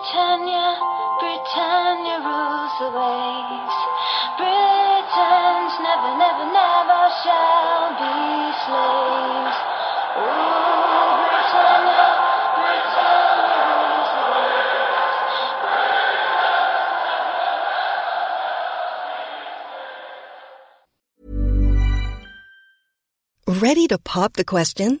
Britannia, 0.00 0.80
Britannia 1.20 2.24
rules 2.24 2.72
the 2.80 2.88
waves. 2.88 3.76
Britons 4.40 5.76
never, 5.84 6.16
never, 6.16 6.46
never 6.56 7.02
shall 7.20 7.92
be 8.00 8.48
slaves. 8.64 9.60
Britannia, 11.20 12.08
Britannia 12.56 13.60
rules 13.68 14.08
the 14.16 14.24
waves. 23.44 23.60
Ready 23.60 23.84
to 23.88 23.98
pop 23.98 24.32
the 24.32 24.44
question? 24.44 25.00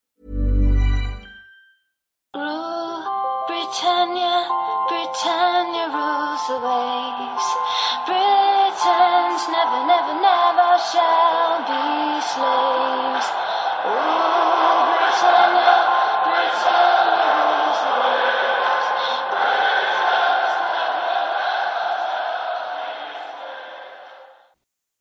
The 6.47 6.57
waves. 6.57 7.47
Britons 8.07 9.43
never, 9.53 9.85
never, 9.85 10.15
never 10.17 10.71
shall 10.89 11.61
be 11.69 12.21
slaves. 12.33 13.27
Rule 13.85 14.81
Britannia, 14.89 15.60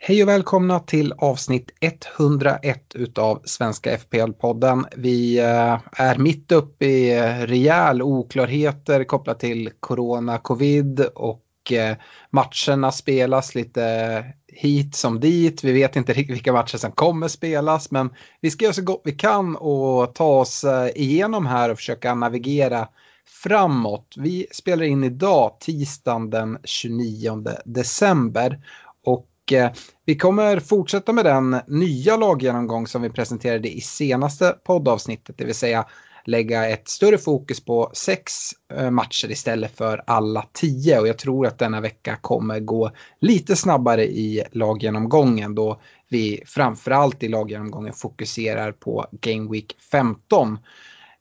Hej 0.02 0.22
och 0.22 0.28
välkomna 0.28 0.80
till 0.80 1.12
avsnitt 1.18 1.70
101 1.80 2.94
utav 2.94 3.42
Svenska 3.44 3.96
FPL-podden. 3.96 4.84
Vi 4.96 5.38
eh, 5.38 5.78
är 5.92 6.18
mitt 6.18 6.52
uppe 6.52 6.86
i 6.86 7.18
eh, 7.18 7.46
rejäl 7.46 8.02
oklarheter 8.02 9.04
kopplat 9.04 9.40
till 9.40 9.70
corona, 9.80 10.38
covid 10.38 11.00
och 11.14 11.72
eh, 11.72 11.96
matcherna 12.30 12.92
spelas 12.92 13.54
lite 13.54 14.24
hit 14.46 14.94
som 14.94 15.20
dit. 15.20 15.64
Vi 15.64 15.72
vet 15.72 15.96
inte 15.96 16.12
riktigt 16.12 16.36
vilka 16.36 16.52
matcher 16.52 16.78
som 16.78 16.92
kommer 16.92 17.28
spelas 17.28 17.90
men 17.90 18.10
vi 18.40 18.50
ska 18.50 18.64
göra 18.64 18.74
så 18.74 18.82
gott 18.82 19.02
vi 19.04 19.12
kan 19.12 19.56
och 19.56 20.14
ta 20.14 20.40
oss 20.40 20.64
igenom 20.94 21.46
här 21.46 21.70
och 21.70 21.76
försöka 21.76 22.14
navigera 22.14 22.88
framåt. 23.42 24.14
Vi 24.16 24.46
spelar 24.52 24.84
in 24.84 25.04
idag 25.04 25.56
tisdagen 25.60 26.30
den 26.30 26.58
29 26.64 27.44
december 27.64 28.60
och 29.04 29.26
eh, 29.52 29.70
vi 30.04 30.16
kommer 30.16 30.60
fortsätta 30.60 31.12
med 31.12 31.24
den 31.24 31.60
nya 31.66 32.16
laggenomgång 32.16 32.86
som 32.86 33.02
vi 33.02 33.10
presenterade 33.10 33.68
i 33.68 33.80
senaste 33.80 34.56
poddavsnittet, 34.64 35.38
det 35.38 35.44
vill 35.44 35.54
säga 35.54 35.86
lägga 36.24 36.68
ett 36.68 36.88
större 36.88 37.18
fokus 37.18 37.64
på 37.64 37.90
sex 37.94 38.32
eh, 38.74 38.90
matcher 38.90 39.30
istället 39.30 39.76
för 39.76 40.02
alla 40.06 40.46
tio 40.52 41.00
och 41.00 41.08
jag 41.08 41.18
tror 41.18 41.46
att 41.46 41.58
denna 41.58 41.80
vecka 41.80 42.16
kommer 42.16 42.60
gå 42.60 42.90
lite 43.20 43.56
snabbare 43.56 44.04
i 44.04 44.44
laggenomgången 44.52 45.54
då 45.54 45.80
vi 46.08 46.42
framförallt 46.46 47.22
i 47.22 47.28
laggenomgången 47.28 47.92
fokuserar 47.92 48.72
på 48.72 49.06
Game 49.20 49.50
Week 49.50 49.76
15. 49.92 50.58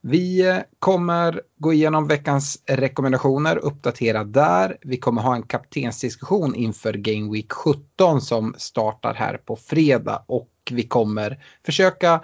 Vi 0.02 0.50
eh, 0.50 0.58
kommer 0.80 1.42
gå 1.58 1.74
igenom 1.74 2.08
veckans 2.08 2.64
rekommendationer, 2.66 3.58
uppdatera 3.58 4.24
där. 4.24 4.78
Vi 4.82 4.98
kommer 4.98 5.22
ha 5.22 5.36
en 5.36 5.44
kaptensdiskussion 5.44 6.56
inför 6.56 6.94
Game 6.94 7.32
Week 7.32 7.52
17 7.52 8.22
som 8.22 8.56
startar 8.58 9.14
här 9.14 9.38
på 9.38 9.56
fredag 9.56 10.24
och 10.28 10.50
vi 10.72 10.84
kommer 10.84 11.44
försöka 11.66 12.22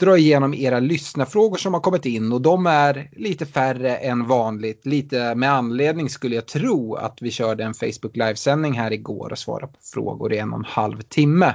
dra 0.00 0.18
igenom 0.18 0.54
era 0.54 0.80
lyssnarfrågor 0.80 1.56
som 1.56 1.74
har 1.74 1.80
kommit 1.80 2.06
in 2.06 2.32
och 2.32 2.40
de 2.40 2.66
är 2.66 3.10
lite 3.12 3.46
färre 3.46 3.96
än 3.96 4.26
vanligt. 4.26 4.86
Lite 4.86 5.34
med 5.34 5.52
anledning 5.52 6.10
skulle 6.10 6.34
jag 6.34 6.46
tro 6.46 6.94
att 6.94 7.18
vi 7.20 7.30
körde 7.30 7.64
en 7.64 7.74
Facebook 7.74 8.16
livesändning 8.16 8.72
här 8.72 8.92
igår 8.92 9.32
och 9.32 9.38
svarade 9.38 9.72
på 9.72 9.78
frågor 9.82 10.32
i 10.32 10.38
en 10.38 10.52
och 10.52 10.58
en 10.58 10.64
halv 10.64 11.00
timme. 11.00 11.54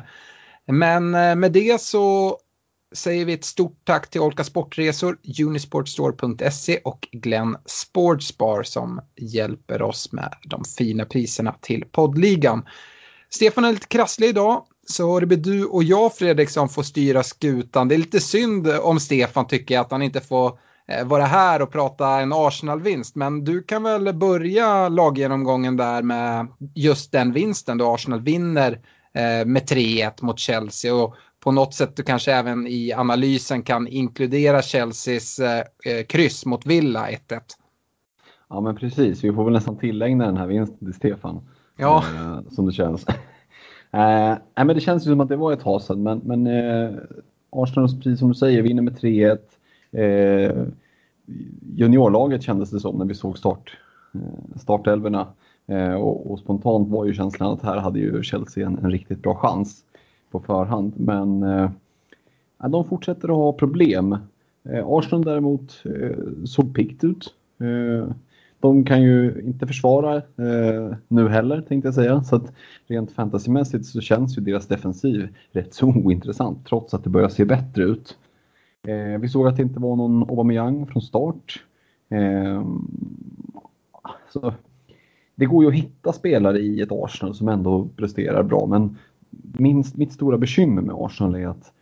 Men 0.66 1.16
eh, 1.16 1.36
med 1.36 1.52
det 1.52 1.82
så 1.82 2.38
säger 2.96 3.26
vi 3.26 3.34
ett 3.34 3.46
stort 3.46 3.78
tack 3.84 4.10
till 4.10 4.22
Olka 4.22 4.44
Sportresor, 4.44 5.18
Unisportstore.se 5.46 6.80
och 6.84 7.08
Glenn 7.12 7.58
Sportsbar 7.66 8.64
som 8.64 9.02
hjälper 9.16 9.82
oss 9.82 10.12
med 10.12 10.34
de 10.44 10.64
fina 10.78 11.06
priserna 11.06 11.56
till 11.62 11.86
poddligan. 11.92 12.66
Stefan 13.30 13.66
är 13.66 13.72
lite 13.72 13.88
krasslig 13.88 14.28
idag, 14.28 14.64
så 14.88 15.20
det 15.20 15.26
blir 15.26 15.38
du 15.38 15.66
och 15.66 15.84
jag 15.84 16.16
Fredrik 16.16 16.50
som 16.50 16.70
får 16.70 16.84
styra 16.84 17.24
skutan. 17.24 17.88
Det 17.88 17.96
är 17.96 18.00
lite 18.00 18.20
synd 18.20 18.68
om 18.68 19.00
Stefan 19.00 19.48
tycker 19.48 19.76
jag 19.76 19.82
att 19.82 19.92
han 19.92 20.02
inte 20.02 20.22
får 20.22 20.60
eh, 20.88 21.06
vara 21.06 21.26
här 21.26 21.62
och 21.62 21.72
prata 21.72 22.08
en 22.08 22.34
Arsenal-vinst. 22.34 23.16
Men 23.16 23.44
du 23.44 23.64
kan 23.64 23.84
väl 23.84 24.14
börja 24.14 24.90
laggenomgången 24.90 25.78
där 25.78 26.02
med 26.02 26.48
just 26.76 27.12
den 27.12 27.34
vinsten 27.34 27.78
då 27.78 27.94
Arsenal 27.94 28.22
vinner 28.22 28.72
eh, 29.14 29.46
med 29.46 29.64
3-1 29.70 30.24
mot 30.24 30.40
Chelsea. 30.40 30.96
Och 30.96 31.16
på 31.40 31.52
något 31.52 31.74
sätt 31.74 31.96
du 31.96 32.04
kanske 32.04 32.34
även 32.34 32.68
i 32.68 32.94
analysen 32.94 33.62
kan 33.62 33.88
inkludera 33.88 34.62
Chelseas 34.62 35.40
eh, 35.40 35.64
kryss 36.08 36.46
mot 36.46 36.66
Villa 36.66 37.08
1-1. 37.10 37.40
Ja 38.50 38.62
men 38.62 38.76
precis, 38.76 39.24
vi 39.24 39.34
får 39.34 39.44
väl 39.44 39.54
nästan 39.54 39.78
tillägna 39.78 40.26
den 40.26 40.38
här 40.38 40.48
vinsten 40.48 40.78
till 40.78 40.94
Stefan. 40.94 41.42
Ja. 41.78 42.04
Eh, 42.16 42.52
som 42.52 42.66
det 42.66 42.72
känns. 42.72 43.06
eh, 43.92 44.38
men 44.56 44.68
det 44.68 44.82
känns 44.82 45.08
ju 45.08 45.12
som 45.12 45.22
att 45.22 45.30
det 45.30 45.36
var 45.36 45.54
ett 45.54 45.62
tag 45.62 45.82
sedan 45.82 46.04
men, 46.04 46.22
men 46.24 46.48
eh, 46.48 46.92
Arsenal, 47.50 47.88
precis 47.90 48.20
som 48.20 48.28
du 48.30 48.36
säger, 48.36 48.62
vinner 48.62 48.82
med 48.82 49.00
3-1. 49.00 49.38
Eh, 49.92 50.66
juniorlaget 51.76 52.44
kändes 52.44 52.70
det 52.70 52.80
som 52.80 52.98
när 52.98 53.06
vi 53.06 53.16
såg 53.16 53.38
start, 53.38 53.78
eh, 54.14 54.60
startelverna. 54.60 55.28
Eh, 55.68 55.94
och, 55.94 56.32
och 56.32 56.40
spontant 56.40 56.90
var 56.90 57.06
ju 57.06 57.14
känslan 57.14 57.54
att 57.54 57.62
här 57.62 57.78
hade 57.78 58.00
ju 58.00 58.24
Chelsea 58.24 58.68
en, 58.68 58.78
en 58.78 58.92
riktigt 58.92 59.22
bra 59.22 59.36
chans 59.36 59.84
på 60.32 60.40
förhand. 60.40 60.94
Men 60.98 61.44
eh, 61.44 61.72
ja, 62.58 62.68
de 62.68 62.86
fortsätter 62.86 63.30
att 63.30 63.36
ha 63.36 63.54
problem. 63.54 64.18
Eh, 64.64 64.88
Arsenal 64.88 65.26
däremot 65.26 65.84
eh, 65.86 66.18
såg 66.46 66.76
pikt 66.76 67.04
ut. 67.04 67.34
Eh, 67.60 68.12
de 68.60 68.86
kan 68.86 69.02
ju 69.02 69.42
inte 69.46 69.68
försvara 69.68 70.16
eh, 70.16 70.96
nu 71.08 71.30
heller 71.30 71.62
tänkte 71.62 71.88
jag 71.88 71.96
säga. 71.96 72.24
Så 72.24 72.36
att 72.36 72.54
rent 72.88 73.12
fantasymässigt 73.12 73.86
så 73.86 74.02
känns 74.02 74.38
ju 74.38 74.42
deras 74.42 74.68
defensiv 74.68 75.30
rätt 75.52 75.74
så 75.74 75.88
ointressant 75.88 76.66
trots 76.66 76.94
att 76.94 77.04
det 77.04 77.10
börjar 77.10 77.30
se 77.30 77.46
bättre 77.46 77.84
ut. 77.84 78.18
Eh, 78.88 79.20
vi 79.20 79.30
såg 79.30 79.48
att 79.48 79.58
det 79.58 79.64
inte 79.64 79.80
var 79.80 79.96
någon 79.96 80.30
Aubameyang 80.30 80.88
från 80.88 81.02
start. 81.02 81.64
Eh, 82.10 82.64
så 84.30 84.54
det 85.36 85.46
går 85.46 85.64
ju 85.64 85.70
att 85.70 85.76
hitta 85.76 86.14
spelare 86.14 86.60
i 86.60 86.82
ett 86.82 86.92
Arsenal 86.92 87.36
som 87.36 87.48
ändå 87.48 87.90
presterar 87.96 88.44
bra 88.44 88.66
men 88.66 88.98
min, 89.44 89.84
mitt 89.96 90.14
stora 90.14 90.38
bekymmer 90.38 90.82
med 90.82 90.96
Arsenal 90.98 91.36
är 91.36 91.48
att 91.48 91.74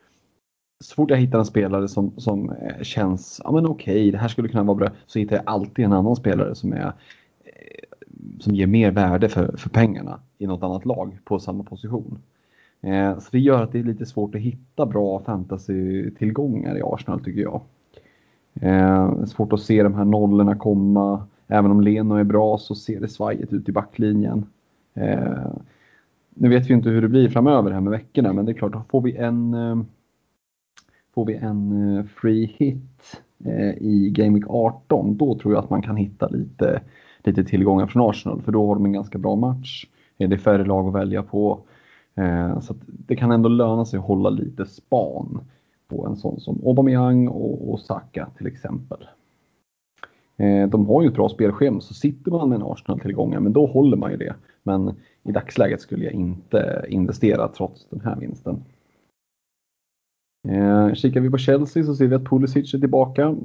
så 0.83 0.95
fort 0.95 1.09
jag 1.09 1.17
hittar 1.17 1.39
en 1.39 1.45
spelare 1.45 1.87
som, 1.87 2.11
som 2.17 2.49
eh, 2.49 2.81
känns, 2.81 3.41
ja 3.43 3.51
men 3.51 3.65
okej, 3.65 4.11
det 4.11 4.17
här 4.17 4.27
skulle 4.27 4.49
kunna 4.49 4.63
vara 4.63 4.77
bra, 4.77 4.89
så 5.05 5.19
hittar 5.19 5.35
jag 5.35 5.43
alltid 5.45 5.85
en 5.85 5.93
annan 5.93 6.15
spelare 6.15 6.55
som 6.55 6.73
är 6.73 6.85
eh, 6.85 7.97
som 8.39 8.55
ger 8.55 8.67
mer 8.67 8.91
värde 8.91 9.29
för, 9.29 9.57
för 9.57 9.69
pengarna 9.69 10.19
i 10.37 10.47
något 10.47 10.63
annat 10.63 10.85
lag 10.85 11.17
på 11.23 11.39
samma 11.39 11.63
position. 11.63 12.19
Eh, 12.81 13.19
så 13.19 13.29
det 13.31 13.39
gör 13.39 13.63
att 13.63 13.71
det 13.71 13.79
är 13.79 13.83
lite 13.83 14.05
svårt 14.05 14.35
att 14.35 14.41
hitta 14.41 14.85
bra 14.85 15.19
fantasy-tillgångar 15.19 16.77
i 16.77 16.81
Arsenal 16.83 17.23
tycker 17.23 17.41
jag. 17.41 17.61
Eh, 18.61 19.25
svårt 19.25 19.53
att 19.53 19.61
se 19.61 19.83
de 19.83 19.93
här 19.93 20.05
nollorna 20.05 20.55
komma. 20.55 21.27
Även 21.47 21.71
om 21.71 21.81
Leno 21.81 22.15
är 22.15 22.23
bra 22.23 22.57
så 22.57 22.75
ser 22.75 22.99
det 22.99 23.07
svajigt 23.07 23.53
ut 23.53 23.69
i 23.69 23.71
backlinjen. 23.71 24.45
Eh, 24.93 25.51
nu 26.39 26.49
vet 26.49 26.69
vi 26.69 26.73
inte 26.73 26.89
hur 26.89 27.01
det 27.01 27.07
blir 27.07 27.29
framöver 27.29 27.71
här 27.71 27.81
med 27.81 27.91
veckorna, 27.91 28.33
men 28.33 28.45
det 28.45 28.51
är 28.51 28.53
klart, 28.53 28.89
får 28.89 29.01
vi 29.01 29.15
en, 29.15 29.53
eh, 29.53 29.77
får 31.13 31.25
vi 31.25 31.35
en 31.35 31.97
eh, 31.97 32.05
free 32.05 32.55
hit 32.57 33.21
eh, 33.45 33.69
i 33.77 34.09
Game 34.15 34.33
Week 34.33 34.45
18, 34.49 35.17
då 35.17 35.39
tror 35.39 35.53
jag 35.53 35.63
att 35.63 35.69
man 35.69 35.81
kan 35.81 35.97
hitta 35.97 36.27
lite, 36.27 36.81
lite 37.23 37.43
tillgångar 37.43 37.87
från 37.87 38.09
Arsenal, 38.09 38.41
för 38.41 38.51
då 38.51 38.67
har 38.67 38.75
de 38.75 38.85
en 38.85 38.93
ganska 38.93 39.17
bra 39.17 39.35
match. 39.35 39.85
Det 40.17 40.25
är 40.25 40.37
färre 40.37 40.65
lag 40.65 40.87
att 40.87 40.93
välja 40.93 41.23
på. 41.23 41.59
Så 42.61 42.75
det 42.85 43.15
kan 43.15 43.31
ändå 43.31 43.49
löna 43.49 43.85
sig 43.85 43.99
att 43.99 44.05
hålla 44.05 44.29
lite 44.29 44.65
span 44.65 45.39
på 45.87 46.07
en 46.07 46.15
sån 46.15 46.39
som 46.39 46.61
Aubameyang 46.65 47.27
och, 47.27 47.71
och 47.71 47.79
Saka 47.79 48.27
till 48.37 48.47
exempel. 48.47 49.07
De 50.69 50.85
har 50.87 51.01
ju 51.01 51.07
ett 51.07 51.13
bra 51.13 51.29
spelschema, 51.29 51.81
så 51.81 51.93
sitter 51.93 52.31
man 52.31 52.49
med 52.49 52.55
en 52.55 52.67
Arsenal-tillgångar, 52.67 53.39
men 53.39 53.53
då 53.53 53.65
håller 53.65 53.97
man 53.97 54.11
ju 54.11 54.17
det. 54.17 54.35
Men 54.63 54.95
i 55.27 55.31
dagsläget 55.31 55.81
skulle 55.81 56.05
jag 56.05 56.13
inte 56.13 56.85
investera 56.89 57.47
trots 57.47 57.87
den 57.89 58.01
här 58.01 58.15
vinsten. 58.15 58.63
Eh, 60.47 60.93
kikar 60.93 61.21
vi 61.21 61.29
på 61.29 61.37
Chelsea 61.37 61.83
så 61.83 61.95
ser 61.95 62.07
vi 62.07 62.15
att 62.15 62.25
Pulisic 62.25 62.73
är 62.73 62.79
tillbaka. 62.79 63.35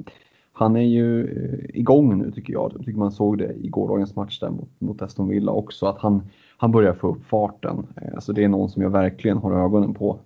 Han 0.51 0.75
är 0.75 0.81
ju 0.81 1.27
eh, 1.27 1.79
igång 1.79 2.17
nu 2.17 2.31
tycker 2.31 2.53
jag. 2.53 2.71
Jag 2.73 2.85
tycker 2.85 2.99
man 2.99 3.11
såg 3.11 3.37
det 3.37 3.53
i 3.53 3.67
gårdagens 3.67 4.15
match 4.15 4.39
där 4.39 4.49
mot, 4.49 4.69
mot 4.79 5.01
Aston 5.01 5.27
Villa 5.27 5.51
också, 5.51 5.85
att 5.85 5.97
han, 5.97 6.21
han 6.57 6.71
börjar 6.71 6.93
få 6.93 7.07
upp 7.07 7.25
farten. 7.25 7.87
Eh, 7.95 8.13
alltså 8.13 8.33
det 8.33 8.43
är 8.43 8.49
någon 8.49 8.69
som 8.69 8.81
jag 8.81 8.89
verkligen 8.89 9.37
har 9.37 9.51
ögonen 9.51 9.93
på. 9.93 10.19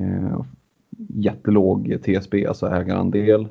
Eh, 0.00 0.40
jättelåg 1.08 1.98
TSB, 2.02 2.46
alltså 2.46 2.66
ägarandel. 2.66 3.48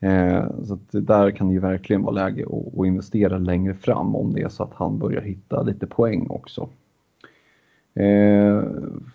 Eh, 0.00 0.44
så 0.64 0.78
där 0.90 1.30
kan 1.30 1.48
det 1.48 1.54
ju 1.54 1.60
verkligen 1.60 2.02
vara 2.02 2.14
läge 2.14 2.44
att, 2.46 2.78
att 2.78 2.86
investera 2.86 3.38
längre 3.38 3.74
fram 3.74 4.16
om 4.16 4.32
det 4.32 4.42
är 4.42 4.48
så 4.48 4.62
att 4.62 4.74
han 4.74 4.98
börjar 4.98 5.22
hitta 5.22 5.62
lite 5.62 5.86
poäng 5.86 6.26
också. 6.30 6.68
Eh, 7.98 8.62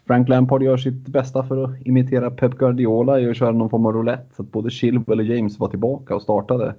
Frank 0.05 0.29
Lampard 0.29 0.63
gör 0.63 0.77
sitt 0.77 1.07
bästa 1.07 1.43
för 1.43 1.63
att 1.63 1.81
imitera 1.85 2.31
Pep 2.31 2.57
Guardiola 2.57 3.19
i 3.19 3.29
att 3.29 3.37
köra 3.37 3.51
någon 3.51 3.69
form 3.69 3.85
av 3.85 3.93
roulette 3.93 4.35
så 4.35 4.41
att 4.41 4.51
både 4.51 4.69
Chilwell 4.69 5.19
och 5.19 5.25
James 5.25 5.59
var 5.59 5.67
tillbaka 5.67 6.15
och 6.15 6.21
startade. 6.21 6.75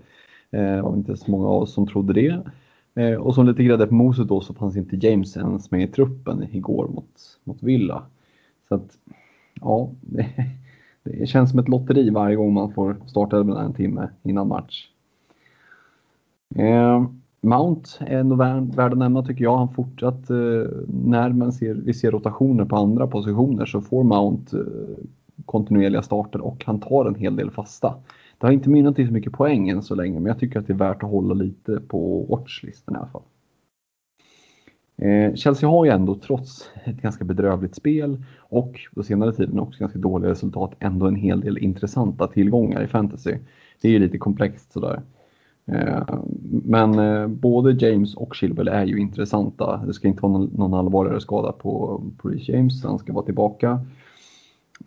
Eh, 0.51 0.61
det 0.61 0.83
var 0.83 0.95
inte 0.97 1.17
så 1.17 1.31
många 1.31 1.49
av 1.49 1.63
oss 1.63 1.75
som 1.75 1.87
trodde 1.87 2.13
det. 2.13 2.43
Eh, 2.95 3.15
och 3.15 3.35
som 3.35 3.47
lite 3.47 3.65
grädde 3.65 3.87
på 3.87 3.95
moset 3.95 4.29
då 4.29 4.41
så 4.41 4.55
fanns 4.55 4.77
inte 4.77 5.07
James 5.07 5.37
ens 5.37 5.71
med 5.71 5.83
i 5.83 5.87
truppen 5.87 6.47
igår 6.53 6.89
mot, 6.89 7.39
mot 7.45 7.63
Villa. 7.63 8.03
Så 8.69 8.75
att, 8.75 8.99
ja, 9.61 9.91
det, 10.01 10.27
det 11.03 11.27
känns 11.27 11.51
som 11.51 11.59
ett 11.59 11.69
lotteri 11.69 12.11
varje 12.11 12.37
gång 12.37 12.53
man 12.53 12.73
får 12.73 12.97
starta 13.07 13.39
en 13.41 13.75
timme 13.75 14.09
innan 14.23 14.49
match. 14.49 14.89
Eh, 16.57 17.05
Mount 17.45 17.91
är 18.01 18.23
nog 18.23 18.39
värd, 18.39 18.93
att 18.93 18.99
nämna 18.99 19.23
tycker 19.23 19.45
jag. 19.45 19.57
Han 19.57 19.75
fortsatt, 19.75 20.31
eh, 20.31 20.37
när 20.89 21.33
man 21.33 21.53
ser, 21.53 21.75
vi 21.75 21.95
ser 21.95 22.11
rotationer 22.11 22.65
på 22.65 22.77
andra 22.77 23.07
positioner 23.07 23.67
så 23.67 23.81
får 23.81 24.05
Mount 24.05 24.57
eh, 24.57 24.65
kontinuerliga 25.47 26.03
starter 26.03 26.41
och 26.41 26.65
han 26.67 26.81
tar 26.81 27.07
en 27.07 27.15
hel 27.15 27.37
del 27.37 27.51
fasta. 27.51 27.95
Det 28.39 28.47
har 28.47 28.53
inte 28.53 28.71
mynnat 28.71 28.99
i 28.99 29.07
så 29.07 29.13
mycket 29.13 29.33
poäng 29.33 29.69
än 29.69 29.83
så 29.83 29.95
länge 29.95 30.21
men 30.21 30.27
jag 30.27 30.39
tycker 30.39 30.59
att 30.59 30.67
det 30.67 30.73
är 30.73 30.77
värt 30.77 31.03
att 31.03 31.11
hålla 31.11 31.35
lite 31.35 31.81
på 31.89 32.27
watchlisten 32.29 32.95
i 32.95 32.99
alla 32.99 33.07
fall. 33.07 33.23
Eh, 34.97 35.35
Chelsea 35.35 35.69
har 35.69 35.85
ju 35.85 35.91
ändå 35.91 36.15
trots 36.15 36.71
ett 36.85 36.97
ganska 36.97 37.25
bedrövligt 37.25 37.75
spel 37.75 38.25
och 38.39 38.81
på 38.95 39.03
senare 39.03 39.33
tiden 39.33 39.61
också 39.61 39.81
ganska 39.81 39.99
dåliga 39.99 40.31
resultat 40.31 40.75
ändå 40.79 41.07
en 41.07 41.17
hel 41.17 41.41
del 41.41 41.59
intressanta 41.59 42.27
tillgångar 42.27 42.83
i 42.83 42.87
fantasy. 42.87 43.35
Det 43.81 43.89
är 43.89 43.93
ju 43.93 43.99
lite 43.99 44.19
komplext 44.19 44.73
sådär. 44.73 45.03
Eh, 45.67 46.19
men 46.65 46.99
eh, 46.99 47.27
både 47.27 47.87
James 47.87 48.15
och 48.15 48.35
Chilwell 48.35 48.69
är 48.69 48.85
ju 48.85 49.01
intressanta. 49.01 49.77
Det 49.87 49.93
ska 49.93 50.09
inte 50.09 50.23
vara 50.23 50.39
någon 50.39 50.75
allvarligare 50.75 51.21
skada 51.21 51.53
på, 51.53 52.03
på 52.19 52.29
Reece 52.29 52.49
James. 52.49 52.85
Han 52.85 52.99
ska 52.99 53.13
vara 53.13 53.25
tillbaka 53.25 53.81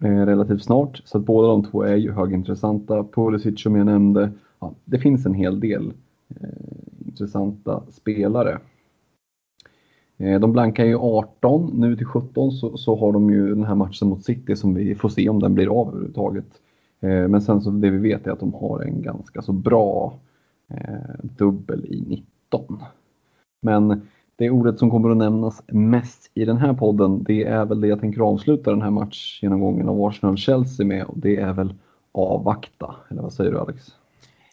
eh, 0.02 0.26
relativt 0.26 0.64
snart. 0.64 1.02
Så 1.06 1.18
att 1.18 1.26
båda 1.26 1.48
de 1.48 1.64
två 1.64 1.84
är 1.84 1.96
ju 1.96 2.12
högintressanta. 2.12 3.04
Pulisic 3.04 3.62
som 3.62 3.76
jag 3.76 3.86
nämnde. 3.86 4.32
Ja, 4.60 4.74
det 4.86 5.00
finns 5.00 5.26
en 5.26 5.34
hel 5.34 5.60
del 5.60 5.94
intressanta 7.06 7.84
spelare. 7.90 8.60
De 10.18 10.52
blankar 10.52 10.86
ju 10.86 10.98
18, 10.98 11.72
nu 11.74 11.96
till 11.96 12.06
17 12.06 12.52
så, 12.52 12.78
så 12.78 12.96
har 12.96 13.12
de 13.12 13.30
ju 13.30 13.56
den 13.56 13.64
här 13.64 13.76
matchen 13.76 14.08
mot 14.08 14.24
City 14.24 14.56
som 14.56 14.74
vi 14.74 14.96
får 14.96 15.10
se 15.10 15.30
om 15.30 15.40
den 15.40 15.54
blir 15.54 15.82
av 15.82 15.88
överhuvudtaget. 15.88 16.46
Men 17.00 17.42
sen 17.42 17.62
så 17.62 17.70
det 17.70 17.90
vi 17.90 17.98
vet 17.98 18.28
är 18.28 18.32
att 18.32 18.40
de 18.40 18.54
har 18.54 18.82
en 18.82 19.02
ganska 19.02 19.42
så 19.42 19.52
bra 19.52 20.14
eh, 20.14 20.18
Eh, 20.74 21.26
dubbel 21.38 21.86
i 21.86 22.02
19. 22.02 22.84
Men 23.62 24.08
det 24.36 24.50
ordet 24.50 24.80
som 24.80 24.92
kommer 24.92 25.10
att 25.10 25.18
nämnas 25.18 25.64
mest 25.68 26.32
i 26.34 26.46
den 26.46 26.58
här 26.58 26.74
podden, 26.74 27.24
det 27.24 27.44
är 27.44 27.66
väl 27.66 27.82
det 27.82 27.88
jag 27.88 28.00
tänker 28.00 28.22
avsluta 28.22 28.72
den 28.72 28.82
här 28.82 28.92
matchgenomgången 28.92 29.90
av 29.90 30.02
Arsenal-Chelsea 30.02 30.86
med 30.86 31.06
och 31.06 31.20
det 31.20 31.38
är 31.38 31.54
väl 31.54 31.74
avvakta. 32.12 32.96
Eller 33.10 33.22
vad 33.22 33.34
säger 33.34 33.52
du 33.52 33.60
Alex? 33.60 33.92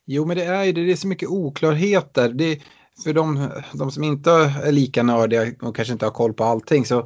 Jo, 0.04 0.26
men 0.26 0.36
det 0.36 0.44
är 0.44 0.64
ju 0.64 0.72
det, 0.72 0.84
det 0.84 0.92
är 0.92 0.96
så 0.96 1.08
mycket 1.08 1.28
oklarheter. 1.28 2.28
Det, 2.28 2.60
för 3.04 3.12
de, 3.12 3.48
de 3.74 3.90
som 3.90 4.04
inte 4.04 4.30
är 4.30 4.72
lika 4.72 5.02
nördiga 5.02 5.42
och 5.62 5.76
kanske 5.76 5.92
inte 5.92 6.06
har 6.06 6.10
koll 6.10 6.32
på 6.32 6.44
allting 6.44 6.84
så 6.84 6.98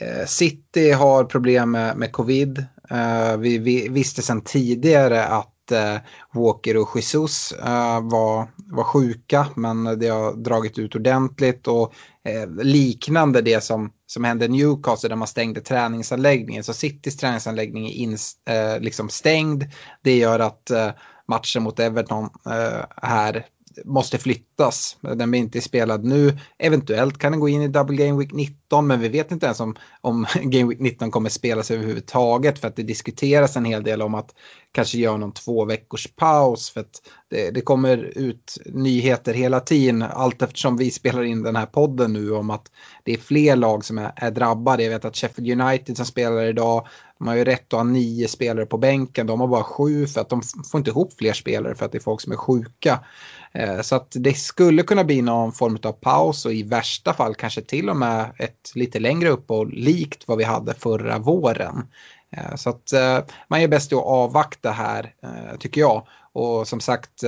eh, 0.00 0.26
City 0.26 0.90
har 0.90 1.24
problem 1.24 1.70
med, 1.70 1.96
med 1.96 2.12
covid. 2.12 2.58
Eh, 2.90 3.36
vi, 3.38 3.58
vi 3.58 3.88
visste 3.88 4.22
sedan 4.22 4.40
tidigare 4.40 5.24
att 5.24 5.55
eh, 5.72 5.96
Walker 6.32 6.76
och 6.76 6.90
Jesus 6.94 7.52
eh, 7.52 8.00
var, 8.00 8.50
var 8.56 8.84
sjuka 8.84 9.46
men 9.54 9.84
det 9.84 10.08
har 10.08 10.32
dragit 10.32 10.78
ut 10.78 10.94
ordentligt 10.94 11.66
och 11.66 11.94
eh, 12.24 12.64
liknande 12.64 13.42
det 13.42 13.60
som, 13.60 13.92
som 14.06 14.24
hände 14.24 14.44
i 14.44 14.48
Newcastle 14.48 15.08
där 15.08 15.16
man 15.16 15.28
stängde 15.28 15.60
träningsanläggningen. 15.60 16.64
Så 16.64 16.72
Citys 16.72 17.16
träningsanläggning 17.16 17.86
är 17.86 17.92
in, 17.92 18.16
eh, 18.48 18.80
liksom 18.80 19.08
stängd. 19.08 19.64
Det 20.02 20.16
gör 20.16 20.38
att 20.38 20.70
eh, 20.70 20.90
matchen 21.28 21.62
mot 21.62 21.80
Everton 21.80 22.28
eh, 22.46 22.84
här 23.02 23.46
måste 23.84 24.18
flyttas. 24.18 24.96
Den 25.00 25.30
blir 25.30 25.40
inte 25.40 25.60
spelad 25.60 26.04
nu. 26.04 26.38
Eventuellt 26.58 27.18
kan 27.18 27.32
den 27.32 27.40
gå 27.40 27.48
in 27.48 27.62
i 27.62 27.68
Double 27.68 27.96
Game 27.96 28.18
Week 28.18 28.32
19 28.32 28.86
men 28.86 29.00
vi 29.00 29.08
vet 29.08 29.32
inte 29.32 29.46
ens 29.46 29.60
om, 29.60 29.76
om 30.00 30.26
Game 30.42 30.68
Week 30.68 30.80
19 30.80 31.10
kommer 31.10 31.30
spelas 31.30 31.70
överhuvudtaget 31.70 32.58
för 32.58 32.68
att 32.68 32.76
det 32.76 32.82
diskuteras 32.82 33.56
en 33.56 33.64
hel 33.64 33.82
del 33.82 34.02
om 34.02 34.14
att 34.14 34.34
kanske 34.72 34.98
göra 34.98 35.16
någon 35.16 35.32
två 35.32 35.64
veckors 35.64 36.08
paus 36.16 36.70
för 36.70 36.80
att 36.80 37.02
det, 37.30 37.50
det 37.50 37.60
kommer 37.60 37.96
ut 38.18 38.58
nyheter 38.66 39.34
hela 39.34 39.60
tiden 39.60 40.02
allt 40.02 40.42
eftersom 40.42 40.76
vi 40.76 40.90
spelar 40.90 41.22
in 41.22 41.42
den 41.42 41.56
här 41.56 41.66
podden 41.66 42.12
nu 42.12 42.32
om 42.32 42.50
att 42.50 42.70
det 43.04 43.12
är 43.12 43.18
fler 43.18 43.56
lag 43.56 43.84
som 43.84 43.98
är, 43.98 44.12
är 44.16 44.30
drabbade. 44.30 44.82
Jag 44.82 44.90
vet 44.90 45.04
att 45.04 45.16
Sheffield 45.16 45.60
United 45.60 45.96
som 45.96 46.06
spelar 46.06 46.44
idag 46.44 46.86
de 47.18 47.28
har 47.28 47.34
ju 47.34 47.44
rätt 47.44 47.72
att 47.72 47.78
ha 47.78 47.84
nio 47.84 48.28
spelare 48.28 48.66
på 48.66 48.78
bänken. 48.78 49.26
De 49.26 49.40
har 49.40 49.48
bara 49.48 49.64
sju 49.64 50.06
för 50.06 50.20
att 50.20 50.28
de 50.28 50.42
får 50.70 50.78
inte 50.78 50.90
ihop 50.90 51.12
fler 51.18 51.32
spelare 51.32 51.74
för 51.74 51.86
att 51.86 51.92
det 51.92 51.98
är 51.98 52.02
folk 52.02 52.20
som 52.20 52.32
är 52.32 52.36
sjuka. 52.36 53.04
Eh, 53.56 53.80
så 53.80 53.96
att 53.96 54.12
det 54.14 54.34
skulle 54.34 54.82
kunna 54.82 55.04
bli 55.04 55.22
någon 55.22 55.52
form 55.52 55.78
av 55.82 55.92
paus 55.92 56.46
och 56.46 56.52
i 56.52 56.62
värsta 56.62 57.12
fall 57.12 57.34
kanske 57.34 57.62
till 57.62 57.90
och 57.90 57.96
med 57.96 58.32
ett 58.38 58.72
lite 58.74 58.98
längre 58.98 59.28
uppehåll 59.28 59.72
likt 59.74 60.28
vad 60.28 60.38
vi 60.38 60.44
hade 60.44 60.74
förra 60.74 61.18
våren. 61.18 61.86
Eh, 62.30 62.54
så 62.54 62.70
att 62.70 62.92
eh, 62.92 63.18
man 63.48 63.60
är 63.60 63.68
bäst 63.68 63.92
att 63.92 64.04
avvakta 64.04 64.70
här 64.70 65.14
tycker 65.58 65.80
jag. 65.80 66.06
Och 66.32 66.68
som 66.68 66.80
sagt 66.80 67.24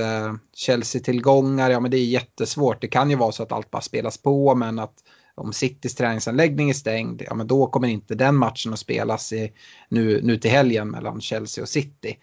Chelsea-tillgångar, 0.55 1.69
ja 1.69 1.79
men 1.79 1.91
det 1.91 1.97
är 1.97 2.05
jättesvårt. 2.05 2.81
Det 2.81 2.87
kan 2.87 3.09
ju 3.09 3.15
vara 3.15 3.31
så 3.31 3.43
att 3.43 3.51
allt 3.51 3.71
bara 3.71 3.81
spelas 3.81 4.17
på 4.17 4.55
men 4.55 4.79
att 4.79 4.93
om 5.35 5.53
Citys 5.53 5.95
träningsanläggning 5.95 6.69
är 6.69 6.73
stängd, 6.73 7.21
ja 7.25 7.33
men 7.33 7.47
då 7.47 7.67
kommer 7.67 7.87
inte 7.87 8.15
den 8.15 8.35
matchen 8.35 8.73
att 8.73 8.79
spelas 8.79 9.33
i, 9.33 9.51
nu, 9.89 10.21
nu 10.23 10.37
till 10.37 10.51
helgen 10.51 10.89
mellan 10.89 11.21
Chelsea 11.21 11.61
och 11.61 11.69
City. 11.69 12.17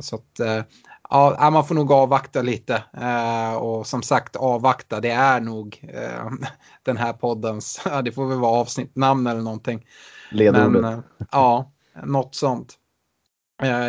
så 0.00 0.16
att 0.16 0.66
Ja, 1.10 1.50
man 1.52 1.66
får 1.66 1.74
nog 1.74 1.92
avvakta 1.92 2.42
lite. 2.42 2.82
Eh, 3.00 3.54
och 3.54 3.86
som 3.86 4.02
sagt, 4.02 4.36
avvakta, 4.36 5.00
det 5.00 5.10
är 5.10 5.40
nog 5.40 5.90
eh, 5.94 6.30
den 6.82 6.96
här 6.96 7.12
poddens, 7.12 7.80
det 8.04 8.12
får 8.12 8.26
väl 8.26 8.38
vara 8.38 8.60
avsnittnamn 8.60 9.26
eller 9.26 9.40
någonting. 9.40 9.86
Ledordet. 10.30 10.70
Men, 10.70 10.84
eh, 10.84 10.98
ja, 11.32 11.72
något 12.04 12.34
sånt. 12.34 12.78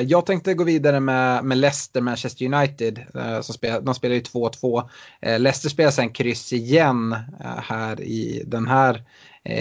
Jag 0.05 0.25
tänkte 0.25 0.53
gå 0.53 0.63
vidare 0.63 0.99
med, 0.99 1.45
med 1.45 1.57
Leicester, 1.57 2.01
Manchester 2.01 2.45
United. 2.45 3.05
Som 3.41 3.55
spel, 3.55 3.85
de 3.85 3.95
spelar 3.95 4.15
ju 4.15 4.21
2-2. 4.21 4.89
Eh, 5.21 5.39
Leicester 5.39 5.69
spelar 5.69 5.91
sen 5.91 6.09
kryss 6.09 6.53
igen 6.53 7.15
här 7.57 8.01
i 8.01 8.43
den 8.45 8.67
här 8.67 9.03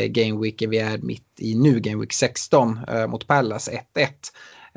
gameweeken 0.09 0.71
vi 0.71 0.79
är 0.79 0.99
mitt 0.99 1.27
i 1.39 1.55
nu, 1.55 1.81
Gameweek 1.81 2.13
16 2.13 2.81
mot 3.09 3.27
Palace 3.27 3.81
1-1. 3.95 4.09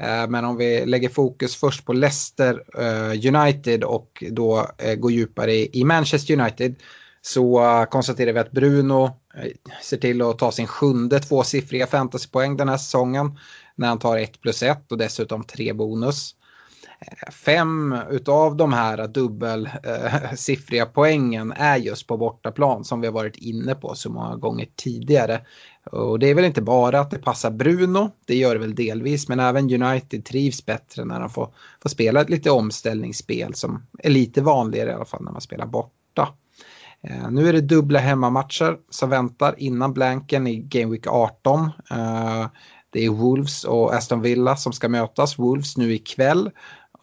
Eh, 0.01 0.27
men 0.30 0.46
om 0.46 0.58
vi 0.58 0.86
lägger 0.86 1.10
fokus 1.10 1.56
först 1.56 1.86
på 1.86 1.94
Leicester 1.94 2.63
eh, 2.77 3.36
United 3.36 3.84
och 3.84 4.24
då 4.32 4.68
eh, 4.77 4.96
går 4.96 5.12
djupare 5.12 5.54
i 5.54 5.84
Manchester 5.84 6.39
United 6.42 6.75
så 7.22 7.86
konstaterar 7.89 8.34
vi 8.34 8.39
att 8.39 8.51
Bruno 8.51 9.20
ser 9.82 9.98
till 9.98 10.22
att 10.22 10.39
ta 10.39 10.51
sin 10.51 10.68
sjunde 10.68 11.20
tvåsiffriga 11.20 11.88
fantasypoäng 11.88 12.58
den 12.58 12.70
här 12.70 12.77
säsongen 12.77 13.39
när 13.75 13.88
han 13.88 14.00
tar 14.00 14.18
1 14.18 14.42
plus 14.42 14.63
1 14.63 14.92
och 14.92 14.98
dessutom 14.98 15.44
3 15.44 15.74
bonus. 15.74 16.36
Fem 17.32 17.96
utav 18.10 18.56
de 18.56 18.74
här 18.74 19.08
dubbelsiffriga 19.08 20.86
poängen 20.86 21.51
är 21.51 21.77
just 21.77 22.08
på 22.08 22.18
bortaplan 22.18 22.84
som 22.84 23.01
vi 23.01 23.08
har 23.08 23.13
varit 23.13 23.36
inne 23.36 23.75
på 23.75 23.96
så 23.96 24.10
många 24.10 24.36
gånger 24.36 24.68
tidigare. 24.75 25.42
Och 25.91 26.20
det 26.20 26.29
är 26.29 26.36
väl 26.36 26.46
inte 26.46 26.62
bara 26.62 27.00
att 27.00 27.12
det 27.12 27.20
passar 27.20 27.51
Bruno, 27.51 28.12
det 28.25 28.36
gör 28.36 28.53
det 28.53 28.60
väl 28.60 28.75
delvis, 28.75 29.27
men 29.27 29.39
även 29.39 29.84
United 29.84 30.25
trivs 30.25 30.65
bättre 30.65 31.06
när 31.06 31.20
de 31.20 31.29
får, 31.29 31.53
får 31.82 31.89
spela 31.89 32.22
ett 32.22 32.29
lite 32.29 32.51
omställningsspel 32.51 33.53
som 33.53 33.88
är 34.00 34.10
lite 34.10 34.41
vanligare 34.41 34.89
i 34.89 34.94
alla 34.94 35.06
fall 35.06 35.24
när 35.24 35.32
man 35.32 35.41
spelar 35.41 35.65
borta. 35.65 36.34
Eh, 37.01 37.32
nu 37.32 37.50
är 37.50 37.53
det 37.53 37.62
dubbla 37.62 38.00
hemmamatcher 38.00 38.77
som 38.89 39.10
väntar 39.10 39.56
innan 39.58 39.94
blanken 39.94 40.48
i 40.48 40.56
Game 40.56 40.91
Week 40.91 41.08
18. 41.08 41.70
Eh, 41.91 42.48
det 42.89 43.06
är 43.06 43.10
Wolves 43.10 43.63
och 43.63 43.94
Aston 43.94 44.22
Villa 44.22 44.56
som 44.56 44.74
ska 44.74 44.89
mötas. 44.89 45.39
Wolves 45.39 45.77
nu 45.77 45.94
ikväll 45.94 46.51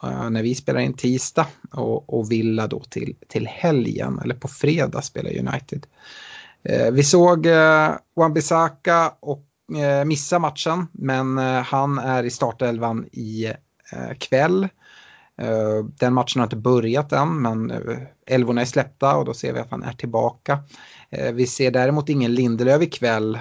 eh, 0.03 0.31
när 0.31 0.43
vi 0.43 0.55
spelar 0.55 0.81
in 0.81 0.95
tisdag 0.95 1.47
och, 1.73 2.19
och 2.19 2.33
Villa 2.33 2.67
då 2.67 2.81
till, 2.81 3.17
till 3.29 3.47
helgen, 3.47 4.21
eller 4.25 4.35
på 4.35 4.49
fredag 4.49 5.03
spelar 5.03 5.39
United. 5.39 5.87
Eh, 6.69 6.91
vi 6.91 7.03
såg 7.03 7.47
eh, 7.47 7.91
Wan-Bissaka 8.17 9.13
och 9.21 9.47
eh, 9.79 10.05
missa 10.05 10.39
matchen, 10.39 10.87
men 10.93 11.39
han 11.65 11.99
är 11.99 12.25
i 12.25 12.31
startelvan 12.31 13.07
i 13.13 13.53
kväll. 14.19 14.69
Den 15.99 16.15
matchen 16.15 16.41
har 16.41 16.47
inte 16.47 16.57
börjat 16.57 17.13
än, 17.13 17.43
men 17.43 17.73
älvorna 18.27 18.61
är 18.61 18.65
släppta 18.65 19.17
och 19.17 19.25
då 19.25 19.35
ser 19.35 19.53
vi 19.53 19.61
att 19.61 19.71
han 19.71 19.83
är 19.83 19.93
tillbaka. 19.93 20.59
Vi 21.33 21.47
ser 21.47 21.71
däremot 21.71 22.09
ingen 22.09 22.35
Lindelöf 22.35 22.83
ikväll. 22.83 23.39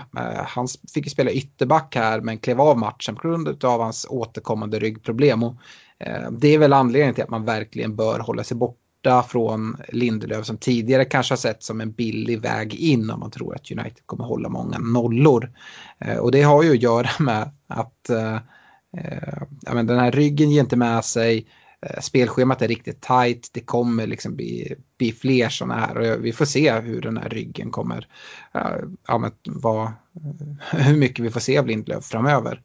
Han 0.48 0.68
fick 0.94 1.06
ju 1.06 1.10
spela 1.10 1.32
ytterback 1.32 1.96
här 1.96 2.22
men 2.22 2.38
klev 2.38 2.62
av 2.62 2.78
matchen 2.78 3.16
på 3.16 3.28
grund 3.28 3.66
av 3.66 3.82
hans 3.82 4.06
återkommande 4.10 4.80
ryggproblem. 4.80 5.44
Och 5.44 5.56
det 6.32 6.48
är 6.48 6.58
väl 6.58 6.74
anledningen 6.74 7.16
till 7.16 7.24
att 7.24 7.30
man 7.30 7.46
verkligen 7.46 7.96
bör 7.96 8.20
hålla 8.20 8.44
sig 8.44 8.58
borta 8.58 8.83
från 9.24 9.78
Lindelöf 9.90 10.46
som 10.46 10.58
tidigare 10.58 11.06
kanske 11.06 11.32
har 11.32 11.38
sett 11.38 11.64
som 11.64 11.82
en 11.82 11.92
billig 11.92 12.42
väg 12.42 12.76
in 12.76 13.10
om 13.10 13.20
man 13.20 13.32
tror 13.32 13.56
att 13.56 13.72
United 13.72 14.06
kommer 14.06 14.24
hålla 14.24 14.50
många 14.50 14.80
nollor. 14.80 15.52
Eh, 16.00 16.18
och 16.18 16.32
det 16.32 16.42
har 16.42 16.64
ju 16.64 16.72
att 16.72 16.82
göra 16.82 17.10
med 17.20 17.52
att 17.68 18.10
eh, 18.10 18.36
eh, 18.98 19.42
ja, 19.62 19.74
men 19.74 19.88
den 19.88 20.00
här 20.00 20.12
ryggen 20.12 20.52
ger 20.52 20.62
inte 20.62 20.76
med 20.76 21.06
sig. 21.06 21.46
Spelschemat 22.02 22.62
är 22.62 22.68
riktigt 22.68 23.02
tajt. 23.02 23.50
Det 23.54 23.60
kommer 23.60 24.08
liksom 24.08 24.36
bli, 24.36 24.76
bli 24.98 25.12
fler 25.12 25.50
sådana 25.50 25.76
här 25.76 25.98
och 25.98 26.26
vi 26.26 26.34
får 26.34 26.46
se 26.46 26.80
hur 26.80 27.02
den 27.02 27.18
här 27.18 27.30
ryggen 27.30 27.72
kommer. 27.72 28.08
Ja, 29.08 29.18
men 29.18 29.32
vad, 29.46 29.92
hur 30.72 30.98
mycket 30.98 31.26
vi 31.26 31.30
får 31.30 31.40
se 31.40 31.58
av 31.58 31.68
Lindelöf 31.68 32.06
framöver. 32.06 32.62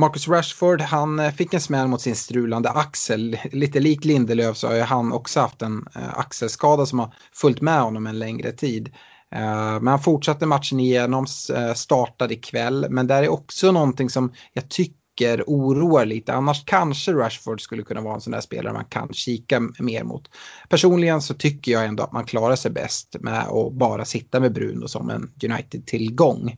Marcus 0.00 0.28
Rashford, 0.28 0.80
han 0.80 1.18
eh, 1.18 1.32
fick 1.32 1.54
en 1.54 1.60
smäll 1.60 1.88
mot 1.88 2.00
sin 2.00 2.16
strulande 2.16 2.70
axel. 2.70 3.36
Lite 3.52 3.80
lik 3.80 4.04
Lindelöf 4.04 4.56
så 4.56 4.68
har 4.68 4.74
ju 4.74 4.80
han 4.80 5.12
också 5.12 5.40
haft 5.40 5.62
en 5.62 5.86
eh, 5.94 6.18
axelskada 6.18 6.86
som 6.86 6.98
har 6.98 7.14
följt 7.32 7.60
med 7.60 7.80
honom 7.80 8.06
en 8.06 8.18
längre 8.18 8.52
tid. 8.52 8.86
Eh, 9.34 9.80
men 9.80 9.86
han 9.86 10.00
fortsatte 10.00 10.46
matchen 10.46 10.80
igenom, 10.80 11.26
startade 11.74 12.34
ikväll. 12.34 12.86
Men 12.90 13.06
där 13.06 13.22
är 13.22 13.28
också 13.28 13.72
någonting 13.72 14.10
som 14.10 14.32
jag 14.52 14.68
tycker 14.68 15.44
oroar 15.46 16.04
lite. 16.04 16.32
Annars 16.32 16.64
kanske 16.64 17.12
Rashford 17.12 17.60
skulle 17.60 17.82
kunna 17.82 18.00
vara 18.00 18.14
en 18.14 18.20
sån 18.20 18.32
där 18.32 18.40
spelare 18.40 18.72
man 18.74 18.84
kan 18.84 19.08
kika 19.12 19.60
mer 19.78 20.04
mot. 20.04 20.30
Personligen 20.68 21.22
så 21.22 21.34
tycker 21.34 21.72
jag 21.72 21.84
ändå 21.84 22.02
att 22.02 22.12
man 22.12 22.24
klarar 22.24 22.56
sig 22.56 22.70
bäst 22.70 23.16
med 23.20 23.48
att 23.48 23.72
bara 23.72 24.04
sitta 24.04 24.40
med 24.40 24.52
Bruno 24.52 24.88
som 24.88 25.10
en 25.10 25.32
United-tillgång. 25.44 26.56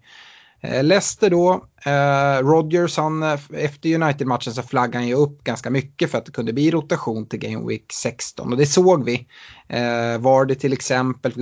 Eh, 0.63 0.85
Leicester 0.85 1.31
då, 1.31 1.67
eh, 1.85 2.47
Rodgers, 2.47 2.97
han, 2.97 3.23
eh, 3.23 3.41
efter 3.55 3.95
United-matchen 3.95 4.53
så 4.53 4.63
flaggade 4.63 4.99
han 4.99 5.09
ju 5.09 5.15
upp 5.15 5.45
ganska 5.45 5.71
mycket 5.71 6.11
för 6.11 6.19
att 6.19 6.27
det 6.27 6.33
kunde 6.33 6.53
bli 6.53 6.71
rotation 6.71 7.29
till 7.29 7.39
Game 7.39 7.69
Week 7.69 7.93
16 7.93 8.53
och 8.53 8.59
det 8.59 8.67
såg 8.67 9.05
vi. 9.05 9.27
Eh, 9.69 10.19
var 10.19 10.45
det 10.45 10.55
till 10.55 10.73
exempel 10.73 11.33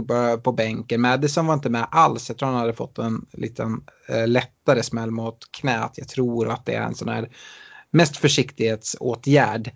på 0.42 0.52
bänken, 0.52 1.00
Madison 1.00 1.46
var 1.46 1.54
inte 1.54 1.70
med 1.70 1.86
alls, 1.90 2.28
jag 2.28 2.38
tror 2.38 2.48
han 2.48 2.58
hade 2.58 2.72
fått 2.72 2.98
en 2.98 3.26
liten 3.32 3.80
eh, 4.08 4.28
lättare 4.28 4.82
smäll 4.82 5.10
mot 5.10 5.38
knät. 5.50 5.92
Jag 5.94 6.08
tror 6.08 6.50
att 6.50 6.66
det 6.66 6.74
är 6.74 6.82
en 6.82 6.94
sån 6.94 7.08
här 7.08 7.28
mest 7.90 8.16
försiktighetsåtgärd. 8.16 9.70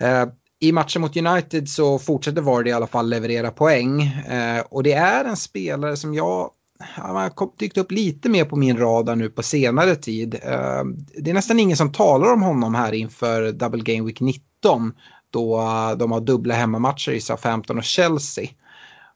Eh, 0.00 0.26
i 0.60 0.72
matchen 0.72 1.02
mot 1.02 1.16
United 1.16 1.68
så 1.68 1.98
fortsätter 1.98 2.42
Vardy 2.42 2.70
i 2.70 2.72
alla 2.72 2.86
fall 2.86 3.08
leverera 3.08 3.50
poäng. 3.50 4.02
Eh, 4.02 4.60
och 4.60 4.82
det 4.82 4.92
är 4.92 5.24
en 5.24 5.36
spelare 5.36 5.96
som 5.96 6.14
jag 6.14 6.50
han 6.80 7.16
har 7.16 7.58
dykt 7.58 7.78
upp 7.78 7.92
lite 7.92 8.28
mer 8.28 8.44
på 8.44 8.56
min 8.56 8.78
radar 8.78 9.16
nu 9.16 9.28
på 9.30 9.42
senare 9.42 9.96
tid. 9.96 10.34
Eh, 10.34 10.84
det 11.16 11.30
är 11.30 11.34
nästan 11.34 11.60
ingen 11.60 11.76
som 11.76 11.92
talar 11.92 12.32
om 12.32 12.42
honom 12.42 12.74
här 12.74 12.92
inför 12.92 13.52
Double 13.52 13.82
Game 13.82 14.06
Week 14.06 14.20
19 14.20 14.92
då 15.30 15.60
eh, 15.60 15.90
de 15.96 16.12
har 16.12 16.20
dubbla 16.20 16.54
hemmamatcher 16.54 17.12
i 17.12 17.20
SA-15 17.20 17.76
och 17.76 17.84
Chelsea. 17.84 18.48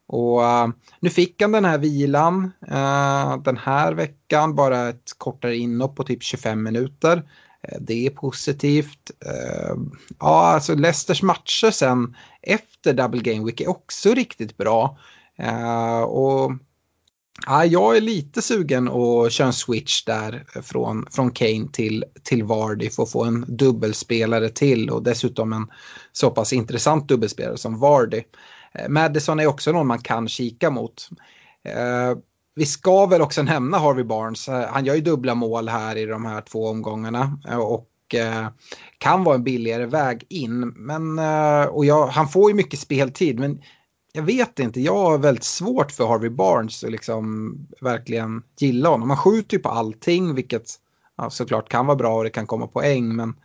Och 0.07 0.45
eh, 0.45 0.67
nu 0.99 1.09
fick 1.09 1.41
han 1.41 1.51
den 1.51 1.65
här 1.65 1.77
vilan 1.77 2.51
den 3.43 3.57
här 3.57 3.93
veckan, 3.93 4.55
bara 4.55 4.89
ett 4.89 5.11
kortare 5.17 5.55
inhopp 5.57 5.95
på 5.95 6.03
typ 6.03 6.23
25 6.23 6.63
minuter. 6.63 7.23
Det 7.79 8.05
är 8.05 8.09
positivt. 8.09 9.11
ja, 10.19 10.45
alltså 10.45 10.75
Leicesters 10.75 11.21
matcher 11.21 11.71
sen 11.71 12.15
efter 12.41 12.93
Double 12.93 13.21
Game 13.21 13.45
Week 13.45 13.61
är 13.61 13.69
också 13.69 14.13
riktigt 14.13 14.57
bra. 14.57 14.97
och 16.07 16.51
Ja, 17.45 17.65
jag 17.65 17.97
är 17.97 18.01
lite 18.01 18.41
sugen 18.41 18.87
att 18.87 19.31
köra 19.31 19.47
en 19.47 19.53
switch 19.53 20.03
där 20.03 20.45
från, 20.61 21.05
från 21.11 21.31
Kane 21.31 21.67
till, 21.73 22.05
till 22.23 22.43
Vardy 22.43 22.89
för 22.89 23.03
att 23.03 23.11
få 23.11 23.23
en 23.23 23.45
dubbelspelare 23.47 24.49
till 24.49 24.89
och 24.89 25.03
dessutom 25.03 25.53
en 25.53 25.67
så 26.11 26.29
pass 26.29 26.53
intressant 26.53 27.07
dubbelspelare 27.07 27.57
som 27.57 27.79
Vardy. 27.79 28.23
Eh, 28.73 28.89
Madison 28.89 29.39
är 29.39 29.47
också 29.47 29.71
någon 29.71 29.87
man 29.87 29.99
kan 29.99 30.27
kika 30.27 30.69
mot. 30.69 31.09
Eh, 31.65 32.17
vi 32.55 32.65
ska 32.65 33.05
väl 33.05 33.21
också 33.21 33.43
nämna 33.43 33.77
Harvey 33.77 34.03
Barnes. 34.03 34.49
Eh, 34.49 34.67
han 34.69 34.85
gör 34.85 34.95
ju 34.95 35.01
dubbla 35.01 35.35
mål 35.35 35.69
här 35.69 35.95
i 35.95 36.05
de 36.05 36.25
här 36.25 36.41
två 36.41 36.67
omgångarna 36.67 37.39
eh, 37.47 37.57
och 37.57 37.89
kan 38.97 39.23
vara 39.23 39.35
en 39.35 39.43
billigare 39.43 39.85
väg 39.85 40.25
in. 40.29 40.59
Men, 40.67 41.19
och 41.69 41.85
jag, 41.85 42.07
han 42.07 42.29
får 42.29 42.49
ju 42.49 42.55
mycket 42.55 42.79
speltid 42.79 43.39
men 43.39 43.61
jag 44.15 44.23
vet 44.23 44.59
inte, 44.59 44.81
jag 44.81 44.97
har 44.97 45.17
väldigt 45.17 45.43
svårt 45.43 45.91
för 45.91 46.07
Harvey 46.07 46.29
Barnes 46.29 46.83
att 46.83 46.91
liksom 46.91 47.55
verkligen 47.81 48.43
gilla 48.59 48.89
honom. 48.89 49.09
Han 49.09 49.17
skjuter 49.17 49.57
ju 49.57 49.63
på 49.63 49.69
allting, 49.69 50.35
vilket 50.35 50.69
ja, 51.17 51.29
såklart 51.29 51.69
kan 51.69 51.85
vara 51.85 51.97
bra 51.97 52.17
och 52.17 52.23
det 52.23 52.29
kan 52.29 52.47
komma 52.47 52.67
poäng. 52.67 53.15
Men 53.15 53.35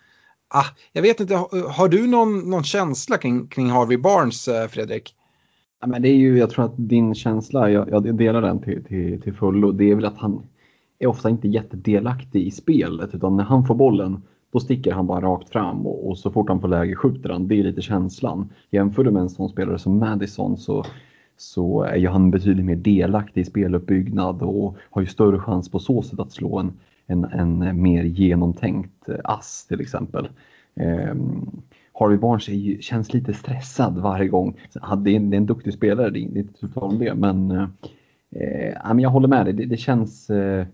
ah, 0.49 0.65
jag 0.93 1.03
vet 1.03 1.21
inte, 1.21 1.35
har, 1.35 1.89
du 1.89 2.07
någon, 2.07 2.51
någon 2.51 2.65
känsla 2.65 3.17
kring, 3.17 3.47
kring 3.49 3.71
Harvey 3.71 3.97
Barnes, 3.97 4.49
eh, 4.49 4.69
Fredrik? 4.69 5.15
Ja, 5.81 5.87
men 5.87 6.03
det 6.03 6.09
är 6.09 6.17
ju, 6.17 6.39
jag 6.39 6.51
tror 6.51 6.65
att 6.65 6.75
din 6.77 7.15
känsla, 7.15 7.71
jag, 7.71 7.91
jag 7.91 8.15
delar 8.15 8.43
den 8.43 8.63
till, 8.63 8.85
till, 8.85 9.23
till 9.23 9.35
fullo. 9.35 9.73
Det 9.73 9.91
är 9.91 9.95
väl 9.95 10.05
att 10.05 10.19
han 10.19 10.43
är 10.99 11.07
ofta 11.07 11.31
inte 11.31 11.49
jättedelaktig 11.49 12.47
i 12.47 12.51
spelet, 12.51 13.15
utan 13.15 13.37
när 13.37 13.45
han 13.45 13.67
får 13.67 13.75
bollen 13.75 14.23
då 14.53 14.61
sticker 14.61 14.93
han 14.93 15.07
bara 15.07 15.21
rakt 15.21 15.49
fram 15.49 15.87
och, 15.87 16.09
och, 16.09 16.19
så 16.19 16.31
fort 16.31 16.49
han 16.49 16.61
får 16.61 16.69
läge 16.69 16.95
skjuter 16.95 17.29
han. 17.29 17.49
Det 17.49 17.55
är 17.55 17.65
lite 17.65 17.83
känslan. 17.83 18.51
Jämför 18.71 19.05
du 19.05 19.11
med 19.11 19.23
en 19.23 19.31
sån 19.31 19.49
spelare 19.49 19.79
som 19.79 19.99
Madison 19.99 20.57
så, 20.57 20.85
så 21.37 21.83
är 21.83 21.97
ju 21.97 22.09
han 22.09 22.31
betydligt 22.31 22.67
mer 22.67 22.77
delaktig 22.77 23.41
i 23.41 23.45
speluppbyggnad 23.45 24.43
och 24.43 24.77
har 24.91 25.03
ju 25.03 25.07
större 25.07 25.39
chans 25.39 25.71
på 25.71 25.79
så 25.79 26.03
sätt 26.03 26.21
att 26.21 26.33
slå 26.33 26.59
en, 26.59 26.73
en, 27.07 27.25
en 27.25 27.83
mer 27.83 28.05
genomtänkt 28.05 29.09
ass 29.25 29.67
till 29.69 29.81
exempel. 29.81 30.29
Um, 31.11 31.63
Harvey 31.93 32.19
Barnes 32.19 32.49
ju, 32.49 32.81
känns 32.81 33.15
lite 33.15 33.35
stressad 33.35 33.99
varje 33.99 34.29
gång. 34.29 34.61
Det 34.73 35.11
är, 35.11 35.17
en, 35.17 35.31
det 35.31 35.37
är 35.37 35.39
en 35.39 35.47
duktig 35.47 35.73
spelare, 35.73 36.11
det 36.11 36.19
är 36.19 36.39
inte 36.39 36.69
tal 36.69 36.91
om 36.91 36.99
det, 36.99 37.15
men, 37.15 37.51
eh, 38.31 38.99
jag 38.99 39.11
håller 39.11 39.29
med 39.29 39.47
dig. 39.47 39.55
Det, 39.55 39.65
det 39.65 39.77
känns 39.77 40.31
eh, 40.31 40.67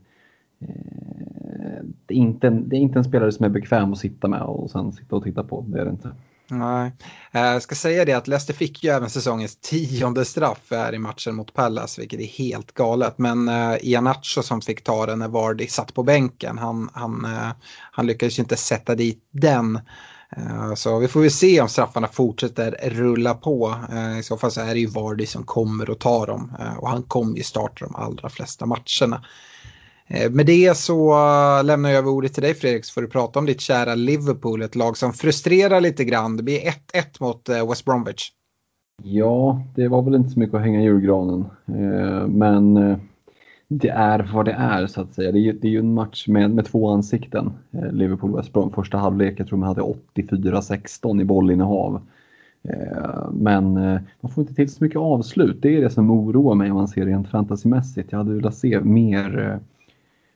eh 0.59 1.44
Eh, 1.65 1.85
det 2.07 2.15
är, 2.15 2.19
inte 2.19 2.47
en, 2.47 2.69
det 2.69 2.77
är 2.77 2.81
inte 2.81 2.99
en 2.99 3.05
spelare 3.05 3.33
som 3.33 3.45
är 3.45 3.49
bekväm 3.49 3.93
att 3.93 3.99
sitta 3.99 4.29
med 4.29 4.43
och 4.43 4.71
sen 4.71 4.93
sitta 4.93 5.17
och 5.17 5.25
titta 5.25 5.45
på. 5.45 5.65
Det 5.69 5.81
är 5.81 5.85
det 5.85 5.91
inte. 5.91 6.11
Nej, 6.49 6.93
eh, 7.33 7.43
jag 7.43 7.63
ska 7.63 7.75
säga 7.75 8.05
det 8.05 8.13
att 8.13 8.29
Leicester 8.29 8.55
fick 8.55 8.85
ju 8.85 8.91
även 8.91 9.11
säsongens 9.11 9.57
tionde 9.57 10.25
straff 10.25 10.67
här 10.71 10.95
i 10.95 10.99
matchen 10.99 11.35
mot 11.35 11.55
Pallas, 11.55 11.99
vilket 11.99 12.21
är 12.21 12.27
helt 12.27 12.73
galet. 12.73 13.19
Men 13.19 13.49
eh, 13.49 13.71
uh, 13.71 13.77
Ianacho 13.81 14.43
som 14.43 14.61
fick 14.61 14.85
ta 14.85 15.07
den 15.07 15.19
när 15.19 15.29
Vardy 15.29 15.67
satt 15.67 15.95
på 15.95 16.03
bänken, 16.03 16.59
han, 16.59 16.91
han, 16.93 17.25
uh, 17.25 17.51
han 17.93 18.07
lyckades 18.07 18.39
ju 18.39 18.43
inte 18.43 18.57
sätta 18.57 18.95
dit 18.95 19.23
den. 19.31 19.81
Uh, 20.39 20.75
så 20.75 20.99
vi 20.99 21.09
får 21.09 21.21
väl 21.21 21.31
se 21.31 21.61
om 21.61 21.69
straffarna 21.69 22.09
fortsätter 22.09 22.91
rulla 22.91 23.35
på. 23.35 23.75
I 24.19 24.23
så 24.23 24.37
fall 24.37 24.51
så 24.51 24.61
är 24.61 24.75
det 24.75 24.81
ju 24.81 24.87
Vardy 24.87 25.27
som 25.27 25.43
kommer 25.43 25.91
att 25.91 26.01
ta 26.01 26.27
dem 26.27 26.53
och 26.79 26.89
han 26.89 27.03
kommer 27.03 27.37
ju 27.37 27.43
starta 27.43 27.85
de 27.85 27.97
allra 27.97 28.29
flesta 28.29 28.67
matcherna. 28.67 29.25
Eh, 30.07 30.31
med 30.31 30.47
det 30.47 30.77
så 30.77 31.11
eh, 31.13 31.65
lämnar 31.65 31.91
jag 31.91 31.99
över 31.99 32.11
ordet 32.11 32.35
till 32.35 32.43
dig 32.43 32.55
Fredrik 32.55 32.85
så 32.85 32.93
får 32.93 33.03
du 33.03 33.09
prata 33.09 33.39
om 33.39 33.47
ditt 33.47 33.61
kära 33.61 33.95
Liverpool, 33.95 34.63
ett 34.63 34.77
lag 34.77 34.97
som 34.97 35.13
frustrerar 35.13 35.81
lite 35.81 36.05
grann. 36.05 36.37
Det 36.37 36.43
blir 36.43 36.59
1-1 36.59 36.71
mot 37.21 37.49
eh, 37.49 37.69
West 37.69 37.85
Bromwich. 37.85 38.31
Ja, 39.03 39.63
det 39.75 39.89
var 39.89 40.03
väl 40.03 40.15
inte 40.15 40.31
så 40.31 40.39
mycket 40.39 40.55
att 40.55 40.63
hänga 40.63 40.81
i 40.81 40.85
julgranen. 40.85 41.45
Men 42.29 42.75
det 43.69 43.89
är 43.89 44.31
vad 44.35 44.45
det 44.45 44.53
är 44.53 44.87
så 44.87 45.01
att 45.01 45.15
säga. 45.15 45.33
Det 45.33 45.39
är 45.39 45.41
ju, 45.41 45.53
det 45.53 45.69
är 45.69 45.71
ju 45.71 45.79
en 45.79 45.95
match 45.95 46.29
med, 46.29 46.51
med 46.51 46.65
två 46.65 46.89
ansikten. 46.89 47.53
Liverpool-West 47.71 48.53
Brom. 48.53 48.73
Första 48.73 48.99
halvlek, 48.99 49.41
jag 49.41 49.49
tror 49.49 49.59
man 49.59 49.69
hade 49.69 49.95
84-16 50.15 51.21
i 51.21 51.25
bollinnehav. 51.25 52.01
Men 53.33 53.73
man 54.21 54.33
får 54.35 54.43
inte 54.43 54.55
till 54.55 54.71
så 54.71 54.85
mycket 54.85 54.99
avslut. 54.99 55.63
Det 55.63 55.77
är 55.77 55.81
det 55.81 55.91
som 55.91 56.11
oroar 56.11 56.55
mig 56.55 56.71
om 56.71 56.77
man 56.77 56.89
ser 56.89 57.07
rent 57.07 57.29
fantasymässigt. 57.29 58.13
Jag 58.13 58.19
hade 58.19 58.35
velat 58.35 58.55
se 58.55 58.81
mer 58.81 59.61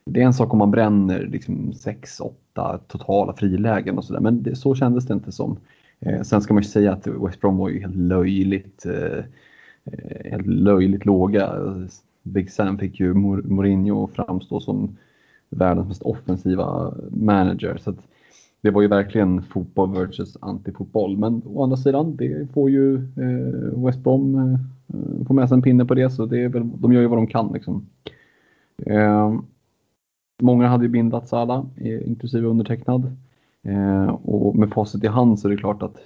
det 0.09 0.21
är 0.21 0.25
en 0.25 0.35
sak 0.35 0.53
om 0.53 0.59
man 0.59 0.71
bränner 0.71 1.27
liksom 1.27 1.73
6-8 1.73 2.79
totala 2.87 3.33
frilägen 3.33 3.99
och 3.99 4.05
sådär, 4.05 4.21
men 4.21 4.43
det, 4.43 4.57
så 4.57 4.75
kändes 4.75 5.07
det 5.07 5.15
inte 5.15 5.33
som. 5.33 5.57
Eh, 6.00 6.23
sen 6.23 6.41
ska 6.41 6.55
man 6.55 6.62
ju 6.62 6.69
säga 6.69 6.93
att 6.93 7.07
West 7.07 7.41
Brom 7.41 7.57
var 7.57 7.69
ju 7.69 7.81
helt 7.81 7.97
löjligt, 7.97 8.87
eh, 8.87 9.25
helt 10.25 10.47
löjligt 10.47 11.07
låga. 11.07 11.53
Big 12.23 12.50
Sam 12.50 12.79
fick 12.79 13.00
ju 13.00 13.15
Mourinho 13.15 14.09
framstå 14.15 14.61
som 14.61 14.97
världens 15.50 15.88
mest 15.88 16.03
offensiva 16.03 16.95
manager. 17.11 17.77
Så 17.77 17.91
att, 17.91 17.99
det 18.61 18.71
var 18.71 18.83
ju 18.83 18.88
verkligen 18.88 19.43
fotboll 19.43 19.95
versus 19.95 20.37
antifotboll. 20.41 21.17
Men 21.17 21.43
å 21.47 21.62
andra 21.62 21.77
sidan, 21.77 22.17
det 22.17 22.53
får 22.53 22.71
ju 22.71 22.95
eh, 22.97 23.85
West 23.85 23.99
Brom 23.99 24.35
eh, 24.35 24.53
eh 24.99 25.27
få 25.27 25.35
med 25.35 25.49
sig 25.49 25.55
en 25.55 25.62
pinne 25.62 25.85
på 25.85 25.95
det, 25.95 26.11
så 26.11 26.27
det 26.27 26.45
är 26.45 26.49
väl, 26.49 26.71
de 26.81 26.93
gör 26.93 27.00
ju 27.00 27.07
vad 27.07 27.19
de 27.19 27.27
kan. 27.27 27.53
Liksom. 27.53 27.87
Eh, 28.87 29.35
många 30.38 30.68
hade 30.68 30.85
ju 30.85 30.88
bindat 30.88 31.28
Sala, 31.28 31.66
inklusive 31.80 32.47
undertecknad. 32.47 33.16
Eh, 33.62 34.09
och 34.09 34.57
med 34.57 34.71
facit 34.71 35.04
i 35.04 35.07
hand 35.07 35.40
så 35.40 35.49
är 35.49 35.52
det 35.52 35.59
klart 35.59 35.83
att 35.83 35.97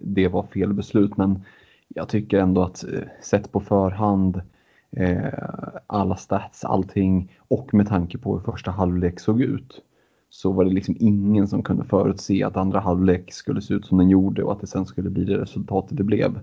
det 0.00 0.28
var 0.28 0.42
fel 0.42 0.72
beslut, 0.72 1.16
men 1.16 1.42
jag 1.88 2.08
tycker 2.08 2.38
ändå 2.38 2.62
att 2.62 2.84
eh, 2.84 3.00
sett 3.22 3.52
på 3.52 3.60
förhand, 3.60 4.42
eh, 4.96 5.32
alla 5.86 6.16
stats, 6.16 6.64
allting 6.64 7.32
och 7.48 7.74
med 7.74 7.88
tanke 7.88 8.18
på 8.18 8.34
hur 8.34 8.52
första 8.52 8.70
halvlek 8.70 9.20
såg 9.20 9.42
ut 9.42 9.82
så 10.30 10.52
var 10.52 10.64
det 10.64 10.70
liksom 10.70 10.96
ingen 10.98 11.48
som 11.48 11.62
kunde 11.62 11.84
förutse 11.84 12.44
att 12.44 12.56
andra 12.56 12.80
halvlek 12.80 13.32
skulle 13.32 13.62
se 13.62 13.74
ut 13.74 13.86
som 13.86 13.98
den 13.98 14.10
gjorde 14.10 14.42
och 14.42 14.52
att 14.52 14.60
det 14.60 14.66
sen 14.66 14.86
skulle 14.86 15.10
bli 15.10 15.24
det 15.24 15.38
resultatet 15.38 15.96
det 15.96 16.04
blev. 16.04 16.40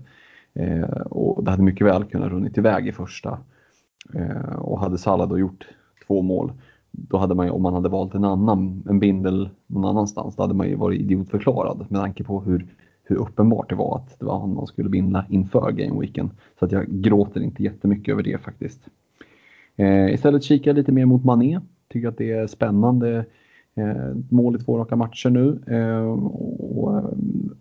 Eh, 0.54 1.00
och 1.10 1.44
det 1.44 1.50
hade 1.50 1.62
mycket 1.62 1.86
väl 1.86 2.04
kunnat 2.04 2.30
runnit 2.30 2.58
iväg 2.58 2.88
i 2.88 2.92
första. 2.92 3.38
Eh, 4.14 4.56
och 4.56 4.80
hade 4.80 4.98
Salah 4.98 5.28
då 5.28 5.38
gjort 5.38 5.68
två 6.06 6.22
mål, 6.22 6.52
då 6.92 7.16
hade 7.16 7.34
man 7.34 7.46
ju, 7.46 7.52
om 7.52 7.62
man 7.62 7.74
hade 7.74 7.88
valt 7.88 8.14
en 8.14 8.24
annan, 8.24 8.82
en 8.88 8.98
bindel 8.98 9.48
någon 9.66 9.84
annanstans, 9.84 10.36
då 10.36 10.42
hade 10.42 10.54
man 10.54 10.68
ju 10.68 10.74
varit 10.74 11.00
idiotförklarad 11.00 11.86
med 11.88 12.00
tanke 12.00 12.24
på 12.24 12.40
hur, 12.40 12.66
hur 13.04 13.16
uppenbart 13.16 13.68
det 13.68 13.74
var 13.74 13.96
att 13.96 14.18
det 14.18 14.24
var 14.24 14.40
han 14.40 14.54
man 14.54 14.66
skulle 14.66 14.88
binda 14.88 15.24
inför 15.28 15.72
gameweeken. 15.72 16.30
Så 16.58 16.64
att 16.64 16.72
jag 16.72 16.86
gråter 16.88 17.40
inte 17.40 17.62
jättemycket 17.62 18.12
över 18.12 18.22
det 18.22 18.38
faktiskt. 18.42 18.80
Eh, 19.76 20.14
istället 20.14 20.42
kikar 20.42 20.70
jag 20.70 20.76
lite 20.76 20.92
mer 20.92 21.06
mot 21.06 21.24
Mané. 21.24 21.60
Tycker 21.88 22.08
att 22.08 22.18
det 22.18 22.32
är 22.32 22.46
spännande 22.46 23.24
Eh, 23.74 24.14
mål 24.28 24.56
i 24.56 24.58
två 24.58 24.78
raka 24.78 24.96
matcher 24.96 25.30
nu 25.30 25.60
eh, 25.66 26.12
och 26.62 26.98
eh, 26.98 27.04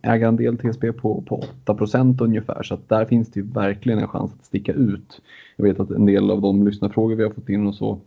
ägarandel 0.01 0.57
TSB 0.57 0.93
på, 0.93 1.21
på 1.21 1.43
8% 1.65 2.23
ungefär 2.23 2.63
så 2.63 2.73
att 2.73 2.89
där 2.89 3.05
finns 3.05 3.31
det 3.31 3.39
ju 3.39 3.45
verkligen 3.45 3.99
en 3.99 4.07
chans 4.07 4.33
att 4.33 4.45
sticka 4.45 4.73
ut. 4.73 5.21
Jag 5.55 5.65
vet 5.65 5.79
att 5.79 5.91
en 5.91 6.05
del 6.05 6.31
av 6.31 6.41
de 6.41 6.67
lyssnarfrågor 6.67 7.15
vi 7.15 7.23
har 7.23 7.29
fått 7.29 7.49
in 7.49 7.67
och 7.67 7.75
så 7.75 7.99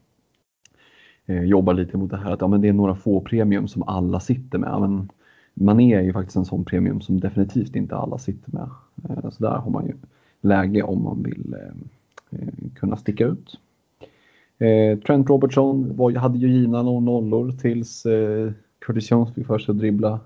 Eh, 1.27 1.43
jobbar 1.43 1.75
lite 1.75 1.97
mot 1.97 2.11
det 2.11 2.17
här 2.17 2.33
att 2.33 2.41
ja, 2.41 2.49
men 2.49 2.61
det 2.61 2.69
är 2.69 2.73
några 2.73 2.95
få 2.95 3.21
premium 3.21 3.69
som 3.69 3.83
alla 3.83 4.21
sitter 4.21 4.59
med. 4.59 4.81
Men 4.81 5.09
Mané 5.55 5.95
är 5.95 6.03
ju 6.03 6.13
faktiskt 6.13 6.37
en 6.37 6.45
sån 6.45 6.65
premium 6.65 7.01
som 7.01 7.21
definitivt 7.21 7.77
inte 7.77 7.97
alla 7.97 8.19
sitter 8.19 8.53
med. 8.53 8.69
Eh, 9.09 9.31
så 9.31 9.43
där 9.43 9.57
har 9.57 9.71
man 9.71 9.87
ju 9.87 9.95
läge 10.41 10.83
om 10.83 11.03
man 11.03 11.23
vill 11.23 11.57
eh, 12.31 12.39
kunna 12.75 12.97
sticka 12.97 13.27
ut. 13.27 13.59
Eh, 14.59 14.99
Trent 14.99 15.29
Robertson 15.29 15.97
var, 15.97 16.13
hade 16.13 16.39
ju 16.39 16.49
givna 16.49 16.83
nollor 16.83 17.53
tills 17.53 18.07
eh, 18.07 18.53
Curtis 18.79 19.11
Jones 19.11 19.35
fick 19.35 19.47
för 19.47 19.59
sig 19.59 19.73
att 19.73 19.79
dribbla 19.79 20.21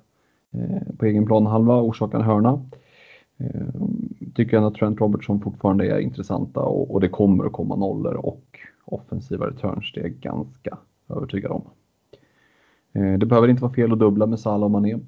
eh, 0.52 0.96
på 0.98 1.06
egen 1.06 1.26
planhalva 1.26 1.74
och 1.74 1.86
orsaka 1.86 2.16
en 2.16 2.22
hörna. 2.22 2.62
Eh, 3.38 3.66
tycker 4.34 4.56
jag 4.56 4.64
att 4.64 4.74
Trent 4.74 5.00
Robertson 5.00 5.40
fortfarande 5.40 5.86
är 5.86 5.98
intressanta 5.98 6.60
och, 6.60 6.94
och, 6.94 7.00
det 7.00 7.08
kommer 7.08 7.44
att 7.44 7.52
komma 7.52 7.76
nollor 7.76 8.14
och 8.14 8.47
offensiva 8.88 9.46
returns, 9.46 9.92
det 9.94 10.00
är 10.00 10.04
jag 10.04 10.12
ganska 10.12 10.78
övertygad 11.08 11.50
om. 11.50 11.62
Eh, 12.92 13.18
det 13.18 13.26
behöver 13.26 13.48
inte 13.48 13.62
vara 13.62 13.72
fel 13.72 13.92
att 13.92 13.98
dubbla 13.98 14.26
med 14.26 14.40
Salah 14.40 14.64
och 14.64 14.70
Mané. 14.70 14.98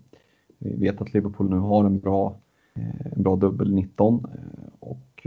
Vi 0.58 0.76
vet 0.76 1.00
att 1.00 1.14
Liverpool 1.14 1.50
nu 1.50 1.56
har 1.56 1.84
en 1.84 1.98
bra, 1.98 2.36
eh, 2.74 3.12
en 3.16 3.22
bra 3.22 3.36
dubbel 3.36 3.74
19 3.74 4.26
eh, 4.34 4.72
och 4.80 5.26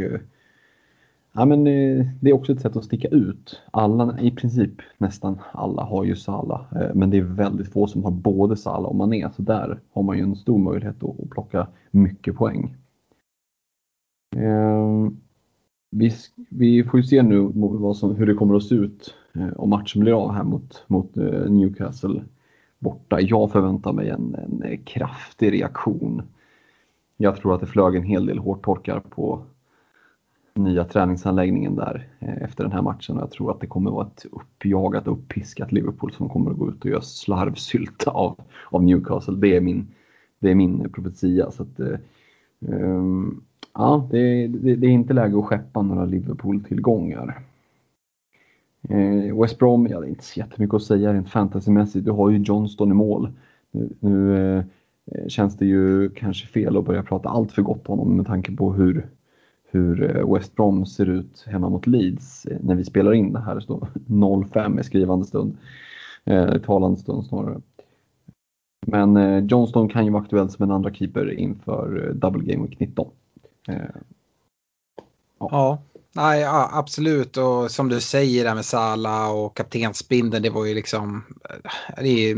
Ja, 1.36 1.46
men 1.46 1.64
det 1.64 2.30
är 2.30 2.34
också 2.34 2.52
ett 2.52 2.62
sätt 2.62 2.76
att 2.76 2.86
sticka 2.86 3.08
ut. 3.08 3.62
Alla, 3.72 4.20
i 4.20 4.32
princip 4.32 4.72
nästan 4.98 5.40
alla 5.52 5.84
har 5.84 6.04
ju 6.04 6.16
Sala, 6.16 6.66
men 6.94 7.10
det 7.10 7.18
är 7.18 7.22
väldigt 7.22 7.74
få 7.74 7.88
som 7.88 8.04
har 8.04 8.12
både 8.12 8.58
Sala 8.58 8.88
och 8.88 8.96
Mané, 8.96 9.30
så 9.36 9.42
där 9.42 9.80
har 9.92 10.04
man 10.04 10.18
ju 10.18 10.24
en 10.24 10.36
stor 10.36 10.58
möjlighet 10.58 11.04
att 11.04 11.30
plocka 11.30 11.68
mycket 11.92 12.36
poäng. 12.36 12.76
Ehm, 14.36 15.18
vi, 15.96 16.12
vi 16.50 16.84
får 16.84 17.00
ju 17.00 17.04
se 17.04 17.24
nu 17.24 17.52
vad 17.56 17.98
som, 17.98 18.16
hur 18.16 18.26
det 18.26 18.34
kommer 18.34 18.56
att 18.56 18.64
se 18.64 18.76
ut 18.76 19.16
eh, 19.34 19.54
om 19.56 19.70
matchen 19.70 20.02
blir 20.02 20.14
av 20.14 20.32
här 20.32 20.44
mot, 20.44 20.84
mot 20.88 21.18
eh, 21.18 21.50
Newcastle 21.50 22.24
borta. 22.80 23.22
Jag 23.22 23.52
förväntar 23.52 23.94
mig 23.94 24.10
en, 24.10 24.36
en 24.36 24.64
eh, 24.64 24.80
kraftig 24.86 25.54
reaktion. 25.54 26.22
Jag 27.18 27.36
tror 27.36 27.54
att 27.54 27.60
det 27.60 27.68
flög 27.68 27.96
en 27.96 28.04
hel 28.04 28.26
del 28.26 28.38
hårtorkar 28.38 29.00
på 29.00 29.44
nya 30.54 30.84
träningsanläggningen 30.84 31.76
där 31.76 32.08
eh, 32.20 32.44
efter 32.44 32.64
den 32.64 32.74
här 32.74 32.82
matchen. 32.82 33.18
Jag 33.18 33.32
tror 33.32 33.52
att 33.52 33.62
det 33.62 33.68
kommer 33.68 33.92
vara 33.92 34.08
ett 34.08 34.26
uppjagat, 34.32 35.08
uppiskat 35.08 35.72
Liverpool 35.72 36.12
som 36.12 36.30
kommer 36.30 36.52
att 36.52 36.58
gå 36.58 36.70
ut 36.70 36.86
och 36.86 36.92
göra 36.92 37.02
slarvsylta 37.02 38.12
av, 38.12 38.42
av 38.70 38.84
Newcastle. 38.84 39.36
Det 39.36 39.56
är 39.56 39.62
min, 39.62 39.88
det 40.40 40.52
är 40.52 40.56
min 40.56 40.90
profetia. 40.90 41.52
Så 41.52 41.64
att, 41.64 41.80
um, 42.60 43.44
ja, 43.74 44.08
det, 44.12 44.48
det, 44.48 44.76
det, 44.76 44.88
är 44.88 44.92
inte 44.92 45.14
läge 45.14 45.40
att 45.40 45.46
skeppa 45.46 45.82
några 45.82 46.06
Liverpool-tillgångar. 46.06 47.42
Eh, 48.90 49.42
West 49.42 49.60
Brom, 49.60 49.88
ja 49.88 50.00
det 50.00 50.08
är 50.08 50.10
inte 50.10 50.24
så 50.24 50.40
jättemycket 50.40 50.74
att 50.74 50.84
säga 50.84 51.14
rent 51.14 51.30
fantasymässigt. 51.30 52.06
Du 52.06 52.12
har 52.12 52.30
ju 52.30 52.38
Johnston 52.38 52.92
i 52.92 52.94
mål. 52.94 53.32
Nu, 53.72 53.90
nu 54.00 54.38
eh, 54.58 54.64
känns 55.28 55.58
det 55.58 55.66
ju 55.66 56.10
kanske 56.10 56.48
fel 56.48 56.78
att 56.78 56.86
börja 56.86 57.04
prata 57.04 57.30
allt 57.30 57.52
för 57.52 57.62
gott 57.62 57.90
om 57.90 58.00
honom 58.00 58.18
med 58.18 58.28
tanke 58.28 58.56
på 58.56 58.74
hur 58.74 59.08
hur 59.74 60.18
eh, 60.18 60.34
West 60.34 60.56
Brom 60.56 60.86
ser 60.86 61.10
ut 61.10 61.46
hemma 61.48 61.70
mot 61.70 61.88
Leeds 61.88 62.46
eh, 62.46 62.58
när 62.62 62.76
vi 62.76 62.86
spelar 62.86 63.14
in 63.14 63.34
det 63.34 63.40
här. 63.40 63.60
Står 63.60 63.88
0-5 64.08 64.80
i 64.80 64.84
skrivande 64.84 65.26
stund, 65.26 65.58
eh, 66.26 66.58
talande 66.58 67.00
stund 67.00 67.26
snarare. 67.26 67.62
Men 68.88 69.18
eh, 69.18 69.46
Johnston 69.46 69.90
kan 69.90 70.06
ju 70.06 70.12
vara 70.12 70.24
aktuell 70.24 70.50
som 70.50 70.64
en 70.64 70.72
andra 70.72 70.94
keeper 70.94 71.32
inför 71.32 72.08
eh, 72.08 72.16
Double 72.16 72.54
Game 72.54 72.68
Week 72.68 72.80
19. 72.80 73.08
Eh, 73.68 73.90
ja. 75.40 75.48
ja. 75.52 75.93
Nej, 76.16 76.42
ja, 76.42 76.70
absolut. 76.74 77.38
Och 77.38 77.72
som 77.72 77.90
du 77.90 78.02
säger 78.02 78.44
där 78.44 78.56
med 78.56 78.66
Sala 78.66 79.30
och 79.30 79.58
kaptensbindeln, 79.58 80.44
det 80.44 80.50
var 80.50 80.66
ju 80.66 80.74
liksom... 80.74 81.24
Eh, 81.50 82.04
det, 82.04 82.36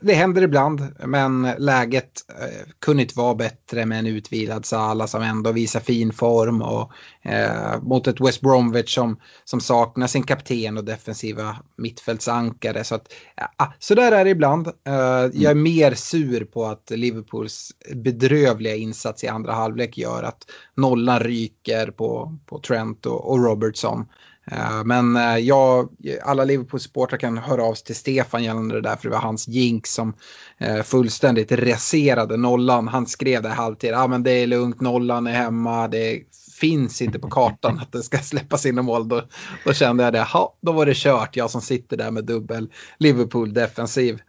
det 0.00 0.14
händer 0.14 0.42
ibland, 0.42 0.82
men 1.06 1.48
läget 1.58 2.10
eh, 2.40 2.68
kunde 2.78 3.02
inte 3.02 3.18
vara 3.18 3.34
bättre 3.34 3.86
med 3.86 3.98
en 3.98 4.06
utvilad 4.06 4.66
Sala 4.66 5.06
som 5.06 5.22
ändå 5.22 5.52
visar 5.52 5.80
fin 5.80 6.12
form 6.12 6.62
och 6.62 6.92
eh, 7.22 7.82
mot 7.82 8.06
ett 8.06 8.20
West 8.20 8.40
Bromwich 8.40 8.94
som, 8.94 9.20
som 9.44 9.60
saknar 9.60 10.06
sin 10.06 10.22
kapten 10.22 10.78
och 10.78 10.84
defensiva 10.84 11.56
mittfältsankare. 11.76 12.84
Så, 12.84 12.94
att, 12.94 13.12
ja, 13.58 13.72
så 13.78 13.94
där 13.94 14.12
är 14.12 14.24
det 14.24 14.30
ibland. 14.30 14.66
Eh, 14.66 15.30
jag 15.32 15.50
är 15.50 15.54
mer 15.54 15.94
sur 15.94 16.44
på 16.44 16.64
att 16.64 16.90
Liverpools 16.90 17.72
bedrövliga 17.94 18.76
insats 18.76 19.24
i 19.24 19.28
andra 19.28 19.52
halvlek 19.52 19.98
gör 19.98 20.22
att 20.22 20.42
nollan 20.74 21.20
ryker 21.20 21.90
på, 21.90 22.38
på 22.46 22.58
Trent 22.58 23.06
och, 23.06 23.15
och 23.16 23.44
Robertson. 23.44 24.06
Eh, 24.50 24.84
men 24.84 25.16
eh, 25.16 25.38
jag, 25.38 25.88
alla 26.22 26.44
Liverpool-supportrar 26.44 27.18
kan 27.18 27.38
höra 27.38 27.62
av 27.64 27.74
sig 27.74 27.86
till 27.86 27.96
Stefan 27.96 28.44
gällande 28.44 28.74
det 28.74 28.80
där 28.80 28.96
för 28.96 29.02
det 29.02 29.14
var 29.14 29.22
hans 29.22 29.48
jinx 29.48 29.90
som 29.90 30.14
eh, 30.58 30.82
fullständigt 30.82 31.52
raserade 31.52 32.36
nollan. 32.36 32.88
Han 32.88 33.06
skrev 33.06 33.42
det 33.42 33.48
halvtid, 33.48 33.90
ja 33.90 34.02
ah, 34.02 34.06
men 34.06 34.22
det 34.22 34.30
är 34.30 34.46
lugnt, 34.46 34.80
nollan 34.80 35.26
är 35.26 35.32
hemma, 35.32 35.88
det 35.88 36.22
finns 36.60 37.02
inte 37.02 37.18
på 37.18 37.30
kartan 37.30 37.78
att 37.78 37.92
det 37.92 38.02
ska 38.02 38.18
släppas 38.18 38.66
in 38.66 38.84
mål. 38.84 39.08
Då, 39.08 39.22
då 39.64 39.72
kände 39.72 40.04
jag 40.04 40.12
det, 40.12 40.22
ha, 40.22 40.56
då 40.60 40.72
var 40.72 40.86
det 40.86 40.96
kört, 40.96 41.36
jag 41.36 41.50
som 41.50 41.60
sitter 41.60 41.96
där 41.96 42.10
med 42.10 42.24
dubbel 42.24 42.70
Liverpool-defensiv. 42.98 44.20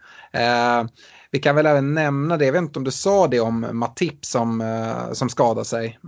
Vi 1.32 1.40
kan 1.40 1.56
väl 1.56 1.66
även 1.66 1.94
nämna 1.94 2.38
det, 2.38 2.46
jag 2.46 2.54
vet 2.54 2.62
inte 2.62 2.80
om 2.80 2.86
du 2.86 2.92
sa 2.92 3.28
det 3.28 3.40
om 3.40 3.66
Matip 3.74 4.26
som, 4.26 4.62
uh, 4.62 5.14
som 5.14 5.30
skadade 5.30 5.66
sig. 5.66 6.00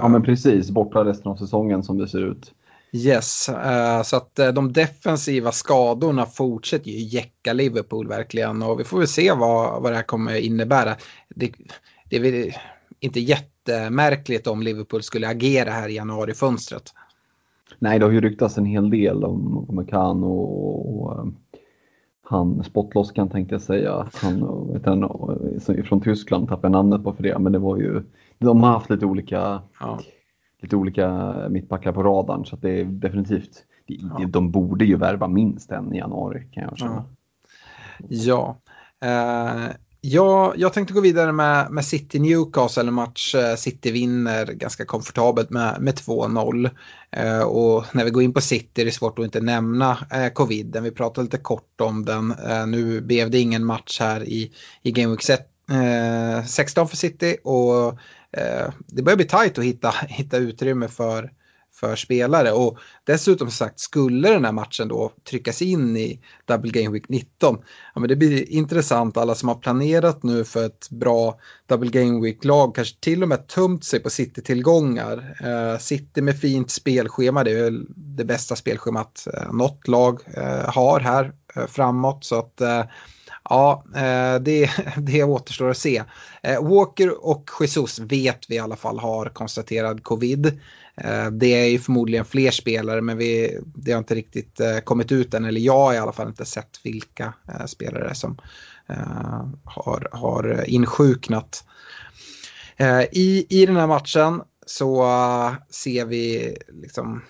Ja 0.00 0.08
men 0.08 0.22
precis, 0.22 0.70
borta 0.70 1.04
resten 1.04 1.32
av 1.32 1.36
säsongen 1.36 1.82
som 1.82 1.98
det 1.98 2.08
ser 2.08 2.30
ut. 2.30 2.52
Yes, 2.92 3.48
uh, 3.48 4.02
så 4.02 4.16
att 4.16 4.34
de 4.54 4.72
defensiva 4.72 5.52
skadorna 5.52 6.26
fortsätter 6.26 6.90
ju 6.90 6.98
jäcka 6.98 7.52
Liverpool 7.52 8.08
verkligen 8.08 8.62
och 8.62 8.80
vi 8.80 8.84
får 8.84 8.98
väl 8.98 9.08
se 9.08 9.32
vad, 9.32 9.82
vad 9.82 9.92
det 9.92 9.96
här 9.96 10.02
kommer 10.02 10.34
innebära. 10.34 10.96
Det, 11.28 11.52
det 12.10 12.16
är 12.16 12.20
väl 12.20 12.52
inte 13.00 13.20
jättemärkligt 13.20 14.46
om 14.46 14.62
Liverpool 14.62 15.02
skulle 15.02 15.28
agera 15.28 15.70
här 15.70 15.88
i 15.88 15.94
januari-fönstret. 15.94 16.92
Nej, 17.78 17.98
det 17.98 18.04
har 18.04 18.12
ju 18.12 18.20
ryktats 18.20 18.58
en 18.58 18.64
hel 18.64 18.90
del 18.90 19.24
om 19.24 19.66
McCann 19.70 20.24
och, 20.24 21.02
och 21.02 21.26
han, 22.30 22.64
Spottloskan 22.64 23.28
tänkte 23.28 23.54
jag 23.54 23.62
säga, 23.62 24.08
han 24.22 24.68
vet 24.72 24.86
han, 24.86 25.08
från 25.84 26.00
Tyskland 26.00 26.48
tappade 26.48 26.72
namnet 26.72 27.04
på 27.04 27.12
för 27.12 27.22
det, 27.22 27.38
men 27.38 27.52
det 27.52 27.58
var 27.58 27.76
ju, 27.76 28.02
de 28.38 28.62
har 28.62 28.70
haft 28.70 28.90
lite 28.90 29.06
olika, 29.06 29.62
ja. 29.80 30.00
lite 30.62 30.76
olika 30.76 31.34
mittbackar 31.50 31.92
på 31.92 32.02
radarn 32.02 32.44
så 32.44 32.54
att 32.54 32.62
det 32.62 32.80
är 32.80 32.84
definitivt, 32.84 33.64
ja. 33.86 34.26
de 34.28 34.50
borde 34.50 34.84
ju 34.84 34.96
värva 34.96 35.28
minst 35.28 35.72
en 35.72 35.94
i 35.94 35.98
januari 35.98 36.48
kan 36.52 36.62
jag 36.62 36.78
känna. 36.78 37.04
Ja, 38.08 38.56
ja. 39.00 39.66
Uh... 39.68 39.87
Ja, 40.00 40.54
jag 40.56 40.72
tänkte 40.72 40.94
gå 40.94 41.00
vidare 41.00 41.32
med, 41.32 41.70
med 41.70 41.84
City-Newcastle-match. 41.84 43.34
Eh, 43.34 43.56
City 43.56 43.90
vinner 43.90 44.46
ganska 44.46 44.84
komfortabelt 44.84 45.50
med, 45.50 45.76
med 45.80 45.94
2-0. 45.94 46.70
Eh, 47.10 47.40
och 47.40 47.84
när 47.92 48.04
vi 48.04 48.10
går 48.10 48.22
in 48.22 48.32
på 48.32 48.40
City 48.40 48.80
är 48.80 48.84
det 48.84 48.92
svårt 48.92 49.18
att 49.18 49.24
inte 49.24 49.40
nämna 49.40 49.98
eh, 50.12 50.28
coviden. 50.32 50.84
Vi 50.84 50.90
pratade 50.90 51.24
lite 51.24 51.38
kort 51.38 51.80
om 51.80 52.04
den. 52.04 52.30
Eh, 52.30 52.66
nu 52.66 53.00
blev 53.00 53.30
det 53.30 53.38
ingen 53.38 53.64
match 53.64 54.00
här 54.00 54.28
i, 54.28 54.52
i 54.82 54.92
Game 54.92 55.10
Week 55.10 55.22
Eh, 55.70 56.44
16 56.44 56.88
för 56.88 56.96
City 56.96 57.36
och 57.44 57.88
eh, 58.32 58.72
det 58.86 59.02
börjar 59.02 59.16
bli 59.16 59.26
tajt 59.26 59.58
att 59.58 59.64
hitta, 59.64 59.90
hitta 60.08 60.36
utrymme 60.36 60.88
för, 60.88 61.32
för 61.80 61.96
spelare. 61.96 62.52
Och 62.52 62.78
dessutom 63.04 63.50
sagt, 63.50 63.80
skulle 63.80 64.28
den 64.28 64.44
här 64.44 64.52
matchen 64.52 64.88
då 64.88 65.12
tryckas 65.30 65.62
in 65.62 65.96
i 65.96 66.20
Double 66.44 66.70
Game 66.70 66.90
Week 66.90 67.08
19, 67.08 67.58
ja, 67.94 68.00
men 68.00 68.08
det 68.08 68.16
blir 68.16 68.50
intressant. 68.50 69.16
Alla 69.16 69.34
som 69.34 69.48
har 69.48 69.56
planerat 69.56 70.22
nu 70.22 70.44
för 70.44 70.66
ett 70.66 70.90
bra 70.90 71.40
Double 71.66 71.90
Game 71.90 72.20
Week-lag 72.20 72.74
kanske 72.74 72.96
till 73.00 73.22
och 73.22 73.28
med 73.28 73.46
tömt 73.46 73.84
sig 73.84 74.00
på 74.00 74.10
City-tillgångar. 74.10 75.36
Eh, 75.44 75.78
City 75.78 76.22
med 76.22 76.40
fint 76.40 76.70
spelschema, 76.70 77.44
det 77.44 77.50
är 77.50 77.64
väl 77.64 77.86
det 77.88 78.24
bästa 78.24 78.56
spelschemat 78.56 79.26
eh, 79.34 79.52
något 79.52 79.88
lag 79.88 80.20
eh, 80.36 80.74
har 80.74 81.00
här 81.00 81.32
eh, 81.56 81.66
framåt. 81.66 82.24
Så 82.24 82.38
att 82.38 82.60
eh, 82.60 82.84
Ja, 83.48 83.84
eh, 83.94 84.40
det, 84.40 84.70
det 84.96 85.24
återstår 85.24 85.70
att 85.70 85.78
se. 85.78 86.02
Eh, 86.42 86.62
Walker 86.62 87.26
och 87.26 87.50
Jesus 87.60 87.98
vet 87.98 88.50
vi 88.50 88.54
i 88.54 88.58
alla 88.58 88.76
fall 88.76 88.98
har 88.98 89.26
konstaterad 89.26 90.04
covid. 90.04 90.60
Eh, 91.04 91.30
det 91.30 91.46
är 91.46 91.66
ju 91.66 91.78
förmodligen 91.78 92.24
fler 92.24 92.50
spelare 92.50 93.00
men 93.00 93.18
vi, 93.18 93.58
det 93.64 93.92
har 93.92 93.98
inte 93.98 94.14
riktigt 94.14 94.60
eh, 94.60 94.78
kommit 94.78 95.12
ut 95.12 95.34
än. 95.34 95.44
Eller 95.44 95.60
jag 95.60 95.78
har 95.78 95.94
i 95.94 95.98
alla 95.98 96.12
fall 96.12 96.28
inte 96.28 96.44
sett 96.44 96.80
vilka 96.84 97.34
eh, 97.48 97.66
spelare 97.66 98.14
som 98.14 98.38
har, 99.64 100.08
har 100.12 100.64
insjuknat. 100.68 101.64
I, 103.12 103.46
I 103.48 103.66
den 103.66 103.76
här 103.76 103.86
matchen 103.86 104.42
så 104.66 105.06
ser 105.70 106.04
vi 106.04 106.56
liksom 106.82 107.22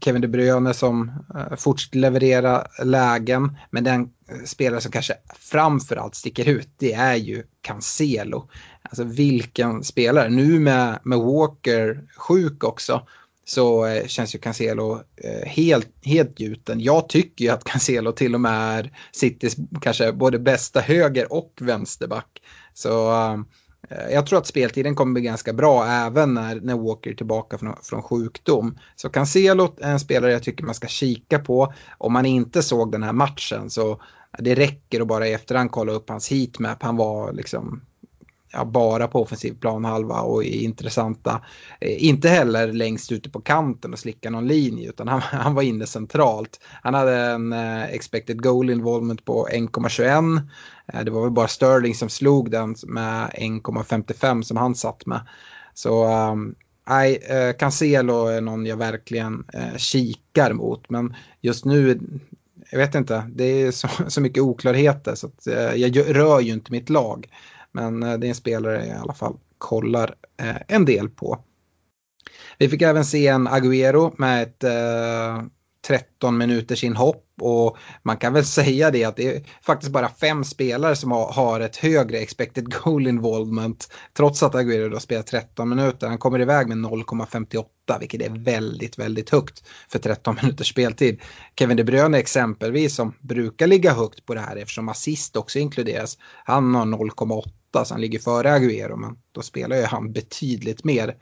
Kevin 0.00 0.22
De 0.22 0.28
Bruyne 0.28 0.74
som 0.74 1.12
eh, 1.34 1.56
fortsätter 1.56 1.98
leverera 1.98 2.66
lägen. 2.84 3.58
Men 3.70 3.84
den 3.84 4.08
spelare 4.44 4.80
som 4.80 4.92
kanske 4.92 5.14
framförallt 5.38 6.14
sticker 6.14 6.48
ut 6.48 6.68
det 6.76 6.92
är 6.92 7.14
ju 7.14 7.42
Cancelo. 7.60 8.48
Alltså 8.82 9.04
vilken 9.04 9.84
spelare. 9.84 10.28
Nu 10.28 10.58
med, 10.60 10.98
med 11.02 11.18
Walker 11.18 12.04
sjuk 12.16 12.64
också 12.64 13.06
så 13.44 13.86
eh, 13.86 14.06
känns 14.06 14.34
ju 14.34 14.38
Cancelo 14.38 15.00
eh, 15.16 15.48
helt, 15.48 15.88
helt 16.02 16.40
gjuten. 16.40 16.80
Jag 16.80 17.08
tycker 17.08 17.44
ju 17.44 17.50
att 17.50 17.64
Cancelo 17.64 18.12
till 18.12 18.34
och 18.34 18.40
med 18.40 18.78
är 18.78 18.92
Citys 19.12 19.56
kanske 19.80 20.12
både 20.12 20.38
bästa 20.38 20.80
höger 20.80 21.32
och 21.32 21.58
vänsterback. 21.60 22.42
Så 22.74 23.10
Eh, 23.88 24.14
jag 24.14 24.26
tror 24.26 24.38
att 24.38 24.46
speltiden 24.46 24.94
kommer 24.94 25.12
bli 25.12 25.22
ganska 25.22 25.52
bra 25.52 25.86
även 25.86 26.34
när, 26.34 26.60
när 26.60 26.76
Walker 26.76 27.10
är 27.10 27.14
tillbaka 27.14 27.58
från, 27.58 27.76
från 27.82 28.02
sjukdom. 28.02 28.78
Så 28.96 29.08
Cancelo 29.08 29.74
är 29.80 29.92
en 29.92 30.00
spelare 30.00 30.32
jag 30.32 30.42
tycker 30.42 30.64
man 30.64 30.74
ska 30.74 30.86
kika 30.86 31.38
på. 31.38 31.72
Om 31.98 32.12
man 32.12 32.26
inte 32.26 32.62
såg 32.62 32.92
den 32.92 33.02
här 33.02 33.12
matchen 33.12 33.70
så 33.70 34.00
det 34.38 34.54
räcker 34.54 35.00
att 35.00 35.06
bara 35.06 35.28
i 35.28 35.32
efterhand 35.32 35.70
kolla 35.70 35.92
upp 35.92 36.08
hans 36.08 36.30
heatmap. 36.30 36.82
Han 36.82 36.96
var 36.96 37.32
liksom 37.32 37.80
ja, 38.54 38.64
bara 38.64 39.08
på 39.08 39.22
offensiv 39.22 39.52
planhalva 39.60 40.20
och 40.20 40.44
intressanta. 40.44 41.40
Eh, 41.80 42.04
inte 42.04 42.28
heller 42.28 42.72
längst 42.72 43.12
ute 43.12 43.30
på 43.30 43.40
kanten 43.40 43.92
och 43.92 43.98
slicka 43.98 44.30
någon 44.30 44.46
linje 44.46 44.88
utan 44.88 45.08
han, 45.08 45.20
han 45.32 45.54
var 45.54 45.62
inne 45.62 45.86
centralt. 45.86 46.60
Han 46.82 46.94
hade 46.94 47.16
en 47.16 47.52
eh, 47.52 47.84
expected 47.84 48.42
goal 48.42 48.70
involvement 48.70 49.24
på 49.24 49.48
1,21. 49.52 50.40
Eh, 50.92 51.04
det 51.04 51.10
var 51.10 51.22
väl 51.22 51.30
bara 51.30 51.48
Sterling 51.48 51.94
som 51.94 52.08
slog 52.08 52.50
den 52.50 52.76
med 52.86 53.30
1,55 53.30 54.42
som 54.42 54.56
han 54.56 54.74
satt 54.74 55.06
med. 55.06 55.20
Så 55.74 56.04
ehm, 56.04 56.54
Nej, 56.88 57.16
eh, 57.16 57.56
Cancelo 57.56 58.26
är 58.26 58.40
någon 58.40 58.66
jag 58.66 58.76
verkligen 58.76 59.44
eh, 59.52 59.76
kikar 59.76 60.52
mot. 60.52 60.90
Men 60.90 61.14
just 61.40 61.64
nu, 61.64 62.00
jag 62.70 62.78
vet 62.78 62.94
inte, 62.94 63.30
det 63.34 63.44
är 63.44 63.70
så, 63.70 63.88
så 64.08 64.20
mycket 64.20 64.42
oklarheter 64.42 65.14
så 65.14 65.26
att, 65.26 65.46
eh, 65.46 65.74
jag 65.74 66.16
rör 66.16 66.40
ju 66.40 66.52
inte 66.52 66.72
mitt 66.72 66.90
lag. 66.90 67.28
Men 67.72 68.02
eh, 68.02 68.18
det 68.18 68.26
är 68.26 68.28
en 68.28 68.34
spelare 68.34 68.86
jag 68.86 68.96
i 68.96 69.00
alla 69.00 69.14
fall 69.14 69.36
kollar 69.58 70.14
eh, 70.36 70.56
en 70.68 70.84
del 70.84 71.08
på. 71.08 71.38
Vi 72.58 72.68
fick 72.68 72.82
även 72.82 73.04
se 73.04 73.26
en 73.26 73.48
Agüero 73.48 74.14
med 74.18 74.42
ett 74.42 74.64
eh, 74.64 75.42
13 75.86 76.38
minuters 76.38 76.84
inhopp 76.84 77.24
och 77.40 77.76
man 78.02 78.16
kan 78.16 78.32
väl 78.32 78.44
säga 78.44 78.90
det 78.90 79.04
att 79.04 79.16
det 79.16 79.36
är 79.36 79.42
faktiskt 79.62 79.92
bara 79.92 80.08
fem 80.08 80.44
spelare 80.44 80.96
som 80.96 81.10
har, 81.12 81.60
ett 81.60 81.76
högre 81.76 82.18
expected 82.18 82.72
goal 82.72 83.06
involvement 83.06 83.92
trots 84.16 84.42
att 84.42 84.54
Agüero 84.54 84.88
då 84.88 85.00
spelar 85.00 85.22
13 85.22 85.68
minuter. 85.68 86.06
Han 86.06 86.18
kommer 86.18 86.40
iväg 86.40 86.68
med 86.68 86.78
0,58 86.78 87.64
vilket 88.00 88.22
är 88.22 88.44
väldigt, 88.44 88.98
väldigt 88.98 89.30
högt 89.30 89.62
för 89.88 89.98
13 89.98 90.36
minuters 90.42 90.70
speltid. 90.70 91.20
Kevin 91.58 91.76
De 91.76 91.84
Bruyne 91.84 92.18
exempelvis 92.18 92.94
som 92.94 93.14
brukar 93.20 93.66
ligga 93.66 93.92
högt 93.92 94.26
på 94.26 94.34
det 94.34 94.40
här 94.40 94.56
eftersom 94.56 94.88
assist 94.88 95.36
också 95.36 95.58
inkluderas. 95.58 96.18
Han 96.44 96.74
har 96.74 96.86
0,8 96.86 97.84
så 97.84 97.94
han 97.94 98.00
ligger 98.00 98.18
före 98.18 98.58
Agüero 98.58 98.96
men 98.96 99.16
då 99.32 99.42
spelar 99.42 99.76
ju 99.76 99.82
han 99.82 100.12
betydligt 100.12 100.84
mer. 100.84 101.14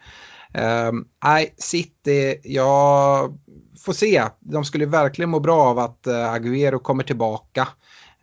Ehm, 0.55 1.05
nej, 1.25 1.45
uh, 1.45 1.51
City, 1.57 2.41
jag 2.45 3.39
får 3.79 3.93
se. 3.93 4.23
De 4.41 4.65
skulle 4.65 4.87
verkligen 4.87 5.31
må 5.31 5.41
bra 5.41 5.61
av 5.61 5.79
att 5.79 6.07
eh, 6.07 6.15
uh, 6.15 6.35
Agüero 6.35 6.79
kommer 6.79 7.05
tillbaka. 7.05 7.69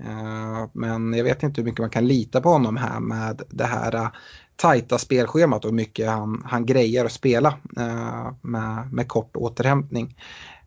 Uh, 0.03 0.69
men 0.73 1.13
jag 1.13 1.23
vet 1.23 1.43
inte 1.43 1.61
hur 1.61 1.65
mycket 1.65 1.79
man 1.79 1.89
kan 1.89 2.07
lita 2.07 2.41
på 2.41 2.49
honom 2.49 2.77
här 2.77 2.99
med 2.99 3.41
det 3.49 3.65
här 3.65 3.95
uh, 3.95 4.07
tajta 4.55 4.97
spelschemat 4.97 5.65
och 5.65 5.71
hur 5.71 5.75
mycket 5.75 6.09
han, 6.09 6.43
han 6.45 6.65
grejer 6.65 7.05
att 7.05 7.11
spela 7.11 7.49
uh, 7.77 8.31
med, 8.41 8.93
med 8.93 9.07
kort 9.07 9.35
återhämtning. 9.35 10.15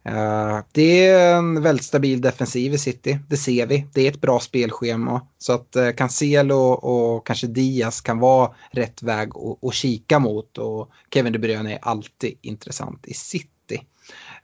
Eh, 0.04 0.58
det 0.72 1.06
är 1.06 1.36
en 1.36 1.62
väldigt 1.62 1.84
stabil 1.84 2.20
defensiv 2.20 2.74
i 2.74 2.78
City, 2.78 3.18
det 3.28 3.36
ser 3.36 3.66
vi. 3.66 3.86
Det 3.94 4.06
är 4.06 4.10
ett 4.10 4.20
bra 4.20 4.40
spelschema. 4.40 5.26
Så 5.38 5.52
att 5.52 5.76
eh, 5.76 5.90
Cancelo 5.90 6.56
och 6.72 7.26
kanske 7.26 7.46
Diaz 7.46 8.00
kan 8.00 8.18
vara 8.18 8.54
rätt 8.70 9.02
väg 9.02 9.30
att 9.62 9.74
kika 9.74 10.18
mot. 10.18 10.58
Och 10.58 10.90
Kevin 11.14 11.32
De 11.32 11.38
Bruyne 11.38 11.74
är 11.74 11.78
alltid 11.82 12.38
intressant 12.42 13.06
i 13.06 13.14
City. 13.14 13.82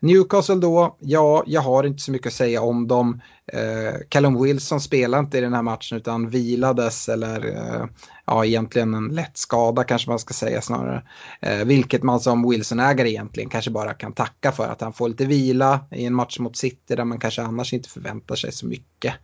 Newcastle 0.01 0.55
då, 0.55 0.97
ja, 1.01 1.43
jag 1.47 1.61
har 1.61 1.85
inte 1.85 2.03
så 2.03 2.13
mycket 2.13 2.27
att 2.27 2.33
säga 2.33 2.63
om 2.63 2.89
dem. 2.89 3.21
Eh, 3.53 4.01
Callum 4.09 4.43
Wilson 4.43 4.81
spelade 4.81 5.21
inte 5.21 5.39
i 5.39 5.41
den 5.41 5.55
här 5.55 5.63
matchen 5.63 5.99
utan 5.99 6.31
vilades 6.31 7.09
eller 7.09 7.47
eh, 7.47 7.87
ja, 8.27 8.45
egentligen 8.45 8.95
en 8.95 9.09
lätt 9.09 9.37
skada 9.37 9.85
kanske 9.85 10.11
man 10.11 10.19
ska 10.19 10.35
säga 10.35 10.61
snarare. 10.61 11.03
Eh, 11.41 11.65
vilket 11.65 12.03
man 12.03 12.21
som 12.21 12.51
Wilson-ägare 12.51 13.09
egentligen 13.09 13.51
kanske 13.51 13.71
bara 13.71 13.95
kan 13.95 14.13
tacka 14.13 14.53
för 14.53 14.69
att 14.69 14.81
han 14.81 14.93
får 14.93 15.09
lite 15.09 15.27
vila 15.27 15.81
i 15.91 16.05
en 16.05 16.15
match 16.15 16.39
mot 16.39 16.57
City 16.57 16.97
där 16.97 17.05
man 17.05 17.21
kanske 17.21 17.43
annars 17.43 17.73
inte 17.73 17.89
förväntar 17.89 18.35
sig 18.35 18.53
så 18.53 18.67
mycket. 18.67 19.15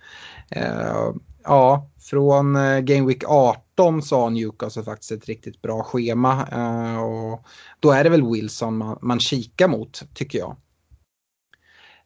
Eh, 0.50 1.12
ja, 1.44 1.90
från 2.00 2.56
eh, 2.56 2.80
Game 2.80 3.06
Week 3.06 3.24
18 3.26 4.02
så 4.02 4.20
har 4.20 4.30
Newcastle 4.30 4.82
faktiskt 4.82 5.12
ett 5.12 5.26
riktigt 5.26 5.62
bra 5.62 5.82
schema. 5.82 6.48
Eh, 6.52 7.02
och 7.02 7.44
då 7.80 7.90
är 7.90 8.04
det 8.04 8.10
väl 8.10 8.30
Wilson 8.30 8.76
man, 8.76 8.98
man 9.02 9.20
kikar 9.20 9.68
mot 9.68 10.02
tycker 10.14 10.38
jag. 10.38 10.56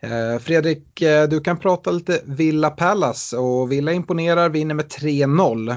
Eh, 0.01 0.39
Fredrik, 0.39 1.03
eh, 1.03 1.29
du 1.29 1.41
kan 1.41 1.57
prata 1.57 1.91
lite 1.91 2.21
Villa 2.27 2.71
Palace 2.71 3.37
och 3.37 3.73
Villa 3.73 3.93
imponerar, 3.93 4.49
vinner 4.49 4.75
med 4.75 4.85
3-0. 4.85 5.75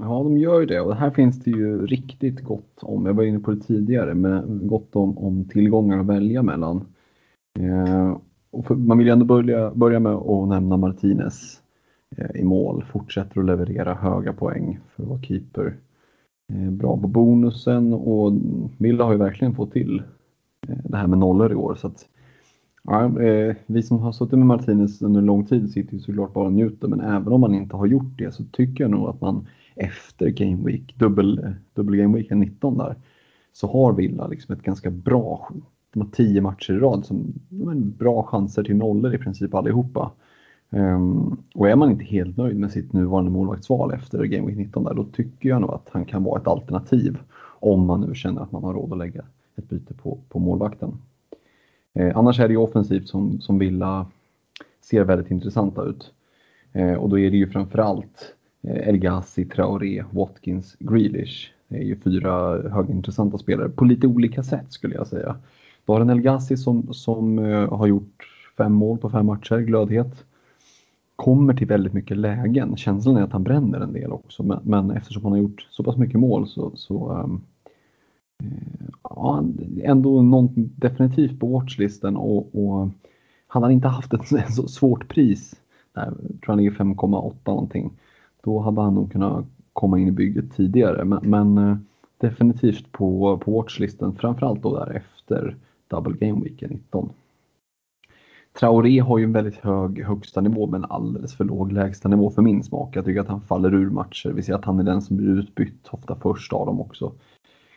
Ja, 0.00 0.22
de 0.22 0.38
gör 0.38 0.60
ju 0.60 0.66
det 0.66 0.80
och 0.80 0.96
här 0.96 1.10
finns 1.10 1.40
det 1.40 1.50
ju 1.50 1.86
riktigt 1.86 2.40
gott 2.40 2.78
om, 2.80 3.06
jag 3.06 3.14
var 3.14 3.24
inne 3.24 3.38
på 3.38 3.50
det 3.50 3.60
tidigare, 3.60 4.14
men 4.14 4.60
gott 4.68 4.96
om, 4.96 5.18
om 5.18 5.44
tillgångar 5.44 5.98
att 5.98 6.06
välja 6.06 6.42
mellan. 6.42 6.86
Eh, 7.58 8.16
och 8.50 8.78
man 8.78 8.98
vill 8.98 9.06
ju 9.06 9.12
ändå 9.12 9.24
börja, 9.24 9.70
börja 9.70 10.00
med 10.00 10.12
att 10.12 10.48
nämna 10.48 10.76
Martinez 10.76 11.60
eh, 12.16 12.40
i 12.40 12.44
mål, 12.44 12.84
fortsätter 12.92 13.40
att 13.40 13.46
leverera 13.46 13.94
höga 13.94 14.32
poäng 14.32 14.78
för 14.94 15.02
att 15.02 15.08
vara 15.08 15.22
keeper. 15.22 15.76
Eh, 16.52 16.70
bra 16.70 16.96
på 16.96 17.08
bonusen 17.08 17.92
och 17.92 18.32
Villa 18.78 19.04
har 19.04 19.12
ju 19.12 19.18
verkligen 19.18 19.54
fått 19.54 19.72
till 19.72 20.02
eh, 20.68 20.76
det 20.84 20.96
här 20.96 21.06
med 21.06 21.18
nollor 21.18 21.52
i 21.52 21.54
år. 21.54 21.74
Så 21.74 21.86
att 21.86 22.08
Ja, 22.84 23.20
eh, 23.20 23.56
vi 23.66 23.82
som 23.82 23.98
har 23.98 24.12
suttit 24.12 24.38
med 24.38 24.46
Martinez 24.46 25.02
under 25.02 25.22
lång 25.22 25.46
tid 25.46 25.70
sitter 25.70 25.94
ju 25.94 26.00
såklart 26.00 26.32
bara 26.32 26.46
och 26.46 26.52
njuter, 26.52 26.88
men 26.88 27.00
även 27.00 27.32
om 27.32 27.40
man 27.40 27.54
inte 27.54 27.76
har 27.76 27.86
gjort 27.86 28.18
det 28.18 28.34
så 28.34 28.44
tycker 28.52 28.84
jag 28.84 28.90
nog 28.90 29.08
att 29.08 29.20
man 29.20 29.46
efter 29.74 30.28
Game 30.28 30.64
Week, 30.64 30.94
dubbel, 30.98 31.54
dubbel 31.74 31.96
Game 31.96 32.16
Week 32.16 32.30
19 32.30 32.78
där, 32.78 32.96
så 33.52 33.66
har 33.72 33.92
Villa 33.92 34.26
liksom 34.26 34.54
ett 34.54 34.62
ganska 34.62 34.90
bra, 34.90 35.50
de 35.92 36.02
har 36.02 36.08
tio 36.08 36.40
matcher 36.40 36.72
i 36.72 36.78
rad 36.78 37.04
som 37.04 37.32
men, 37.48 37.90
bra 37.96 38.22
chanser 38.22 38.64
till 38.64 38.76
nollor 38.76 39.14
i 39.14 39.18
princip 39.18 39.54
allihopa. 39.54 40.12
Um, 40.70 41.42
och 41.54 41.68
är 41.68 41.76
man 41.76 41.90
inte 41.90 42.04
helt 42.04 42.36
nöjd 42.36 42.56
med 42.56 42.72
sitt 42.72 42.92
nuvarande 42.92 43.30
målvaktsval 43.30 43.92
efter 43.92 44.24
Game 44.24 44.46
Week 44.46 44.56
19 44.56 44.84
där, 44.84 44.94
då 44.94 45.04
tycker 45.04 45.48
jag 45.48 45.60
nog 45.60 45.70
att 45.70 45.88
han 45.92 46.04
kan 46.04 46.24
vara 46.24 46.40
ett 46.40 46.48
alternativ 46.48 47.18
om 47.60 47.86
man 47.86 48.00
nu 48.00 48.14
känner 48.14 48.42
att 48.42 48.52
man 48.52 48.64
har 48.64 48.74
råd 48.74 48.92
att 48.92 48.98
lägga 48.98 49.24
ett 49.56 49.68
byte 49.68 49.94
på, 49.94 50.18
på 50.28 50.38
målvakten. 50.38 50.98
Eh, 51.94 52.18
annars 52.18 52.40
är 52.40 52.48
det 52.48 52.52
ju 52.52 52.58
offensivt 52.58 53.08
som, 53.08 53.40
som 53.40 53.58
Villa 53.58 54.06
ser 54.80 55.04
väldigt 55.04 55.30
intressanta 55.30 55.82
ut. 55.82 56.12
Eh, 56.72 56.94
och 56.94 57.08
då 57.08 57.18
är 57.18 57.30
det 57.30 57.36
ju 57.36 57.50
framförallt 57.50 58.34
eh, 58.62 58.88
El 58.88 58.96
Ghazi, 58.96 59.44
Traoré, 59.44 60.04
Watkins, 60.10 60.76
Grealish. 60.78 61.50
Det 61.68 61.76
är 61.76 61.84
ju 61.84 61.96
fyra 61.96 62.62
högintressanta 62.70 63.38
spelare 63.38 63.68
på 63.68 63.84
lite 63.84 64.06
olika 64.06 64.42
sätt 64.42 64.72
skulle 64.72 64.94
jag 64.94 65.06
säga. 65.06 65.36
Du 65.86 65.92
har 65.92 66.00
en 66.00 66.10
El 66.10 66.20
Ghazi 66.20 66.56
som, 66.56 66.94
som 66.94 67.38
eh, 67.38 67.74
har 67.74 67.86
gjort 67.86 68.28
fem 68.56 68.72
mål 68.72 68.98
på 68.98 69.10
fem 69.10 69.26
matcher, 69.26 69.58
glödhet. 69.58 70.24
kommer 71.16 71.54
till 71.54 71.66
väldigt 71.66 71.92
mycket 71.92 72.16
lägen. 72.16 72.76
Känslan 72.76 73.16
är 73.16 73.22
att 73.22 73.32
han 73.32 73.42
bränner 73.42 73.80
en 73.80 73.92
del 73.92 74.12
också, 74.12 74.42
men, 74.42 74.58
men 74.62 74.90
eftersom 74.90 75.22
han 75.22 75.32
har 75.32 75.38
gjort 75.38 75.66
så 75.70 75.84
pass 75.84 75.96
mycket 75.96 76.20
mål 76.20 76.48
så, 76.48 76.72
så 76.74 77.10
um, 77.10 77.42
ja, 79.02 79.44
ändå 79.82 80.22
någon, 80.22 80.48
definitivt 80.54 81.40
på 81.40 81.46
watchlisten 81.46 82.16
och, 82.16 82.64
och 82.64 82.88
han 83.46 83.70
inte 83.70 83.88
haft 83.88 84.14
ett, 84.14 84.28
så 84.54 84.68
svårt 84.68 85.08
pris, 85.08 85.54
där, 85.92 86.04
jag 86.04 86.14
tror 86.14 86.46
han 86.46 86.56
ligger 86.56 86.70
5,8 86.70 87.34
någonting, 87.44 87.90
då 88.42 88.58
hade 88.58 88.80
han 88.80 88.94
nog 88.94 89.12
kunnat 89.12 89.44
komma 89.72 89.98
in 89.98 90.08
i 90.08 90.12
bygget 90.12 90.52
tidigare. 90.52 91.04
Men, 91.04 91.20
men 91.22 91.58
eh, 91.58 91.76
definitivt 92.18 92.92
på, 92.92 93.38
på 93.38 93.52
watchlisten, 93.52 94.14
framförallt 94.14 94.62
då 94.62 94.76
där 94.76 94.96
efter 94.96 95.56
Double 95.88 96.26
Game 96.26 96.40
Week 96.44 96.62
19. 96.70 97.12
Traoré 98.52 98.98
har 98.98 99.18
ju 99.18 99.24
en 99.24 99.32
väldigt 99.32 99.56
hög 99.56 100.04
högsta 100.04 100.40
nivå 100.40 100.66
men 100.66 100.84
alldeles 100.84 101.36
för 101.36 101.44
låg 101.44 101.72
lägsta 101.72 102.08
nivå 102.08 102.30
för 102.30 102.42
min 102.42 102.62
smak. 102.62 102.96
Jag 102.96 103.04
tycker 103.04 103.20
att 103.20 103.28
han 103.28 103.40
faller 103.40 103.74
ur 103.74 103.90
matcher. 103.90 104.28
Vi 104.28 104.42
ser 104.42 104.54
att 104.54 104.64
han 104.64 104.80
är 104.80 104.84
den 104.84 105.02
som 105.02 105.16
blir 105.16 105.28
utbytt 105.28 105.88
ofta 105.90 106.16
först 106.16 106.52
av 106.52 106.66
dem 106.66 106.80
också. 106.80 107.12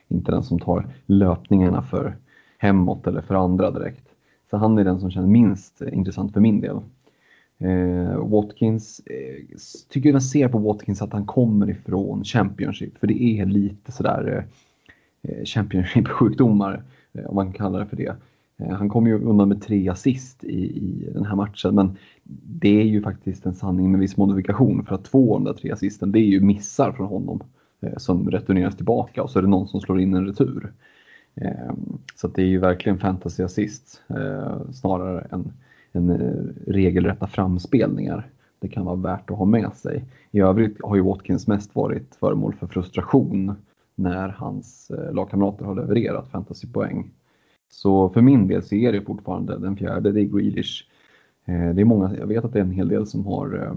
Inte 0.08 0.32
den 0.32 0.44
som 0.44 0.60
tar 0.60 0.88
löpningarna 1.06 1.82
för 1.82 2.16
hemåt 2.58 3.08
eller 3.08 3.22
för 3.22 3.36
andra 3.36 3.72
direkt. 3.72 4.06
Så 4.50 4.58
han 4.58 4.78
är 4.78 4.84
den 4.84 5.00
som 5.00 5.12
känns 5.12 5.28
minst 5.28 5.82
intressant 5.82 6.34
för 6.34 6.40
min 6.40 6.62
del. 6.62 6.80
Eh, 7.58 8.28
Watkins, 8.28 9.00
eh, 9.00 9.58
tycker 9.90 10.12
jag 10.12 10.24
ser 10.24 10.48
på 10.48 10.58
Watkins 10.58 11.02
att 11.02 11.14
han 11.14 11.26
kommer 11.26 11.70
ifrån 11.70 12.24
Championship, 12.24 12.98
för 12.98 13.08
det 13.08 13.24
är 13.24 13.46
lite 13.46 13.92
sådär 13.92 14.48
eh, 15.24 15.32
eh, 15.32 15.44
Championship-sjukdomar, 15.46 16.84
eh, 17.14 17.26
om 17.26 17.36
man 17.36 17.46
kan 17.46 17.54
kalla 17.54 17.80
det 17.80 17.86
för 17.86 17.98
det. 17.98 18.16
Eh, 18.58 18.70
han 18.70 18.90
kom 18.90 19.08
ju 19.08 19.22
undan 19.22 19.50
med 19.50 19.62
tre 19.62 19.90
assist 19.90 20.44
i, 20.44 20.78
i 20.78 21.10
den 21.14 21.26
här 21.26 21.36
matchen, 21.36 21.76
men 21.76 21.98
det 22.44 22.82
är 22.82 22.86
ju 22.86 23.02
faktiskt 23.02 23.46
en 23.46 23.56
sanning 23.56 23.92
med 23.92 24.00
viss 24.00 24.18
modifikation, 24.18 24.86
för 24.86 24.96
att 24.96 25.06
två 25.06 25.36
av 25.36 25.44
de 25.44 25.52
där 25.52 25.60
tre 25.60 25.72
assisten, 25.72 26.12
det 26.12 26.20
är 26.20 26.28
ju 26.28 26.42
missar 26.42 26.92
från 26.92 27.08
honom 27.08 27.40
eh, 27.40 27.46
Eh, 27.82 27.98
som 27.98 28.32
returneras 28.32 28.76
tillbaka 28.76 29.24
och 29.24 29.30
så 29.30 29.40
är 29.40 29.44
det 29.44 29.50
någon 29.50 29.68
som 29.68 29.82
slår 29.82 30.00
in 30.00 30.14
en 30.14 30.26
retur. 30.26 30.74
Eh, 31.36 31.74
så 32.16 32.28
det 32.28 32.42
är 32.42 32.46
ju 32.46 32.60
verkligen 32.60 33.00
fantasy 33.00 33.44
assist 33.44 34.02
eh, 34.10 34.72
snarare 34.72 35.28
än 35.32 35.54
än 35.96 36.12
regelrätta 36.68 37.28
framspelningar. 37.28 38.30
Det 38.60 38.68
kan 38.68 38.86
vara 38.86 38.96
värt 38.96 39.30
att 39.30 39.38
ha 39.38 39.46
med 39.46 39.74
sig. 39.74 40.04
I 40.32 40.40
övrigt 40.40 40.78
har 40.84 40.96
ju 40.96 41.02
Watkins 41.02 41.48
mest 41.48 41.76
varit 41.76 42.16
föremål 42.16 42.54
för 42.54 42.68
frustration 42.68 43.56
när 43.96 44.30
hans 44.30 44.92
lagkamrater 45.12 45.66
har 45.66 45.76
levererat 45.76 46.30
fantasypoäng. 46.30 47.12
Så 47.70 48.10
för 48.10 48.22
min 48.22 48.48
del 48.48 48.64
så 48.64 48.76
är 48.76 48.92
det 48.92 49.02
fortfarande 49.02 49.58
den 49.58 49.78
fjärde, 49.78 50.12
det 50.12 50.22
är 50.22 50.26
Grealish. 50.26 50.84
Det 51.46 51.82
är 51.82 51.86
många, 51.86 52.18
jag 52.18 52.28
vet 52.28 52.46
att 52.46 52.54
det 52.54 52.60
är 52.60 52.64
en 52.64 52.72
hel 52.72 52.88
del 52.88 53.08
som 53.08 53.26
har 53.26 53.76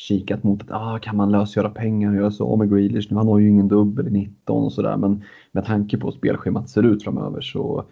kikat 0.00 0.42
mot 0.44 0.62
att 0.62 0.70
ah, 0.70 0.98
kan 0.98 1.16
man 1.16 1.32
lösgöra 1.32 1.70
pengar 1.70 2.10
och 2.10 2.16
göra 2.16 2.30
så 2.30 2.56
med 2.56 2.70
Grealish 2.70 3.06
nu? 3.10 3.16
Han 3.16 3.28
har 3.28 3.38
ju 3.38 3.48
ingen 3.48 3.68
dubbel 3.68 4.08
i 4.08 4.10
19 4.10 4.64
och 4.64 4.72
sådär 4.72 4.96
men 4.96 5.24
med 5.52 5.64
tanke 5.64 5.98
på 5.98 6.06
hur 6.06 6.12
spelschemat 6.12 6.68
ser 6.68 6.82
ut 6.82 7.04
framöver 7.04 7.40
så 7.40 7.84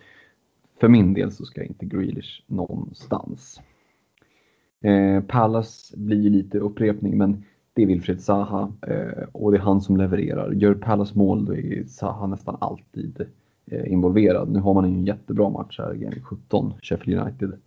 för 0.81 0.89
min 0.89 1.15
del 1.15 1.33
så 1.33 1.45
ska 1.45 1.65
inte 1.65 1.87
Grealish 1.87 2.43
någonstans. 2.47 3.61
Eh, 4.81 5.23
Palace 5.23 5.97
blir 5.97 6.31
lite 6.31 6.59
upprepning 6.59 7.19
men 7.19 7.45
det 7.73 7.83
är 7.83 7.87
Wilfried 7.87 8.21
Zaha 8.21 8.73
eh, 8.87 9.25
och 9.33 9.53
det 9.53 9.59
är 9.59 9.63
han 9.63 9.81
som 9.81 9.97
levererar. 9.97 10.53
Gör 10.53 10.75
Palace 10.75 11.19
mål 11.19 11.45
då 11.45 11.55
är 11.55 11.85
Zaha 11.85 12.27
nästan 12.27 12.57
alltid 12.61 13.27
eh, 13.67 13.93
involverad. 13.93 14.51
Nu 14.51 14.59
har 14.59 14.75
man 14.75 14.85
en 14.85 15.05
jättebra 15.05 15.51
match 15.51 15.79
här, 15.79 15.95
i 15.95 16.21
17, 16.21 16.75
Sheffield 16.83 17.21
United 17.21 17.53
eh, 17.53 17.59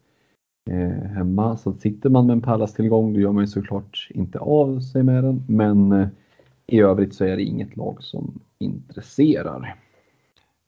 Eh, 0.70 1.10
hemma. 1.16 1.58
Så 1.58 1.74
sitter 1.74 2.10
man 2.10 2.26
med 2.26 2.34
en 2.34 2.42
Pallas-tillgång 2.42 3.14
då 3.14 3.20
gör 3.20 3.32
man 3.32 3.44
ju 3.44 3.48
såklart 3.48 4.08
inte 4.10 4.40
av 4.40 4.80
sig 4.80 5.04
med 5.04 5.24
den. 5.24 5.44
Men 5.48 5.92
eh, 5.92 6.08
i 6.68 6.80
övrigt 6.80 7.16
så 7.16 7.26
är 7.26 7.36
det 7.36 7.44
inget 7.44 7.78
lag 7.78 8.04
som 8.04 8.40
intresserar. 8.60 9.76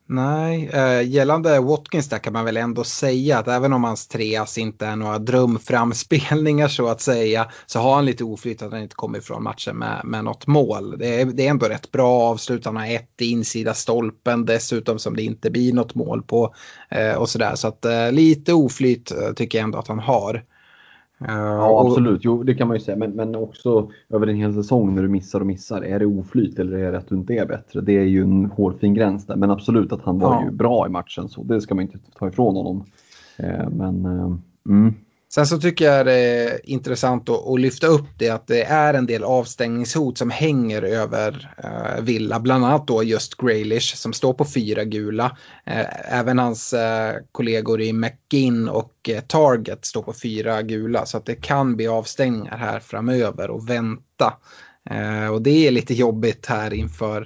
Nej, 0.06 0.70
äh, 0.74 1.08
gällande 1.08 1.60
Watkins 1.60 2.10
där 2.10 2.18
kan 2.18 2.34
man 2.34 2.46
väl 2.46 2.58
ändå 2.58 2.84
säga 2.84 3.40
att 3.40 3.48
även 3.48 3.74
om 3.74 3.84
hans 3.84 4.08
treas 4.08 4.58
inte 4.58 4.86
är 4.86 4.96
några 4.96 5.20
drömframspelningar 5.20 6.68
så 6.68 6.88
att 6.88 7.02
säga 7.02 7.52
så 7.66 7.80
har 7.80 7.96
han 7.96 8.06
lite 8.06 8.24
oflyt 8.24 8.62
att 8.62 8.72
han 8.72 8.82
inte 8.82 8.96
kommer 8.96 9.18
ifrån 9.18 9.44
matchen 9.44 9.78
med, 9.78 10.02
med 10.04 10.24
något 10.24 10.48
mål. 10.48 10.98
Det 10.98 11.22
är, 11.22 11.26
det 11.26 11.46
är 11.46 11.50
ändå 11.50 11.66
rätt 11.66 11.92
bra 11.92 12.22
avslut, 12.22 12.66
han 12.66 12.78
har 12.78 12.88
ett 12.88 13.22
i 13.22 13.26
insida 13.26 13.74
stolpen 13.74 14.46
dessutom 14.46 15.00
som 15.00 15.16
det 15.16 15.24
inte 15.24 15.52
blir 15.52 15.74
något 15.74 15.96
mål 15.96 16.24
på 16.24 16.56
äh, 16.90 17.14
och 17.14 17.30
sådär. 17.30 17.56
Så 17.56 17.68
att 17.68 17.86
äh, 17.86 18.12
lite 18.12 18.54
oflyt 18.54 19.12
tycker 19.36 19.58
jag 19.58 19.64
ändå 19.64 19.80
att 19.80 19.88
han 19.88 20.00
har. 20.00 20.44
Ja, 21.28 21.86
absolut. 21.88 22.22
Jo, 22.24 22.44
det 22.44 22.56
kan 22.56 22.68
man 22.68 22.78
ju 22.78 22.82
säga. 22.82 22.98
Men, 22.98 23.12
men 23.12 23.36
också 23.36 23.92
över 24.10 24.28
en 24.28 24.36
hel 24.36 24.54
säsong 24.54 24.96
när 24.96 25.02
du 25.02 25.08
missar 25.08 25.40
och 25.40 25.48
missar. 25.48 25.82
Är 25.82 26.00
det 26.00 26.06
oflyt 26.06 26.60
eller 26.60 26.78
är 26.78 26.92
det 26.92 26.98
att 26.98 27.08
du 27.08 27.16
inte 27.16 27.34
är 27.34 27.46
bättre? 27.46 27.82
Det 27.82 27.98
är 27.98 28.04
ju 28.04 28.22
en 28.22 28.46
hårfin 28.46 28.94
gräns 28.94 29.26
där. 29.26 29.36
Men 29.36 29.52
absolut 29.52 29.92
att 29.92 30.02
han 30.02 30.20
var 30.20 30.34
ja. 30.34 30.46
ju 30.46 30.52
bra 30.52 30.88
i 30.88 30.90
matchen. 30.90 31.30
Så 31.30 31.44
det 31.44 31.62
ska 31.62 31.76
man 31.76 31.82
inte 31.82 31.98
ta 32.20 32.28
ifrån 32.28 32.56
honom. 32.56 32.84
Eh, 33.38 33.70
men, 33.70 34.06
eh, 34.06 34.36
mm. 34.70 34.94
Sen 35.36 35.48
så 35.48 35.60
tycker 35.60 35.86
jag 35.86 36.06
det 36.06 36.14
är 36.14 36.70
intressant 36.70 37.30
att, 37.30 37.48
att, 37.48 37.60
lyfta 37.60 37.88
upp 37.88 38.06
det 38.18 38.30
att 38.30 38.48
det 38.48 38.64
är 38.64 38.94
en 38.94 39.06
del 39.06 39.24
avstängningshot 39.24 40.18
som 40.18 40.30
hänger 40.30 40.82
över 40.82 41.54
eh, 41.64 42.04
Villa. 42.04 42.40
Bland 42.40 42.66
annat 42.66 42.88
då 42.88 43.04
just 43.04 43.38
Graylish 43.38 43.96
som 43.96 44.14
står 44.14 44.34
på 44.34 44.46
fyra 44.46 44.84
gula. 44.84 45.38
Eh, 45.66 46.18
även 46.20 46.40
hans 46.40 46.74
eh, 46.74 47.16
kollegor 47.32 47.82
i 47.82 47.94
McGinn 47.94 48.70
och 48.70 49.10
eh, 49.10 49.22
Target 49.22 49.86
står 49.86 50.02
på 50.02 50.14
fyra 50.14 50.62
gula. 50.62 51.06
Så 51.06 51.18
att 51.18 51.26
det 51.26 51.36
kan 51.36 51.76
bli 51.76 51.88
avstängningar 51.88 52.58
här 52.58 52.80
framöver 52.80 53.50
och 53.50 53.70
vänta. 53.70 54.34
Eh, 54.90 55.28
och 55.28 55.42
det 55.42 55.68
är 55.68 55.72
lite 55.72 55.94
jobbigt 55.94 56.46
här 56.46 56.74
inför 56.74 57.22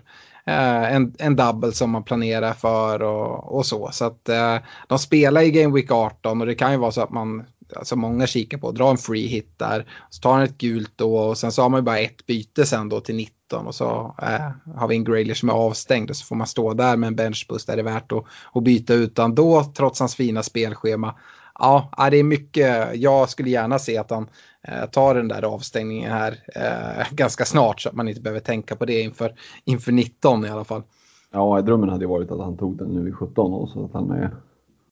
eh, 0.45 0.93
en, 0.93 1.15
en 1.19 1.35
double 1.35 1.71
som 1.71 1.89
man 1.89 2.03
planerar 2.03 2.53
för 2.53 3.01
och, 3.01 3.55
och 3.57 3.65
så. 3.65 3.89
Så 3.91 4.05
att 4.05 4.29
eh, 4.29 4.57
de 4.87 4.99
spelar 4.99 5.41
i 5.41 5.51
Game 5.51 5.75
Week 5.75 5.91
18 5.91 6.41
och 6.41 6.47
det 6.47 6.55
kan 6.55 6.71
ju 6.71 6.77
vara 6.77 6.91
så 6.91 7.01
att 7.01 7.11
man 7.11 7.45
alltså 7.75 7.95
många 7.95 8.27
kikar 8.27 8.57
på, 8.57 8.71
dra 8.71 8.89
en 8.89 8.97
free 8.97 9.27
hit 9.27 9.53
där, 9.57 9.85
så 10.09 10.21
tar 10.21 10.33
han 10.33 10.43
ett 10.43 10.57
gult 10.57 10.91
då 10.95 11.17
och 11.17 11.37
sen 11.37 11.51
så 11.51 11.61
har 11.61 11.69
man 11.69 11.79
ju 11.79 11.83
bara 11.83 11.99
ett 11.99 12.25
byte 12.25 12.65
sen 12.65 12.89
då 12.89 12.99
till 12.99 13.15
19 13.15 13.67
och 13.67 13.75
så 13.75 14.15
äh, 14.21 14.75
har 14.75 14.87
vi 14.87 14.95
en 14.95 15.03
Grayler 15.03 15.33
som 15.33 15.49
är 15.49 15.53
avstängd 15.53 16.09
och 16.09 16.15
så 16.15 16.25
får 16.25 16.35
man 16.35 16.47
stå 16.47 16.73
där 16.73 16.97
med 16.97 17.07
en 17.07 17.15
benchbus 17.15 17.65
där 17.65 17.75
det 17.75 17.81
är 17.81 17.83
värt 17.83 18.11
att, 18.11 18.23
att 18.53 18.63
byta 18.63 18.93
utan 18.93 19.35
då 19.35 19.63
trots 19.77 19.99
hans 19.99 20.15
fina 20.15 20.43
spelschema. 20.43 21.15
Ja, 21.59 22.07
det 22.11 22.17
är 22.17 22.23
mycket, 22.23 22.95
jag 22.95 23.29
skulle 23.29 23.49
gärna 23.49 23.79
se 23.79 23.97
att 23.97 24.11
han 24.11 24.27
eh, 24.61 24.85
tar 24.85 25.15
den 25.15 25.27
där 25.27 25.43
avstängningen 25.43 26.11
här 26.11 26.37
eh, 26.55 27.05
ganska 27.11 27.45
snart 27.45 27.81
så 27.81 27.89
att 27.89 27.95
man 27.95 28.07
inte 28.07 28.21
behöver 28.21 28.39
tänka 28.39 28.75
på 28.75 28.85
det 28.85 29.01
inför, 29.01 29.35
inför 29.65 29.91
19 29.91 30.45
i 30.45 30.49
alla 30.49 30.63
fall. 30.63 30.83
Ja, 31.31 31.61
drömmen 31.61 31.89
hade 31.89 32.03
ju 32.03 32.09
varit 32.09 32.31
att 32.31 32.39
han 32.39 32.57
tog 32.57 32.77
den 32.77 32.87
nu 32.87 33.09
i 33.09 33.11
17 33.11 33.53
och 33.53 33.69
så 33.69 33.85
att 33.85 33.93
han 33.93 34.11
är 34.11 34.35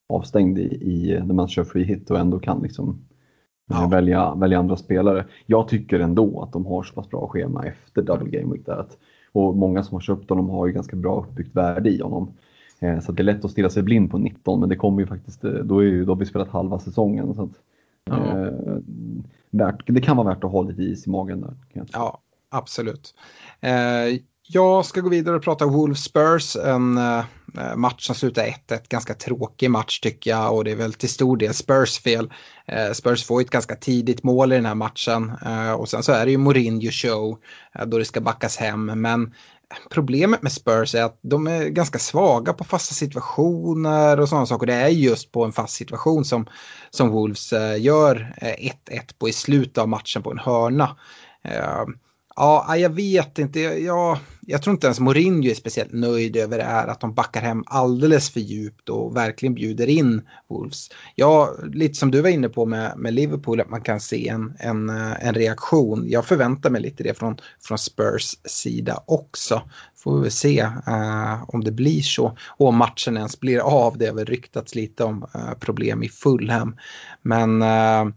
avstängd 0.08 0.58
i, 0.58 0.62
i 0.62 1.20
när 1.26 1.34
man 1.34 1.48
kör 1.48 1.64
free 1.64 1.84
hit 1.84 2.10
och 2.10 2.18
ändå 2.18 2.38
kan 2.38 2.62
liksom 2.62 2.88
eh, 3.70 3.78
ja. 3.80 3.88
välja, 3.88 4.34
välja 4.34 4.58
andra 4.58 4.76
spelare. 4.76 5.24
Jag 5.46 5.68
tycker 5.68 6.00
ändå 6.00 6.42
att 6.42 6.52
de 6.52 6.66
har 6.66 6.82
så 6.82 6.94
pass 6.94 7.10
bra 7.10 7.28
schema 7.28 7.64
efter 7.64 8.02
double 8.02 8.38
game 8.38 8.54
week 8.54 8.66
där. 8.66 8.76
Att, 8.76 8.98
och 9.32 9.56
många 9.56 9.82
som 9.82 9.94
har 9.94 10.00
köpt 10.00 10.30
honom 10.30 10.50
har 10.50 10.66
ju 10.66 10.72
ganska 10.72 10.96
bra 10.96 11.20
uppbyggt 11.20 11.56
värde 11.56 11.90
i 11.90 12.00
honom. 12.00 12.32
Eh, 12.80 13.00
så 13.00 13.12
det 13.12 13.22
är 13.22 13.24
lätt 13.24 13.44
att 13.44 13.50
stirra 13.50 13.70
sig 13.70 13.82
blind 13.82 14.10
på 14.10 14.18
19 14.18 14.60
men 14.60 14.68
det 14.68 14.76
kommer 14.76 15.00
ju 15.00 15.06
faktiskt, 15.06 15.44
eh, 15.44 15.50
då, 15.50 15.78
är 15.78 15.84
ju, 15.84 16.04
då 16.04 16.12
har 16.12 16.18
vi 16.18 16.26
spelat 16.26 16.48
halva 16.48 16.78
säsongen. 16.78 17.34
Så 17.34 17.42
att, 17.42 17.60
ja. 18.04 18.40
eh, 18.40 18.52
värt, 19.50 19.82
det 19.86 20.00
kan 20.00 20.16
vara 20.16 20.28
värt 20.28 20.44
att 20.44 20.50
ha 20.50 20.62
lite 20.62 20.82
is 20.82 21.06
i 21.06 21.10
magen 21.10 21.40
där. 21.40 21.54
Ja, 21.92 22.20
absolut. 22.48 23.14
Eh, 23.60 24.20
jag 24.48 24.84
ska 24.84 25.00
gå 25.00 25.08
vidare 25.08 25.36
och 25.36 25.42
prata 25.42 25.66
Wolves 25.66 26.04
Spurs, 26.04 26.56
en 26.56 26.98
uh, 26.98 27.24
Eh, 27.56 27.76
match 27.76 28.06
som 28.06 28.14
slutar 28.14 28.44
1-1. 28.44 28.88
Ganska 28.88 29.14
tråkig 29.14 29.70
match 29.70 30.00
tycker 30.00 30.30
jag 30.30 30.54
och 30.54 30.64
det 30.64 30.70
är 30.70 30.76
väl 30.76 30.92
till 30.92 31.08
stor 31.08 31.36
del 31.36 31.54
Spurs 31.54 31.98
fel. 31.98 32.32
Eh, 32.66 32.92
Spurs 32.92 33.24
får 33.24 33.40
ett 33.40 33.50
ganska 33.50 33.76
tidigt 33.76 34.22
mål 34.22 34.52
i 34.52 34.56
den 34.56 34.66
här 34.66 34.74
matchen 34.74 35.32
eh, 35.46 35.72
och 35.72 35.88
sen 35.88 36.02
så 36.02 36.12
är 36.12 36.24
det 36.24 36.30
ju 36.30 36.38
Mourinho 36.38 36.90
show 36.90 37.38
då 37.86 37.98
det 37.98 38.04
ska 38.04 38.20
backas 38.20 38.56
hem. 38.56 38.84
Men 38.86 39.34
problemet 39.90 40.42
med 40.42 40.52
Spurs 40.52 40.94
är 40.94 41.02
att 41.02 41.18
de 41.22 41.46
är 41.46 41.68
ganska 41.68 41.98
svaga 41.98 42.52
på 42.52 42.64
fasta 42.64 42.94
situationer 42.94 44.20
och 44.20 44.28
sådana 44.28 44.46
saker. 44.46 44.66
Det 44.66 44.74
är 44.74 44.88
just 44.88 45.32
på 45.32 45.44
en 45.44 45.52
fast 45.52 45.74
situation 45.74 46.24
som, 46.24 46.46
som 46.90 47.08
Wolves 47.10 47.52
gör 47.78 48.34
1-1 48.40 48.74
på 49.18 49.28
i 49.28 49.32
slutet 49.32 49.78
av 49.78 49.88
matchen 49.88 50.22
på 50.22 50.30
en 50.30 50.38
hörna. 50.38 50.96
Ja, 52.36 52.76
jag 52.76 52.90
vet 52.90 53.38
inte. 53.38 53.60
Jag, 53.60 54.18
jag 54.40 54.62
tror 54.62 54.74
inte 54.74 54.86
ens 54.86 55.00
Mourinho 55.00 55.50
är 55.50 55.54
speciellt 55.54 55.92
nöjd 55.92 56.36
över 56.36 56.58
det 56.58 56.64
här 56.64 56.88
att 56.88 57.00
de 57.00 57.14
backar 57.14 57.40
hem 57.40 57.64
alldeles 57.66 58.30
för 58.30 58.40
djupt 58.40 58.88
och 58.88 59.16
verkligen 59.16 59.54
bjuder 59.54 59.86
in 59.86 60.22
Wolves. 60.48 60.88
Ja, 61.14 61.54
lite 61.72 61.94
som 61.94 62.10
du 62.10 62.20
var 62.20 62.28
inne 62.28 62.48
på 62.48 62.66
med, 62.66 62.98
med 62.98 63.14
Liverpool, 63.14 63.60
att 63.60 63.70
man 63.70 63.80
kan 63.80 64.00
se 64.00 64.28
en, 64.28 64.56
en, 64.58 64.88
eh, 64.88 65.26
en 65.26 65.34
reaktion. 65.34 66.04
Jag 66.08 66.24
förväntar 66.24 66.70
mig 66.70 66.80
lite 66.82 67.02
det 67.02 67.18
från, 67.18 67.36
från 67.60 67.78
Spurs 67.78 68.36
sida 68.44 69.02
också. 69.06 69.62
Får 69.96 70.16
vi 70.16 70.22
väl 70.22 70.30
se 70.30 70.62
uh, 70.62 71.50
om 71.50 71.64
det 71.64 71.72
blir 71.72 72.02
så 72.02 72.36
och 72.48 72.68
om 72.68 72.76
matchen 72.76 73.16
ens 73.16 73.40
blir 73.40 73.58
av. 73.58 73.98
Det 73.98 74.06
har 74.06 74.14
väl 74.14 74.26
ryktats 74.26 74.74
lite 74.74 75.04
om 75.04 75.22
uh, 75.22 75.54
problem 75.60 76.02
i 76.02 76.08
Fulham. 76.08 76.76
Men 77.22 77.62
uh, 77.62 78.14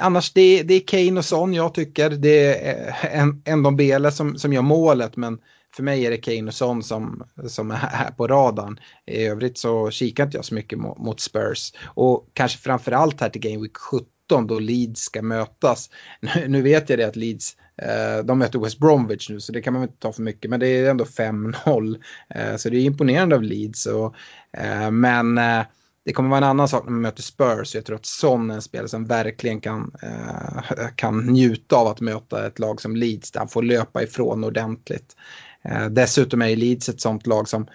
annars 0.00 0.32
det, 0.32 0.62
det 0.62 0.74
är 0.74 0.86
Kane 0.86 1.18
och 1.18 1.24
Son 1.24 1.54
jag 1.54 1.74
tycker. 1.74 2.10
Det 2.10 2.68
är 2.68 2.88
eh, 3.02 3.34
ändå 3.44 3.68
en 3.68 3.76
Bele 3.76 4.10
som, 4.10 4.38
som 4.38 4.52
gör 4.52 4.62
målet 4.62 5.16
men 5.16 5.38
för 5.76 5.82
mig 5.82 6.06
är 6.06 6.10
det 6.10 6.16
Kane 6.16 6.46
och 6.46 6.54
Son 6.54 6.82
som, 6.82 7.24
som 7.46 7.70
är 7.70 7.74
här 7.74 8.10
på 8.10 8.26
radarn. 8.26 8.80
I 9.06 9.24
övrigt 9.24 9.58
så 9.58 9.90
kikar 9.90 10.24
inte 10.24 10.36
jag 10.36 10.44
så 10.44 10.54
mycket 10.54 10.78
mot, 10.78 10.98
mot 10.98 11.20
Spurs. 11.20 11.72
Och 11.84 12.30
kanske 12.32 12.58
framförallt 12.58 13.20
här 13.20 13.28
till 13.28 13.40
Game 13.40 13.62
Week 13.62 13.76
17 13.76 14.46
då 14.46 14.58
Leeds 14.58 15.00
ska 15.00 15.22
mötas. 15.22 15.90
Nu, 16.20 16.48
nu 16.48 16.62
vet 16.62 16.90
jag 16.90 16.98
det 16.98 17.04
att 17.04 17.16
Leeds 17.16 17.56
eh, 17.82 18.24
de 18.24 18.38
möter 18.38 18.58
West 18.58 18.78
Bromwich 18.78 19.30
nu 19.30 19.40
så 19.40 19.52
det 19.52 19.62
kan 19.62 19.72
man 19.72 19.82
inte 19.82 19.98
ta 19.98 20.12
för 20.12 20.22
mycket 20.22 20.50
men 20.50 20.60
det 20.60 20.68
är 20.68 20.90
ändå 20.90 21.04
5-0. 21.04 22.02
Eh, 22.34 22.56
så 22.56 22.70
det 22.70 22.76
är 22.76 22.84
imponerande 22.84 23.36
av 23.36 23.42
Leeds. 23.42 23.86
Och, 23.86 24.14
eh, 24.52 24.90
men 24.90 25.38
eh, 25.38 25.62
det 26.06 26.12
kommer 26.12 26.28
vara 26.28 26.38
en 26.38 26.44
annan 26.44 26.68
sak 26.68 26.84
när 26.84 26.92
man 26.92 27.00
möter 27.00 27.22
Spurs. 27.22 27.74
Jag 27.74 27.84
tror 27.84 27.96
att 27.96 28.06
Son 28.06 28.50
är 28.50 28.54
en 28.54 28.62
spelare 28.62 28.88
som 28.88 29.06
verkligen 29.06 29.60
kan, 29.60 29.90
eh, 30.02 30.88
kan 30.96 31.26
njuta 31.26 31.76
av 31.76 31.86
att 31.86 32.00
möta 32.00 32.46
ett 32.46 32.58
lag 32.58 32.80
som 32.80 32.96
Leeds 32.96 33.30
där 33.30 33.40
han 33.40 33.48
får 33.48 33.62
löpa 33.62 34.02
ifrån 34.02 34.44
ordentligt. 34.44 35.16
Eh, 35.64 35.86
dessutom 35.86 36.42
är 36.42 36.56
Leeds 36.56 36.88
ett 36.88 37.00
sånt 37.00 37.26
lag 37.26 37.48
som 37.48 37.66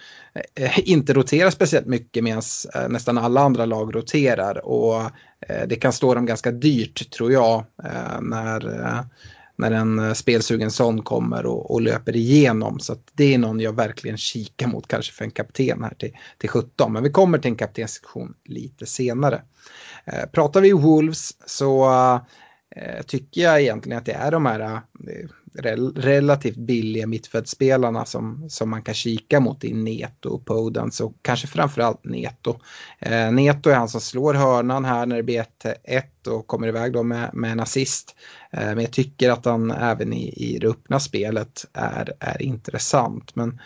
eh, 0.55 0.89
inte 0.89 1.13
roterar 1.13 1.49
speciellt 1.49 1.87
mycket 1.87 2.23
medan 2.23 2.41
eh, 2.75 2.89
nästan 2.89 3.17
alla 3.17 3.41
andra 3.41 3.65
lag 3.65 3.95
roterar. 3.95 4.65
Och 4.65 5.01
eh, 5.47 5.67
det 5.67 5.75
kan 5.75 5.93
stå 5.93 6.13
dem 6.15 6.25
ganska 6.25 6.51
dyrt 6.51 7.11
tror 7.11 7.31
jag 7.31 7.65
eh, 7.83 8.21
när, 8.21 8.79
eh, 8.79 9.01
när 9.61 9.71
en 9.71 9.99
eh, 9.99 10.13
spelsugen 10.13 10.71
sån 10.71 11.01
kommer 11.01 11.45
och, 11.45 11.71
och 11.71 11.81
löper 11.81 12.15
igenom. 12.15 12.79
Så 12.79 12.95
det 13.13 13.33
är 13.33 13.37
någon 13.37 13.59
jag 13.59 13.75
verkligen 13.75 14.17
kikar 14.17 14.67
mot 14.67 14.87
kanske 14.87 15.13
för 15.13 15.25
en 15.25 15.31
kapten 15.31 15.83
här 15.83 15.93
till, 15.99 16.17
till 16.37 16.49
17. 16.49 16.93
Men 16.93 17.03
vi 17.03 17.09
kommer 17.09 17.37
till 17.37 17.51
en 17.51 17.57
kaptenssektion 17.57 18.33
lite 18.45 18.85
senare. 18.85 19.41
Eh, 20.05 20.29
pratar 20.31 20.61
vi 20.61 20.71
Wolves 20.71 21.31
så 21.45 21.89
Eh, 22.75 23.01
tycker 23.01 23.41
jag 23.41 23.61
egentligen 23.61 23.97
att 23.97 24.05
det 24.05 24.13
är 24.13 24.31
de 24.31 24.45
här 24.45 24.59
eh, 24.59 24.79
rel 25.53 25.93
relativt 25.95 26.57
billiga 26.57 27.07
mittfältsspelarna 27.07 28.05
som, 28.05 28.49
som 28.49 28.69
man 28.69 28.81
kan 28.81 28.93
kika 28.93 29.39
mot 29.39 29.63
i 29.63 29.73
Neto 29.73 30.29
och 30.29 30.45
Podens 30.45 31.01
och 31.01 31.13
kanske 31.21 31.47
framförallt 31.47 32.05
Neto. 32.05 32.59
Eh, 32.99 33.31
Neto 33.31 33.69
är 33.69 33.75
han 33.75 33.89
som 33.89 34.01
slår 34.01 34.33
hörnan 34.33 34.85
här 34.85 35.05
när 35.05 35.15
det 35.15 35.23
blir 35.23 35.45
1-1 35.63 36.27
och 36.27 36.47
kommer 36.47 36.67
iväg 36.67 36.93
då 36.93 37.03
med, 37.03 37.29
med 37.33 37.51
en 37.51 37.59
assist. 37.59 38.15
Eh, 38.51 38.65
men 38.65 38.79
jag 38.79 38.91
tycker 38.91 39.29
att 39.29 39.45
han 39.45 39.71
även 39.71 40.13
i, 40.13 40.29
i 40.29 40.57
det 40.59 40.67
öppna 40.67 40.99
spelet 40.99 41.65
är, 41.73 42.13
är 42.19 42.41
intressant. 42.41 43.35
Men 43.35 43.61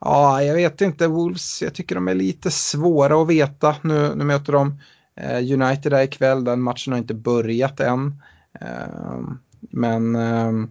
ja, 0.00 0.42
jag 0.42 0.54
vet 0.54 0.80
inte, 0.80 1.06
Wolves, 1.06 1.62
jag 1.62 1.74
tycker 1.74 1.94
de 1.94 2.08
är 2.08 2.14
lite 2.14 2.50
svåra 2.50 3.22
att 3.22 3.28
veta. 3.28 3.76
Nu, 3.82 4.14
nu 4.14 4.24
möter 4.24 4.52
de 4.52 4.80
eh, 5.16 5.52
United 5.52 5.92
där 5.92 6.02
ikväll, 6.02 6.44
den 6.44 6.62
matchen 6.62 6.92
har 6.92 6.98
inte 6.98 7.14
börjat 7.14 7.80
än. 7.80 8.22
Ehm, 8.60 9.38
men 9.60 10.16
ehm, 10.16 10.70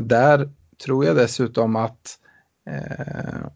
där 0.00 0.50
tror 0.84 1.04
jag 1.04 1.16
dessutom 1.16 1.76
att 1.76 2.18
eh, 2.70 3.46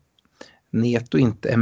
Neto 0.71 1.19
inte 1.19 1.49
är... 1.49 1.59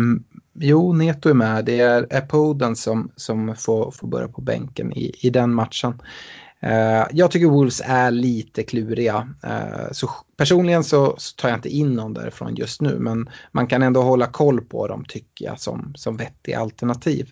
Jo, 0.59 0.93
Neto 0.93 1.29
är 1.29 1.35
med. 1.35 1.65
Det 1.65 1.81
är 1.81 2.17
Apoden 2.17 2.77
som, 2.77 3.11
som 3.17 3.57
får, 3.57 3.91
får 3.91 4.09
börja 4.09 4.29
på 4.29 4.41
bänken 4.41 4.93
i, 4.93 5.13
i 5.21 5.31
den 5.31 5.55
matchen. 5.55 6.03
Eh, 6.61 7.07
jag 7.11 7.31
tycker 7.31 7.47
Wolves 7.47 7.83
är 7.85 8.11
lite 8.11 8.63
kluriga. 8.63 9.29
Eh, 9.45 9.93
så 9.93 10.11
personligen 10.37 10.85
så, 10.85 11.15
så, 11.19 11.37
tar 11.37 11.49
jag 11.49 11.59
inte 11.59 11.69
in 11.69 11.93
någon 11.93 12.15
därifrån 12.15 12.55
just 12.55 12.81
nu, 12.81 12.99
men 12.99 13.31
man 13.53 13.67
kan 13.67 13.83
ändå 13.83 14.03
hålla 14.03 14.27
koll 14.27 14.61
på 14.61 14.87
dem 14.87 15.05
tycker 15.09 15.45
jag 15.45 15.61
som, 15.61 15.93
som 15.97 16.17
vettiga 16.17 16.61
alternativ. 16.61 17.31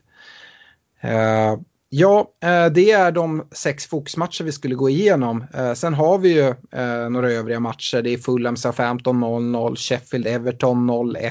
Eh, 1.00 1.58
Ja, 1.96 2.30
eh, 2.40 2.72
det 2.72 2.90
är 2.90 3.12
de 3.12 3.42
sex 3.50 3.86
fokusmatcher 3.86 4.44
vi 4.44 4.52
skulle 4.52 4.74
gå 4.74 4.90
igenom. 4.90 5.44
Eh, 5.54 5.72
sen 5.72 5.94
har 5.94 6.18
vi 6.18 6.28
ju 6.34 6.54
eh, 6.70 7.10
några 7.10 7.30
övriga 7.30 7.60
matcher. 7.60 8.02
Det 8.02 8.10
är 8.10 8.18
Fulham 8.18 8.56
Southampton 8.56 9.24
0-0, 9.24 9.76
Sheffield 9.76 10.26
Everton 10.26 10.90
0-1, 10.90 11.30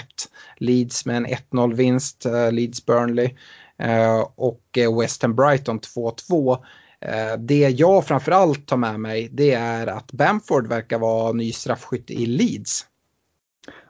Leeds 0.57 1.05
med 1.05 1.17
en 1.17 1.27
1-0 1.27 1.73
vinst, 1.73 2.25
Leeds 2.51 2.85
Burnley 2.85 3.29
och 4.35 4.77
West 5.01 5.21
Ham 5.21 5.35
Brighton 5.35 5.79
2-2. 5.79 6.57
Det 7.37 7.69
jag 7.69 8.05
framförallt 8.05 8.67
tar 8.67 8.77
med 8.77 8.99
mig 8.99 9.29
det 9.31 9.53
är 9.53 9.87
att 9.87 10.11
Bamford 10.11 10.67
verkar 10.67 10.99
vara 10.99 11.31
ny 11.31 11.51
straffskytt 11.51 12.11
i 12.11 12.25
Leeds. 12.25 12.85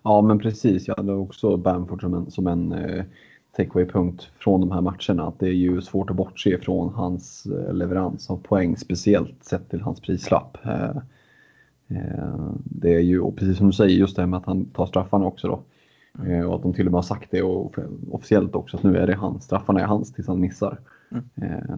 Ja 0.04 0.22
men 0.22 0.40
precis, 0.40 0.88
jag 0.88 0.96
hade 0.96 1.14
också 1.14 1.58
Bamford 1.58 2.02
som 2.02 2.14
en, 2.14 2.32
som 2.32 2.48
en 2.48 2.76
takeaway-punkt 3.58 4.28
från 4.40 4.62
de 4.62 4.72
här 4.72 4.82
matcherna. 4.82 5.28
Att 5.28 5.40
det 5.40 5.48
är 5.48 5.54
ju 5.54 5.82
svårt 5.82 6.10
att 6.10 6.16
bortse 6.16 6.58
från 6.58 6.94
hans 6.94 7.46
eh, 7.46 7.74
leverans 7.74 8.30
av 8.30 8.38
poäng, 8.38 8.78
speciellt 8.78 9.44
sett 9.44 9.70
till 9.70 9.82
hans 9.82 10.00
prislapp. 10.00 10.58
Eh, 10.66 10.98
eh, 11.88 12.52
det 12.64 12.94
är 12.94 13.00
ju, 13.00 13.20
och 13.20 13.38
precis 13.38 13.58
som 13.58 13.68
du 13.68 13.74
säger, 13.74 13.96
just 13.98 14.16
det 14.16 14.22
här 14.22 14.28
med 14.28 14.38
att 14.38 14.46
han 14.46 14.66
tar 14.66 14.86
straffarna 14.86 15.26
också 15.26 15.48
då. 15.48 15.60
Och 16.48 16.56
att 16.56 16.62
de 16.62 16.74
till 16.74 16.86
och 16.86 16.92
med 16.92 16.98
har 16.98 17.04
sagt 17.04 17.32
det 17.32 17.42
och 17.42 17.76
officiellt 18.12 18.56
också 18.56 18.78
att 18.78 18.84
nu 18.84 18.98
är 18.98 19.08
det 19.08 19.16
hans, 19.16 19.44
straffarna 19.44 19.80
är 19.80 19.86
hans 19.86 20.14
tills 20.14 20.28
han 20.28 20.40
missar. 20.40 20.80
Mm. 21.12 21.78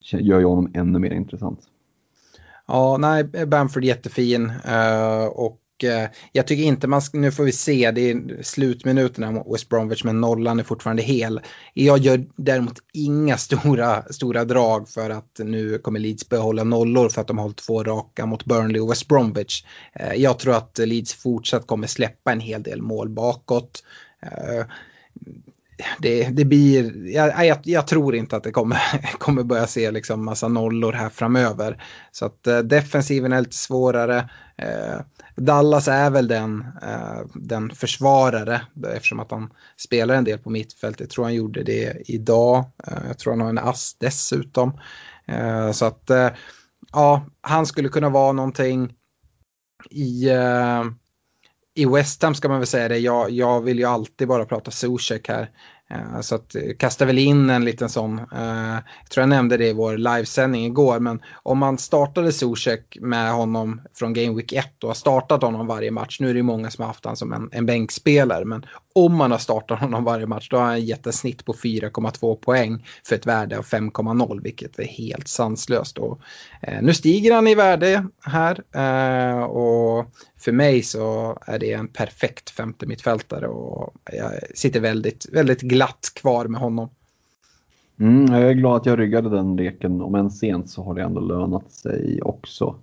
Gör 0.00 0.38
ju 0.38 0.44
honom 0.44 0.70
ännu 0.74 0.98
mer 0.98 1.10
intressant. 1.10 1.60
Ja, 2.66 2.96
nej, 3.00 3.24
Bamford 3.46 3.84
jättefin 3.84 4.52
och 5.32 5.60
Eh, 5.84 6.04
jag 6.32 6.46
tycker 6.46 6.62
inte 6.62 6.86
man 6.86 7.02
ska, 7.02 7.18
nu 7.18 7.32
får 7.32 7.44
vi 7.44 7.52
se, 7.52 7.90
det 7.90 8.10
är 8.10 8.42
slutminuterna 8.42 9.30
mot 9.30 9.54
West 9.54 9.68
Bromwich 9.68 10.04
men 10.04 10.20
nollan 10.20 10.60
är 10.60 10.64
fortfarande 10.64 11.02
hel. 11.02 11.40
Jag 11.74 11.98
gör 11.98 12.26
däremot 12.36 12.78
inga 12.92 13.36
stora, 13.38 14.02
stora 14.02 14.44
drag 14.44 14.88
för 14.88 15.10
att 15.10 15.38
nu 15.38 15.78
kommer 15.78 16.00
Leeds 16.00 16.28
behålla 16.28 16.64
nollor 16.64 17.08
för 17.08 17.20
att 17.20 17.26
de 17.26 17.38
har 17.38 17.42
hållit 17.42 17.56
två 17.56 17.84
raka 17.84 18.26
mot 18.26 18.44
Burnley 18.44 18.80
och 18.80 18.90
West 18.90 19.08
Bromwich. 19.08 19.64
Eh, 19.92 20.14
jag 20.14 20.38
tror 20.38 20.56
att 20.56 20.78
Leeds 20.78 21.14
fortsatt 21.14 21.66
kommer 21.66 21.86
släppa 21.86 22.32
en 22.32 22.40
hel 22.40 22.62
del 22.62 22.82
mål 22.82 23.08
bakåt. 23.08 23.84
Eh, 24.22 24.64
det, 25.98 26.28
det 26.28 26.44
blir, 26.44 27.06
jag, 27.14 27.46
jag, 27.46 27.58
jag, 27.62 27.86
tror 27.86 28.14
inte 28.14 28.36
att 28.36 28.44
det 28.44 28.50
kommer, 28.50 28.78
kommer 29.18 29.42
börja 29.42 29.66
se 29.66 29.90
liksom 29.90 30.24
massa 30.24 30.48
nollor 30.48 30.92
här 30.92 31.08
framöver. 31.08 31.82
Så 32.12 32.26
att 32.26 32.46
eh, 32.46 32.58
defensiven 32.58 33.32
är 33.32 33.40
lite 33.40 33.56
svårare. 33.56 34.30
Eh, 34.56 35.00
Dallas 35.36 35.88
är 35.88 36.10
väl 36.10 36.28
den, 36.28 36.66
eh, 36.82 37.20
den 37.34 37.70
försvarare 37.70 38.60
eftersom 38.94 39.20
att 39.20 39.30
han 39.30 39.50
spelar 39.76 40.14
en 40.14 40.24
del 40.24 40.38
på 40.38 40.50
mittfältet. 40.50 41.00
Jag 41.00 41.10
tror 41.10 41.24
han 41.24 41.34
gjorde 41.34 41.62
det 41.62 42.02
idag. 42.10 42.64
Eh, 42.86 42.98
jag 43.08 43.18
tror 43.18 43.32
han 43.32 43.40
har 43.40 43.48
en 43.48 43.58
ass 43.58 43.96
dessutom. 43.98 44.80
Eh, 45.26 45.72
så 45.72 45.84
att 45.84 46.10
eh, 46.10 46.28
ja, 46.92 47.26
han 47.40 47.66
skulle 47.66 47.88
kunna 47.88 48.08
vara 48.08 48.32
någonting 48.32 48.92
i 49.90 50.28
eh, 50.28 50.84
i 51.74 51.86
West 51.86 52.22
Ham 52.22 52.34
ska 52.34 52.48
man 52.48 52.58
väl 52.58 52.66
säga 52.66 52.88
det. 52.88 52.98
Jag, 52.98 53.30
jag 53.30 53.60
vill 53.60 53.78
ju 53.78 53.84
alltid 53.84 54.28
bara 54.28 54.44
prata 54.44 54.70
Zuzek 54.70 55.28
här. 55.28 55.50
Uh, 55.94 56.20
så 56.20 56.34
att, 56.34 56.54
eh, 56.54 56.62
kastar 56.78 57.06
väl 57.06 57.18
in 57.18 57.50
en 57.50 57.64
liten 57.64 57.88
sån, 57.88 58.18
uh, 58.18 58.74
jag 59.02 59.10
tror 59.10 59.22
jag 59.22 59.28
nämnde 59.28 59.56
det 59.56 59.68
i 59.68 59.72
vår 59.72 59.96
livesändning 59.96 60.66
igår, 60.66 61.00
men 61.00 61.20
om 61.42 61.58
man 61.58 61.78
startade 61.78 62.32
Zuzek 62.32 62.98
med 63.00 63.32
honom 63.32 63.80
från 63.94 64.12
Game 64.12 64.36
Week 64.36 64.52
1 64.52 64.82
och 64.82 64.90
har 64.90 64.94
startat 64.94 65.42
honom 65.42 65.66
varje 65.66 65.90
match, 65.90 66.20
nu 66.20 66.28
är 66.30 66.34
det 66.34 66.38
ju 66.38 66.42
många 66.42 66.70
som 66.70 66.82
har 66.82 66.86
haft 66.86 67.04
honom 67.04 67.16
som 67.16 67.32
en, 67.32 67.48
en 67.52 67.66
bänkspelare, 67.66 68.44
men 68.44 68.66
om 69.04 69.16
man 69.16 69.30
har 69.30 69.38
startat 69.38 69.80
honom 69.80 70.04
varje 70.04 70.26
match 70.26 70.48
då 70.48 70.56
har 70.56 70.64
han 70.64 70.84
gett 70.84 71.06
en 71.06 71.12
snitt 71.12 71.44
på 71.44 71.52
4,2 71.52 72.36
poäng 72.36 72.86
för 73.04 73.16
ett 73.16 73.26
värde 73.26 73.58
av 73.58 73.64
5,0 73.64 74.40
vilket 74.42 74.78
är 74.78 74.84
helt 74.84 75.28
sanslöst. 75.28 75.98
Och, 75.98 76.20
eh, 76.62 76.82
nu 76.82 76.94
stiger 76.94 77.34
han 77.34 77.46
i 77.46 77.54
värde 77.54 78.06
här 78.20 78.62
eh, 78.74 79.42
och 79.42 80.06
för 80.36 80.52
mig 80.52 80.82
så 80.82 81.38
är 81.46 81.58
det 81.58 81.72
en 81.72 81.88
perfekt 81.88 82.50
femte 82.50 82.86
mittfältare 82.86 83.48
och 83.48 83.94
jag 84.12 84.32
sitter 84.54 84.80
väldigt, 84.80 85.26
väldigt 85.32 85.60
glatt 85.60 86.12
kvar 86.14 86.44
med 86.46 86.60
honom. 86.60 86.88
Mm, 88.00 88.34
jag 88.34 88.50
är 88.50 88.52
glad 88.52 88.76
att 88.76 88.86
jag 88.86 88.98
ryggade 88.98 89.30
den 89.30 89.56
leken, 89.56 90.00
om 90.00 90.14
än 90.14 90.30
sent 90.30 90.70
så 90.70 90.82
har 90.82 90.94
det 90.94 91.02
ändå 91.02 91.20
lönat 91.20 91.72
sig 91.72 92.22
också. 92.22 92.74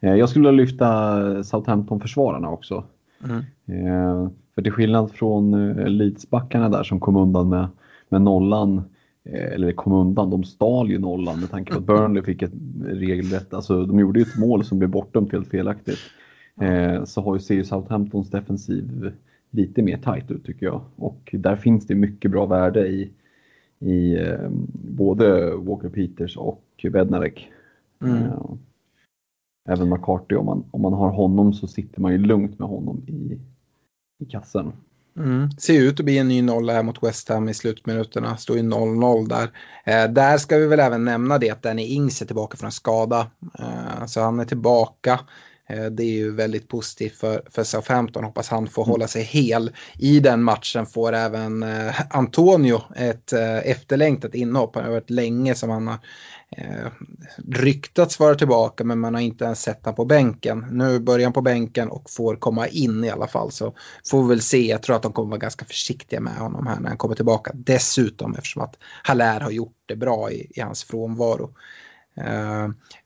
Eh, 0.00 0.14
jag 0.14 0.28
skulle 0.28 0.52
lyfta 0.52 1.44
Southampton-försvararna 1.44 2.50
också. 2.50 2.84
Mm. 3.24 3.42
Eh, 3.66 4.30
för 4.54 4.62
till 4.62 4.72
skillnad 4.72 5.10
från 5.10 5.54
eh, 5.54 5.88
Leedsbackarna 5.88 6.68
där 6.68 6.82
som 6.82 7.00
kom 7.00 7.16
undan 7.16 7.48
med, 7.48 7.68
med 8.08 8.22
nollan, 8.22 8.82
eh, 9.24 9.52
eller 9.52 9.72
kom 9.72 9.92
undan, 9.92 10.30
de 10.30 10.44
stal 10.44 10.90
ju 10.90 10.98
nollan 10.98 11.40
med 11.40 11.50
tanke 11.50 11.72
på 11.72 11.78
att 11.78 11.84
Burnley 11.84 12.22
fick 12.22 12.42
ett 12.42 12.52
regelrätt, 12.84 13.54
alltså 13.54 13.86
de 13.86 13.98
gjorde 14.00 14.20
ju 14.20 14.22
ett 14.22 14.38
mål 14.38 14.64
som 14.64 14.78
blev 14.78 14.90
bortdömt 14.90 15.32
helt 15.32 15.48
felaktigt. 15.48 15.98
Eh, 16.60 17.04
så 17.04 17.20
har 17.20 17.38
ju, 17.38 17.56
ju 17.56 17.64
Southamptons 17.64 18.30
defensiv 18.30 19.12
lite 19.50 19.82
mer 19.82 19.96
tight 19.96 20.30
ut 20.30 20.44
tycker 20.44 20.66
jag. 20.66 20.80
Och 20.96 21.30
där 21.32 21.56
finns 21.56 21.86
det 21.86 21.94
mycket 21.94 22.30
bra 22.30 22.46
värde 22.46 22.88
i, 22.88 23.10
i 23.80 24.18
både 24.72 25.56
Walker 25.56 25.88
Peters 25.88 26.36
och 26.36 26.64
Bednarek. 26.92 27.50
Mm. 28.02 28.16
Eh, 28.16 28.54
även 29.68 29.88
McCarthy, 29.88 30.36
om 30.36 30.46
man, 30.46 30.64
om 30.70 30.82
man 30.82 30.92
har 30.92 31.10
honom 31.10 31.54
så 31.54 31.66
sitter 31.66 32.00
man 32.00 32.12
ju 32.12 32.18
lugnt 32.18 32.58
med 32.58 32.68
honom 32.68 33.04
i, 33.06 33.38
i 34.24 34.30
kassen. 34.30 34.72
Mm. 35.16 35.50
Ser 35.50 35.80
ut 35.80 36.00
att 36.00 36.04
bli 36.04 36.18
en 36.18 36.28
ny 36.28 36.42
nolla 36.42 36.72
här 36.72 36.82
mot 36.82 37.02
West 37.02 37.28
Ham 37.28 37.48
i 37.48 37.54
slutminuterna. 37.54 38.36
Står 38.36 38.56
ju 38.56 38.62
0-0 38.62 39.28
där. 39.28 39.50
Eh, 39.84 40.12
där 40.12 40.38
ska 40.38 40.56
vi 40.56 40.66
väl 40.66 40.80
även 40.80 41.04
nämna 41.04 41.38
det 41.38 41.50
att 41.50 41.62
Danny 41.62 41.82
Ings 41.82 42.22
är 42.22 42.26
tillbaka 42.26 42.56
från 42.56 42.72
skada. 42.72 43.26
Eh, 43.58 44.06
så 44.06 44.20
han 44.20 44.40
är 44.40 44.44
tillbaka. 44.44 45.20
Eh, 45.68 45.84
det 45.84 46.02
är 46.02 46.12
ju 46.12 46.34
väldigt 46.34 46.68
positivt 46.68 47.16
för, 47.16 47.42
för 47.50 47.64
Southampton. 47.64 48.24
Hoppas 48.24 48.48
han 48.48 48.66
får 48.66 48.84
hålla 48.84 49.08
sig 49.08 49.22
hel. 49.22 49.70
I 49.98 50.20
den 50.20 50.42
matchen 50.42 50.86
får 50.86 51.12
även 51.12 51.62
eh, 51.62 51.94
Antonio 52.10 52.82
ett 52.96 53.32
eh, 53.32 53.58
efterlängtat 53.58 54.34
inhopp. 54.34 54.74
Det 54.74 54.82
har 54.82 54.90
varit 54.90 55.10
länge 55.10 55.54
som 55.54 55.70
han 55.70 55.86
har 55.86 55.98
eh, 56.56 56.92
ryktats 57.48 58.20
vara 58.20 58.34
tillbaka 58.34 58.84
men 58.84 58.98
man 58.98 59.14
har 59.14 59.20
inte 59.20 59.44
ens 59.44 59.62
sett 59.62 59.84
honom 59.84 59.96
på 59.96 60.04
bänken. 60.04 60.66
Nu 60.70 60.98
börjar 60.98 61.26
han 61.26 61.32
på 61.32 61.42
bänken 61.42 61.88
och 61.88 62.10
får 62.10 62.36
komma 62.36 62.68
in 62.68 63.04
i 63.04 63.10
alla 63.10 63.26
fall. 63.26 63.50
Så 63.50 63.74
får 64.10 64.22
vi 64.22 64.28
väl 64.28 64.42
se. 64.42 64.66
Jag 64.66 64.82
tror 64.82 64.96
att 64.96 65.02
de 65.02 65.12
kommer 65.12 65.30
vara 65.30 65.38
ganska 65.38 65.64
försiktiga 65.64 66.20
med 66.20 66.36
honom 66.36 66.66
här 66.66 66.80
när 66.80 66.88
han 66.88 66.98
kommer 66.98 67.14
tillbaka. 67.14 67.50
Dessutom 67.54 68.34
eftersom 68.34 68.62
att 68.62 68.76
Haller 69.02 69.40
har 69.40 69.50
gjort 69.50 69.76
det 69.86 69.96
bra 69.96 70.30
i, 70.30 70.50
i 70.54 70.60
hans 70.60 70.84
frånvaro. 70.84 71.54
Eh, 72.16 72.64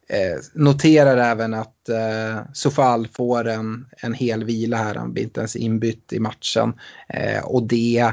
eh 0.09 0.39
noterar 0.55 1.17
även 1.17 1.55
att 1.55 1.89
eh, 1.89 2.41
Sofal 2.53 3.09
får 3.09 3.49
en, 3.49 3.87
en 4.03 4.15
hel 4.15 4.45
vila 4.45 4.77
här. 4.77 4.95
Han 4.95 5.13
blir 5.13 5.23
inte 5.23 5.41
ens 5.41 5.57
inbytt 5.57 6.13
i 6.13 6.21
matchen. 6.21 6.75
Eh, 7.09 7.45
och 7.45 7.63
det 7.63 8.13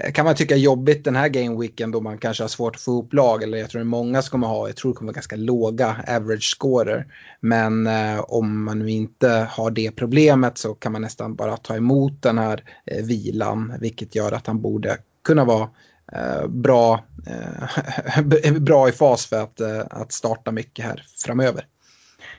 Eh, 0.00 0.12
kan 0.12 0.24
man 0.24 0.34
tycka 0.34 0.56
jobbigt 0.56 1.04
den 1.04 1.16
här 1.16 1.28
gameweeken 1.28 1.90
då 1.90 2.00
man 2.00 2.18
kanske 2.18 2.42
har 2.42 2.48
svårt 2.48 2.76
att 2.76 2.82
få 2.82 2.90
ihop 2.90 3.12
lag. 3.12 3.42
Eller 3.42 3.58
jag 3.58 3.70
tror 3.70 3.78
det 3.78 3.82
är 3.82 3.84
många 3.84 4.22
som 4.22 4.30
kommer 4.30 4.46
ha, 4.46 4.68
jag 4.68 4.76
tror 4.76 4.92
det 4.92 4.96
kommer 4.96 5.12
vara 5.12 5.14
ganska 5.14 5.36
låga 5.36 5.96
average 6.08 6.56
scorer. 6.56 7.06
Men 7.40 7.86
eh, 7.86 8.20
om 8.28 8.64
man 8.64 8.78
nu 8.78 8.90
inte 8.90 9.48
har 9.50 9.70
det 9.70 9.90
problemet 9.90 10.58
så 10.58 10.74
kan 10.74 10.92
man 10.92 11.02
nästan 11.02 11.34
bara 11.34 11.56
ta 11.56 11.76
emot 11.76 12.22
den 12.22 12.38
här 12.38 12.64
eh, 12.86 13.04
vilan. 13.04 13.74
Vilket 13.80 14.14
gör 14.14 14.32
att 14.32 14.46
han 14.46 14.60
borde 14.60 14.98
kunna 15.24 15.44
vara 15.44 15.68
Eh, 16.12 16.48
bra, 16.48 17.04
eh, 17.26 18.52
bra 18.60 18.88
i 18.88 18.92
fas 18.92 19.26
för 19.26 19.42
att, 19.42 19.60
eh, 19.60 19.80
att 19.90 20.12
starta 20.12 20.52
mycket 20.52 20.84
här 20.84 21.02
framöver. 21.24 21.66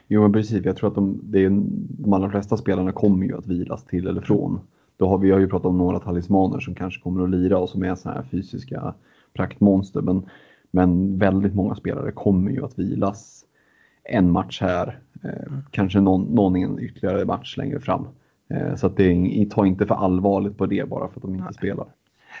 Jo, 0.08 0.22
men 0.22 0.32
precis. 0.32 0.64
Jag 0.64 0.76
tror 0.76 0.88
att 0.88 0.94
de, 0.94 1.20
det 1.22 1.44
är, 1.44 1.50
de 2.02 2.12
allra 2.12 2.30
flesta 2.30 2.56
spelarna 2.56 2.92
kommer 2.92 3.26
ju 3.26 3.38
att 3.38 3.46
vilas 3.46 3.84
till 3.84 4.06
eller 4.06 4.20
från. 4.20 4.60
Då 5.00 5.08
har 5.08 5.18
vi 5.18 5.30
har 5.30 5.38
ju 5.38 5.48
pratat 5.48 5.66
om 5.66 5.78
några 5.78 5.98
talismaner 5.98 6.60
som 6.60 6.74
kanske 6.74 7.00
kommer 7.00 7.24
att 7.24 7.30
lira 7.30 7.58
och 7.58 7.68
som 7.68 7.82
är 7.82 7.94
sådana 7.94 8.20
här 8.20 8.28
fysiska 8.30 8.94
praktmonster. 9.32 10.00
Men, 10.00 10.26
men 10.70 11.18
väldigt 11.18 11.54
många 11.54 11.74
spelare 11.74 12.12
kommer 12.12 12.50
ju 12.50 12.64
att 12.64 12.78
vilas 12.78 13.44
en 14.04 14.30
match 14.30 14.60
här, 14.60 14.98
eh, 15.24 15.52
kanske 15.70 16.00
någon, 16.00 16.22
någon 16.22 16.78
ytterligare 16.80 17.24
match 17.24 17.56
längre 17.56 17.80
fram. 17.80 18.06
Eh, 18.48 18.74
så 18.74 18.86
att 18.86 18.96
det, 18.96 19.46
ta 19.50 19.66
inte 19.66 19.86
för 19.86 19.94
allvarligt 19.94 20.58
på 20.58 20.66
det 20.66 20.88
bara 20.88 21.08
för 21.08 21.16
att 21.16 21.22
de 21.22 21.34
inte 21.34 21.44
Nej. 21.44 21.54
spelar. 21.54 21.86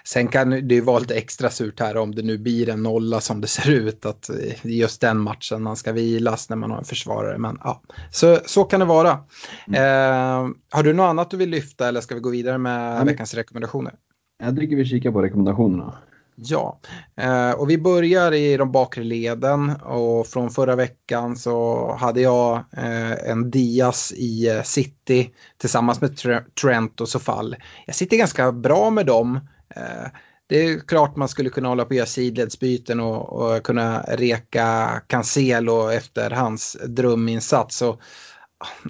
Sen 0.04 0.28
kan 0.28 0.50
det 0.50 0.74
ju 0.74 0.80
vara 0.80 0.98
lite 0.98 1.14
extra 1.14 1.50
surt 1.50 1.80
här 1.80 1.96
om 1.96 2.14
det 2.14 2.22
nu 2.22 2.38
blir 2.38 2.68
en 2.68 2.82
nolla 2.82 3.20
som 3.20 3.40
det 3.40 3.46
ser 3.46 3.70
ut. 3.70 4.06
Att 4.06 4.30
just 4.62 5.00
den 5.00 5.18
matchen 5.18 5.62
man 5.62 5.76
ska 5.76 5.92
vilas 5.92 6.48
när 6.48 6.56
man 6.56 6.70
har 6.70 6.78
en 6.78 6.84
försvarare. 6.84 7.38
Men 7.38 7.58
ja, 7.64 7.82
så, 8.10 8.38
så 8.46 8.64
kan 8.64 8.80
det 8.80 8.86
vara. 8.86 9.18
Mm. 9.66 9.80
Eh, 9.80 10.54
har 10.70 10.82
du 10.82 10.92
något 10.92 11.04
annat 11.10 11.30
du 11.30 11.36
vill 11.36 11.50
lyfta 11.50 11.88
eller 11.88 12.00
ska 12.00 12.14
vi 12.14 12.20
gå 12.20 12.30
vidare 12.30 12.58
med 12.58 12.94
mm. 12.94 13.06
veckans 13.06 13.34
rekommendationer? 13.34 13.94
Jag 14.42 14.56
tycker 14.56 14.76
vi 14.76 14.84
kikar 14.84 15.10
på 15.10 15.22
rekommendationerna. 15.22 15.94
Ja, 16.42 16.80
eh, 17.16 17.50
och 17.50 17.70
vi 17.70 17.78
börjar 17.78 18.32
i 18.32 18.56
de 18.56 18.72
bakre 18.72 19.04
leden 19.04 19.70
och 19.70 20.26
från 20.26 20.50
förra 20.50 20.76
veckan 20.76 21.36
så 21.36 21.86
hade 21.94 22.20
jag 22.20 22.56
eh, 22.56 23.30
en 23.30 23.50
Diaz 23.50 24.12
i 24.16 24.48
eh, 24.48 24.62
City 24.62 25.30
tillsammans 25.58 26.00
med 26.00 26.16
Trent 26.62 27.00
och 27.00 27.08
Sofall. 27.08 27.56
Jag 27.86 27.94
sitter 27.94 28.16
ganska 28.16 28.52
bra 28.52 28.90
med 28.90 29.06
dem. 29.06 29.40
Eh, 29.76 30.06
det 30.46 30.64
är 30.64 30.78
klart 30.78 31.16
man 31.16 31.28
skulle 31.28 31.50
kunna 31.50 31.68
hålla 31.68 31.84
på 31.84 31.88
och 31.88 31.94
göra 31.94 32.06
sidledsbyten 32.06 33.00
och, 33.00 33.32
och 33.32 33.62
kunna 33.62 34.00
reka 34.02 35.00
Cancelo 35.06 35.88
efter 35.88 36.30
hans 36.30 36.76
dröminsats. 36.86 37.82
Och, 37.82 38.00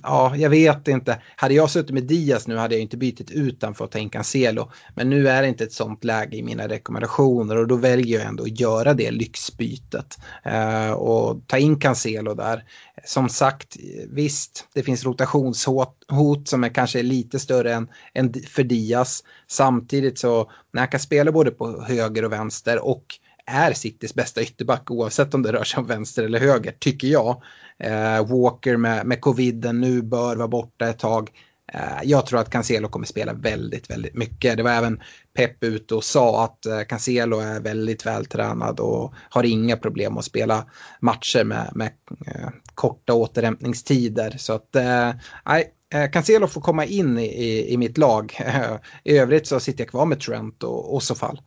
ja, 0.03 0.37
jag 0.37 0.51
vet 0.51 0.89
inte. 0.89 1.23
Hade 1.37 1.55
jag 1.55 1.71
suttit 1.71 1.95
med 1.95 2.03
Diaz 2.03 2.49
nu 2.49 2.57
hade 2.57 2.75
jag 2.75 2.83
inte 2.83 2.97
bytt 2.97 3.31
ut 3.31 3.65
för 3.75 3.85
att 3.85 3.91
ta 3.91 3.99
in 3.99 4.11
Cancelo. 4.11 4.71
Men 4.95 5.11
nu 5.11 5.29
är 5.29 5.43
det 5.43 5.49
inte 5.49 5.65
ett 5.65 5.73
sånt 5.73 6.05
läge 6.05 6.37
i 6.37 6.43
mina 6.43 6.69
rekommendationer 6.69 7.57
och 7.57 7.69
då 7.69 7.77
väljer 7.77 8.19
jag 8.19 8.29
ändå 8.29 8.43
att 8.43 8.61
göra 8.61 8.95
det 8.95 9.11
lyxbytet. 9.11 10.19
Eh, 10.45 10.91
och 10.91 11.47
ta 11.47 11.59
in 11.59 11.81
Cancelo 11.81 12.35
där. 12.35 12.65
Som 13.05 13.29
sagt, 13.29 13.77
visst, 14.09 14.69
det 14.75 14.83
finns 14.83 15.05
rotationshot 15.05 15.97
hot 16.09 16.49
som 16.49 16.65
är 16.65 16.69
kanske 16.69 17.03
lite 17.03 17.39
större 17.39 17.75
än, 17.75 17.89
än 18.15 18.33
för 18.33 18.63
Diaz. 18.63 19.25
Samtidigt 19.47 20.19
så 20.19 20.51
när 20.73 20.81
han 20.81 20.89
kan 20.89 21.01
spela 21.01 21.33
både 21.33 21.51
på 21.51 21.83
höger 21.83 22.25
och 22.25 22.33
vänster 22.33 22.85
och 22.85 23.05
är 23.47 23.73
Citys 23.73 24.15
bästa 24.15 24.43
ytterback 24.43 24.91
oavsett 24.91 25.35
om 25.35 25.43
det 25.43 25.53
rör 25.53 25.65
sig 25.65 25.81
om 25.81 25.87
vänster 25.87 26.25
eller 26.25 26.41
höger, 26.41 26.75
tycker 26.79 27.09
jag. 27.09 27.43
Eh, 27.79 28.27
Walker 28.29 28.77
med, 28.77 29.07
med 29.07 29.21
coviden 29.21 29.81
nu 29.81 30.03
bör 30.03 30.37
vara 30.37 30.49
borta 30.49 30.89
ett 30.89 30.99
tag. 30.99 31.31
Eh, 31.73 32.03
jag 32.05 32.27
tror 32.27 32.41
att 32.41 32.51
Cancelo 32.51 32.89
kommer 32.89 33.07
spela 33.07 33.33
väldigt, 33.33 33.91
väldigt 33.91 34.15
mycket. 34.15 34.57
Det 34.57 34.63
var 34.63 34.71
även 34.71 35.01
Pep 35.35 35.65
ute 35.65 35.95
och 35.95 36.05
sa 36.05 36.45
att 36.45 36.67
eh, 36.67 36.81
Cancelo 36.89 37.39
är 37.39 37.61
väldigt 37.61 38.07
vältränad 38.07 38.81
och 38.81 39.15
har 39.31 39.45
inga 39.45 39.77
problem 39.77 40.19
att 40.19 40.25
spela 40.25 40.67
matcher 41.01 41.45
med, 41.45 41.71
med 41.75 41.91
eh, 42.27 42.49
korta 42.75 43.15
återhämtningstider. 43.15 44.35
Så 44.39 44.53
att, 44.53 44.77
eh, 44.77 45.11
nej, 45.47 45.73
eh, 45.95 46.11
Cancelo 46.11 46.47
får 46.47 46.61
komma 46.61 46.85
in 46.85 47.19
i, 47.19 47.27
i, 47.27 47.73
i 47.73 47.77
mitt 47.77 47.99
lag. 47.99 48.39
I 49.05 49.19
övrigt 49.19 49.47
så 49.47 49.61
sitter 49.61 49.81
jag 49.81 49.91
kvar 49.91 50.07
med 50.07 50.21
Trent 50.21 50.63
och, 50.63 50.95
och 50.95 51.03
så 51.03 51.15
fall. 51.15 51.41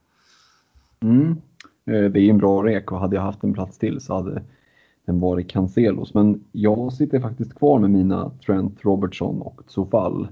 Mm. 1.03 1.41
Eh, 1.85 2.03
det 2.03 2.19
är 2.19 2.29
en 2.29 2.37
bra 2.37 2.63
rek 2.63 2.91
och 2.91 2.99
hade 2.99 3.15
jag 3.15 3.23
haft 3.23 3.43
en 3.43 3.53
plats 3.53 3.77
till 3.77 4.01
så 4.01 4.13
hade 4.13 4.43
den 5.05 5.19
varit 5.19 5.49
Cancelos. 5.49 6.13
Men 6.13 6.43
jag 6.51 6.93
sitter 6.93 7.19
faktiskt 7.19 7.55
kvar 7.55 7.79
med 7.79 7.89
mina 7.89 8.31
Trent 8.45 8.85
Robertson 8.85 9.41
och 9.41 9.61
Zofall. 9.67 10.27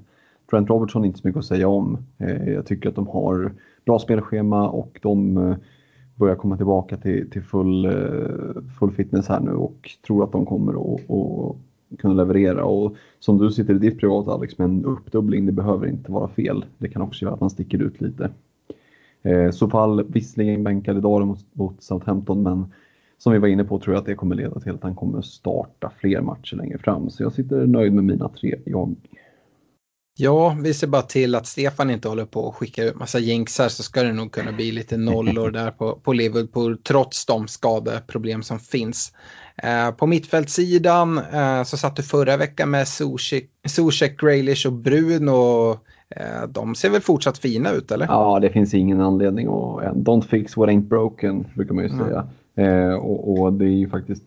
Trent 0.49 0.69
Robertson 0.69 1.03
är 1.03 1.07
inte 1.07 1.19
så 1.19 1.27
mycket 1.27 1.39
att 1.39 1.45
säga 1.45 1.67
om. 1.67 1.97
Eh, 2.17 2.49
jag 2.49 2.65
tycker 2.65 2.89
att 2.89 2.95
de 2.95 3.07
har 3.07 3.51
bra 3.85 3.99
spelschema 3.99 4.69
och 4.69 4.99
de 5.01 5.37
eh, 5.37 5.55
börjar 6.15 6.35
komma 6.35 6.57
tillbaka 6.57 6.97
till, 6.97 7.29
till 7.29 7.43
full, 7.43 7.89
full 8.79 8.91
fitness 8.91 9.27
här 9.27 9.39
nu 9.39 9.51
och 9.51 9.89
tror 10.07 10.23
att 10.23 10.31
de 10.31 10.45
kommer 10.45 10.73
att, 10.73 11.11
att 11.11 11.55
kunna 11.99 12.13
leverera. 12.13 12.65
Och 12.65 12.95
som 13.19 13.37
du 13.37 13.51
sitter 13.51 13.73
i 13.73 13.79
ditt 13.79 13.99
privata 13.99 14.31
Alex 14.31 14.57
med 14.57 14.65
en 14.65 14.85
uppdubbling, 14.85 15.45
det 15.45 15.51
behöver 15.51 15.87
inte 15.87 16.11
vara 16.11 16.27
fel. 16.27 16.65
Det 16.77 16.89
kan 16.89 17.01
också 17.01 17.25
göra 17.25 17.33
att 17.33 17.41
man 17.41 17.49
sticker 17.49 17.81
ut 17.81 18.01
lite. 18.01 18.29
Eh, 19.23 19.51
Sofall 19.51 20.03
visserligen 20.07 20.63
bänkad 20.63 20.97
idag 20.97 21.27
mot, 21.27 21.39
mot 21.53 21.83
Southampton 21.83 22.43
men 22.43 22.73
som 23.17 23.33
vi 23.33 23.39
var 23.39 23.47
inne 23.47 23.63
på 23.63 23.79
tror 23.79 23.95
jag 23.95 23.99
att 24.01 24.05
det 24.05 24.15
kommer 24.15 24.35
leda 24.35 24.59
till 24.59 24.71
att 24.71 24.83
han 24.83 24.95
kommer 24.95 25.21
starta 25.21 25.91
fler 25.97 26.21
matcher 26.21 26.55
längre 26.55 26.77
fram. 26.77 27.09
Så 27.09 27.23
jag 27.23 27.33
sitter 27.33 27.67
nöjd 27.67 27.93
med 27.93 28.03
mina 28.03 28.29
tre 28.29 28.55
jag. 28.65 28.95
Ja, 30.17 30.57
vi 30.63 30.73
ser 30.73 30.87
bara 30.87 31.01
till 31.01 31.35
att 31.35 31.47
Stefan 31.47 31.89
inte 31.89 32.07
håller 32.07 32.25
på 32.25 32.39
och 32.39 32.55
skickar 32.55 32.83
ut 32.83 32.95
massa 32.95 33.19
jinxar 33.19 33.69
så 33.69 33.83
ska 33.83 34.03
det 34.03 34.13
nog 34.13 34.31
kunna 34.31 34.51
bli 34.51 34.71
lite 34.71 34.97
nollor 34.97 35.51
där 35.51 35.71
på, 35.71 35.95
på 35.95 36.13
Liverpool 36.13 36.77
trots 36.77 37.25
de 37.25 37.47
skadeproblem 37.47 38.43
som 38.43 38.59
finns. 38.59 39.13
Eh, 39.57 39.91
på 39.91 40.07
mittfältssidan 40.07 41.17
eh, 41.17 41.63
så 41.63 41.77
satt 41.77 41.95
du 41.95 42.03
förra 42.03 42.37
veckan 42.37 42.69
med 42.69 42.87
Zuzek, 42.87 44.21
Graylish 44.21 44.67
och 44.67 44.73
Bruno. 44.73 45.79
Eh, 46.15 46.47
de 46.49 46.75
ser 46.75 46.89
väl 46.89 47.01
fortsatt 47.01 47.37
fina 47.37 47.71
ut 47.71 47.91
eller? 47.91 48.05
Ja, 48.05 48.39
det 48.39 48.49
finns 48.49 48.73
ingen 48.73 49.01
anledning 49.01 49.47
att... 49.47 49.95
Don't 49.95 50.21
fix 50.21 50.57
what 50.57 50.69
ain't 50.69 50.87
broken 50.87 51.45
brukar 51.55 51.73
man 51.73 51.83
ju 51.83 51.89
säga. 51.89 52.27
Mm. 52.55 52.89
Eh, 52.89 52.95
och, 52.95 53.31
och, 53.31 53.53
det 53.53 53.65
är 53.65 53.77
ju 53.77 53.89
faktiskt 53.89 54.25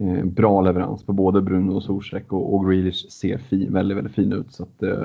eh, 0.00 0.24
bra 0.24 0.60
leverans 0.60 1.06
på 1.06 1.12
både 1.12 1.42
Bruno 1.42 1.72
och 1.72 1.82
Zuzek 1.82 2.32
och, 2.32 2.54
och 2.54 2.70
Grealish 2.70 3.08
ser 3.10 3.38
fin, 3.38 3.72
väldigt, 3.72 3.96
väldigt 3.96 4.14
fin 4.14 4.32
ut. 4.32 4.52
Så 4.52 4.62
att, 4.62 4.82
eh, 4.82 5.02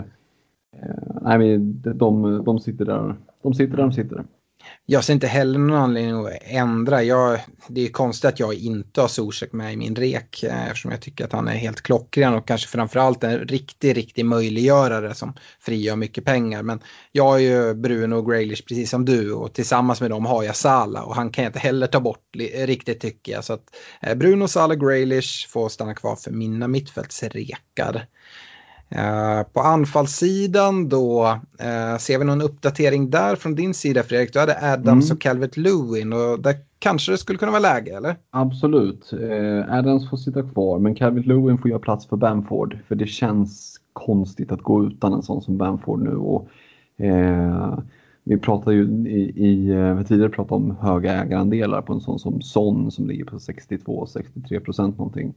eh 0.81 1.21
nej, 1.21 1.37
men 1.37 1.81
de, 1.97 2.43
de, 2.43 2.59
sitter 2.59 2.85
där, 2.85 3.15
de 3.43 3.53
sitter 3.53 3.77
där 3.77 3.83
de 3.83 3.91
sitter. 3.91 4.23
Jag 4.85 5.03
ser 5.03 5.13
inte 5.13 5.27
heller 5.27 5.59
någon 5.59 5.77
anledning 5.77 6.25
att 6.25 6.31
ändra. 6.41 7.03
Jag, 7.03 7.39
det 7.67 7.85
är 7.85 7.89
konstigt 7.89 8.25
att 8.25 8.39
jag 8.39 8.53
inte 8.53 9.01
har 9.01 9.07
Zuzek 9.07 9.53
med 9.53 9.73
i 9.73 9.77
min 9.77 9.95
rek 9.95 10.43
eh, 10.43 10.67
eftersom 10.67 10.91
jag 10.91 11.01
tycker 11.01 11.25
att 11.25 11.31
han 11.31 11.47
är 11.47 11.55
helt 11.55 11.81
klockren 11.81 12.33
och 12.33 12.47
kanske 12.47 12.67
framförallt 12.67 13.23
en 13.23 13.39
riktig, 13.39 13.97
riktig 13.97 14.25
möjliggörare 14.25 15.13
som 15.13 15.33
frigör 15.59 15.95
mycket 15.95 16.25
pengar. 16.25 16.63
Men 16.63 16.79
jag 17.11 17.23
har 17.23 17.37
ju 17.37 17.73
Bruno 17.73 18.15
och 18.15 18.31
Graylish 18.31 18.65
precis 18.67 18.89
som 18.89 19.05
du 19.05 19.33
och 19.33 19.53
tillsammans 19.53 20.01
med 20.01 20.09
dem 20.09 20.25
har 20.25 20.43
jag 20.43 20.55
Sala 20.55 21.03
och 21.03 21.15
han 21.15 21.31
kan 21.31 21.43
jag 21.43 21.49
inte 21.49 21.59
heller 21.59 21.87
ta 21.87 21.99
bort 21.99 22.35
riktigt 22.55 22.99
tycker 22.99 23.31
jag. 23.31 23.43
Så 23.43 23.53
att 23.53 23.63
eh, 24.01 24.15
Bruno, 24.15 24.47
Sala, 24.47 24.75
Graylish 24.75 25.49
får 25.49 25.69
stanna 25.69 25.93
kvar 25.93 26.15
för 26.15 26.31
mina 26.31 26.67
mittfältsrekar. 26.67 28.07
Eh, 28.89 29.43
på 29.53 29.59
anfallssidan 29.59 30.89
då, 30.89 31.25
uh, 31.61 31.97
ser 31.99 32.19
vi 32.19 32.25
någon 32.25 32.41
uppdatering 32.41 33.09
där 33.09 33.35
från 33.35 33.55
din 33.55 33.73
sida 33.73 34.03
Fredrik? 34.03 34.33
Du 34.33 34.39
hade 34.39 34.73
Adams 34.73 35.05
mm. 35.05 35.15
och 35.15 35.21
Calvert 35.21 35.57
Lewin 35.57 36.13
och 36.13 36.39
där 36.39 36.55
kanske 36.79 37.11
det 37.11 37.17
skulle 37.17 37.39
kunna 37.39 37.51
vara 37.51 37.61
läge 37.61 37.97
eller? 37.97 38.15
Absolut. 38.31 39.13
Uh, 39.13 39.73
Adams 39.73 40.09
får 40.09 40.17
sitta 40.17 40.43
kvar 40.43 40.79
men 40.79 40.95
Calvert 40.95 41.25
Lewin 41.25 41.57
får 41.57 41.69
göra 41.69 41.79
plats 41.79 42.07
för 42.07 42.15
Bamford 42.15 42.77
för 42.87 42.95
det 42.95 43.07
känns 43.07 43.79
konstigt 43.93 44.51
att 44.51 44.61
gå 44.61 44.85
utan 44.85 45.13
en 45.13 45.23
sån 45.23 45.41
som 45.41 45.57
Bamford 45.57 46.01
nu. 46.03 46.15
Och 46.15 46.49
Eh, 46.97 47.79
vi 48.23 48.37
pratade 48.37 48.75
ju 48.75 48.83
i, 49.07 49.47
i 49.47 49.73
vi 49.97 50.03
tidigare 50.03 50.29
pratat 50.29 50.51
om 50.51 50.77
höga 50.81 51.23
ägarandelar 51.23 51.81
på 51.81 51.93
en 51.93 52.01
sån 52.01 52.19
som 52.19 52.41
Son 52.41 52.91
som 52.91 53.07
ligger 53.07 53.25
på 53.25 53.37
62-63 53.37 54.59
procent 54.59 54.97
någonting. 54.97 55.33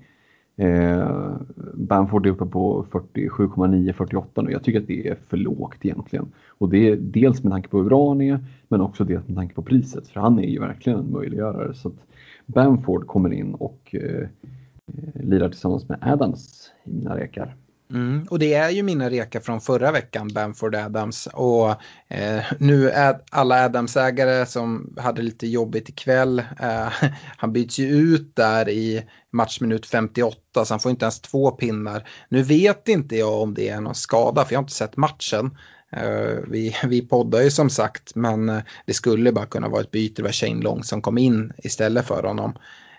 Eh, 0.60 1.36
Bamford 1.74 2.26
är 2.26 2.30
uppe 2.30 2.46
på 2.46 2.86
47,9-48 2.90 4.42
nu. 4.42 4.52
Jag 4.52 4.64
tycker 4.64 4.80
att 4.80 4.86
det 4.86 5.08
är 5.08 5.14
för 5.14 5.36
lågt 5.36 5.76
egentligen. 5.80 6.32
Och 6.48 6.68
det 6.68 6.88
är 6.88 6.96
dels 6.96 7.42
med 7.42 7.52
tanke 7.52 7.68
på 7.68 7.78
hur 7.78 7.84
bra 7.84 8.08
han 8.08 8.20
är, 8.20 8.38
men 8.68 8.80
också 8.80 9.04
dels 9.04 9.28
med 9.28 9.36
tanke 9.36 9.54
på 9.54 9.62
priset. 9.62 10.08
För 10.08 10.20
han 10.20 10.38
är 10.38 10.48
ju 10.48 10.60
verkligen 10.60 10.98
en 10.98 11.12
möjliggörare. 11.12 11.74
Så 11.74 11.88
att 11.88 12.06
Bamford 12.46 13.06
kommer 13.06 13.32
in 13.32 13.54
och 13.54 13.94
eh, 13.94 14.20
eh 14.20 15.24
lirar 15.24 15.48
tillsammans 15.48 15.88
med 15.88 15.98
Adams 16.00 16.70
i 16.84 16.92
mina 16.92 17.16
rekar. 17.16 17.56
Mm, 17.90 18.26
och 18.30 18.38
det 18.38 18.54
är 18.54 18.70
ju 18.70 18.82
mina 18.82 19.10
rekar 19.10 19.40
från 19.40 19.60
förra 19.60 19.92
veckan, 19.92 20.28
Bamford 20.28 20.74
Adams. 20.74 21.28
Och 21.32 21.70
eh, 22.08 22.44
nu 22.58 22.90
är 22.90 23.20
alla 23.30 23.64
Adams-ägare 23.64 24.46
som 24.46 24.94
hade 24.98 25.22
lite 25.22 25.46
jobbigt 25.46 25.88
ikväll, 25.88 26.38
eh, 26.38 26.92
han 27.36 27.52
byts 27.52 27.78
ju 27.78 27.86
ut 27.86 28.36
där 28.36 28.68
i 28.68 29.02
matchminut 29.32 29.86
58 29.86 30.64
så 30.64 30.74
han 30.74 30.80
får 30.80 30.90
inte 30.90 31.04
ens 31.04 31.20
två 31.20 31.50
pinnar. 31.50 32.08
Nu 32.28 32.42
vet 32.42 32.88
inte 32.88 33.16
jag 33.16 33.42
om 33.42 33.54
det 33.54 33.68
är 33.68 33.80
någon 33.80 33.94
skada 33.94 34.44
för 34.44 34.52
jag 34.52 34.58
har 34.58 34.64
inte 34.64 34.74
sett 34.74 34.96
matchen. 34.96 35.58
Uh, 35.96 36.38
vi, 36.48 36.76
vi 36.86 37.02
poddar 37.02 37.40
ju 37.40 37.50
som 37.50 37.70
sagt 37.70 38.14
men 38.14 38.48
uh, 38.48 38.60
det 38.86 38.94
skulle 38.94 39.32
bara 39.32 39.46
kunna 39.46 39.68
vara 39.68 39.80
ett 39.80 39.90
byte. 39.90 40.22
Det 40.22 40.22
var 40.22 40.32
Shane 40.32 40.62
Long 40.62 40.84
som 40.84 41.02
kom 41.02 41.18
in 41.18 41.52
istället 41.58 42.06
för 42.06 42.22
honom. 42.22 42.58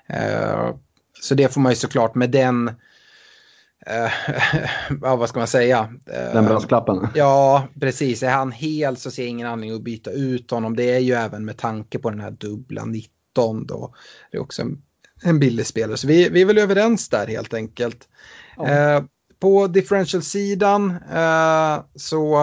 Uh, 0.09 0.75
så 1.21 1.35
det 1.35 1.53
får 1.53 1.61
man 1.61 1.71
ju 1.71 1.75
såklart 1.75 2.15
med 2.15 2.31
den 2.31 2.71
ja, 5.01 5.15
vad 5.15 5.29
ska 5.29 5.39
man 5.39 5.47
säga? 5.47 5.93
Den 6.05 6.45
brasklappen? 6.45 7.07
Ja, 7.15 7.67
precis. 7.79 8.23
Är 8.23 8.29
han 8.29 8.51
hel 8.51 8.97
så 8.97 9.11
ser 9.11 9.23
jag 9.23 9.29
ingen 9.29 9.47
anledning 9.47 9.75
att 9.75 9.83
byta 9.83 10.11
ut 10.11 10.51
honom. 10.51 10.75
Det 10.75 10.91
är 10.95 10.99
ju 10.99 11.13
även 11.13 11.45
med 11.45 11.57
tanke 11.57 11.99
på 11.99 12.09
den 12.09 12.19
här 12.19 12.31
dubbla 12.31 12.85
19 12.85 13.65
då. 13.65 13.93
Det 14.31 14.37
är 14.37 14.41
också 14.41 14.61
en 14.61 14.81
en 15.23 15.39
billig 15.39 15.65
spelare. 15.65 15.97
Så 15.97 16.07
vi, 16.07 16.29
vi 16.29 16.41
är 16.41 16.45
väl 16.45 16.57
överens 16.57 17.09
där 17.09 17.27
helt 17.27 17.53
enkelt. 17.53 18.09
Ja. 18.57 18.67
Eh, 18.67 19.03
på 19.39 19.67
differential-sidan 19.67 20.91
eh, 21.13 21.83
så 21.95 22.37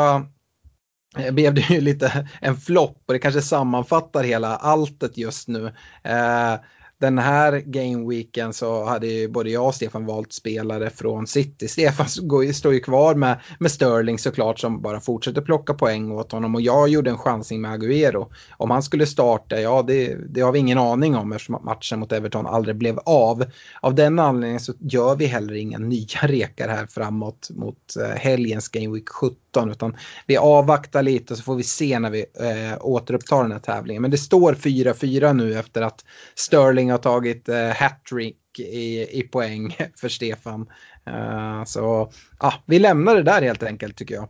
eh, 1.18 1.32
blev 1.32 1.54
det 1.54 1.70
ju 1.70 1.80
lite 1.80 2.28
en 2.40 2.56
flopp 2.56 3.02
och 3.06 3.12
det 3.12 3.18
kanske 3.18 3.42
sammanfattar 3.42 4.24
hela 4.24 4.56
alltet 4.56 5.18
just 5.18 5.48
nu. 5.48 5.66
Eh, 6.02 6.54
den 7.00 7.18
här 7.18 7.62
gameweeken 7.66 8.52
så 8.52 8.84
hade 8.84 9.06
ju 9.06 9.28
både 9.28 9.50
jag 9.50 9.66
och 9.66 9.74
Stefan 9.74 10.06
valt 10.06 10.32
spelare 10.32 10.90
från 10.90 11.26
City. 11.26 11.68
Stefan 11.78 12.08
står 12.54 12.74
ju 12.74 12.80
kvar 12.80 13.14
med, 13.14 13.40
med 13.58 13.70
Sterling 13.70 14.18
såklart 14.18 14.58
som 14.58 14.82
bara 14.82 15.00
fortsätter 15.00 15.42
plocka 15.42 15.74
poäng 15.74 16.12
åt 16.12 16.32
honom 16.32 16.54
och 16.54 16.60
jag 16.60 16.88
gjorde 16.88 17.10
en 17.10 17.18
chansning 17.18 17.60
med 17.60 17.70
Agüero. 17.70 18.26
Om 18.56 18.70
han 18.70 18.82
skulle 18.82 19.06
starta, 19.06 19.60
ja 19.60 19.82
det, 19.82 20.16
det 20.28 20.40
har 20.40 20.52
vi 20.52 20.58
ingen 20.58 20.78
aning 20.78 21.16
om 21.16 21.32
eftersom 21.32 21.64
matchen 21.64 22.00
mot 22.00 22.12
Everton 22.12 22.46
aldrig 22.46 22.76
blev 22.76 22.98
av. 22.98 23.44
Av 23.80 23.94
den 23.94 24.18
anledningen 24.18 24.60
så 24.60 24.72
gör 24.80 25.16
vi 25.16 25.26
heller 25.26 25.54
inga 25.54 25.78
nya 25.88 26.20
rekar 26.22 26.68
här 26.68 26.86
framåt 26.86 27.50
mot 27.50 27.96
eh, 28.00 28.16
helgens 28.16 28.68
Gameweek 28.68 29.08
17 29.08 29.36
utan 29.66 29.96
vi 30.26 30.36
avvaktar 30.36 31.02
lite 31.02 31.34
och 31.34 31.38
så 31.38 31.42
får 31.42 31.56
vi 31.56 31.62
se 31.62 31.98
när 31.98 32.10
vi 32.10 32.26
äh, 32.40 32.78
återupptar 32.80 33.42
den 33.42 33.52
här 33.52 33.58
tävlingen. 33.58 34.02
Men 34.02 34.10
det 34.10 34.18
står 34.18 34.52
4-4 34.52 35.32
nu 35.32 35.58
efter 35.58 35.82
att 35.82 36.04
Sterling 36.34 36.90
har 36.90 36.98
tagit 36.98 37.48
äh, 37.48 37.68
hattrick 37.68 38.36
i, 38.58 39.18
i 39.20 39.22
poäng 39.22 39.76
för 39.96 40.08
Stefan. 40.08 40.66
Uh, 41.08 41.64
så 41.64 42.12
ja, 42.40 42.54
vi 42.66 42.78
lämnar 42.78 43.14
det 43.14 43.22
där 43.22 43.42
helt 43.42 43.62
enkelt 43.62 43.96
tycker 43.96 44.14
jag. 44.14 44.28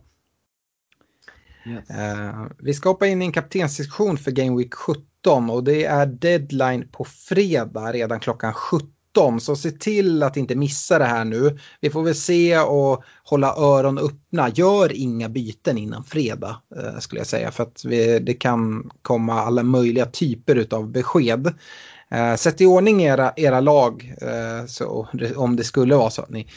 Yes. 1.65 1.89
Uh, 1.89 2.47
vi 2.59 2.73
ska 2.73 2.89
hoppa 2.89 3.07
in 3.07 3.21
i 3.21 3.25
en 3.25 3.31
kaptenssektion 3.31 4.17
för 4.17 4.31
Game 4.31 4.57
Week 4.57 4.73
17 4.73 5.49
och 5.49 5.63
det 5.63 5.85
är 5.85 6.05
deadline 6.05 6.87
på 6.91 7.05
fredag 7.05 7.91
redan 7.93 8.19
klockan 8.19 8.53
17 8.53 8.89
17 9.19 9.39
så 9.39 9.55
se 9.55 9.71
till 9.71 10.23
att 10.23 10.37
inte 10.37 10.55
missa 10.55 10.99
det 10.99 11.05
här 11.05 11.25
nu. 11.25 11.57
Vi 11.81 11.89
får 11.89 12.03
väl 12.03 12.15
se 12.15 12.59
och 12.59 13.03
hålla 13.23 13.55
öron 13.57 13.97
öppna. 13.97 14.49
Gör 14.49 14.91
inga 14.93 15.29
byten 15.29 15.77
innan 15.77 16.03
fredag 16.03 16.61
eh, 16.75 16.99
skulle 16.99 17.19
jag 17.19 17.27
säga 17.27 17.51
för 17.51 17.63
att 17.63 17.85
vi, 17.85 18.19
det 18.19 18.33
kan 18.33 18.91
komma 19.01 19.33
alla 19.33 19.63
möjliga 19.63 20.05
typer 20.05 20.67
av 20.71 20.91
besked. 20.91 21.53
Eh, 22.11 22.35
sätt 22.35 22.61
i 22.61 22.65
ordning 22.65 23.03
era, 23.03 23.33
era 23.35 23.59
lag 23.59 24.15
eh, 24.21 24.65
så, 24.67 25.07
om 25.35 25.55
det 25.55 25.63
skulle 25.63 25.95
vara 25.95 26.09
så 26.09 26.21
att 26.21 26.29
ni 26.29 26.47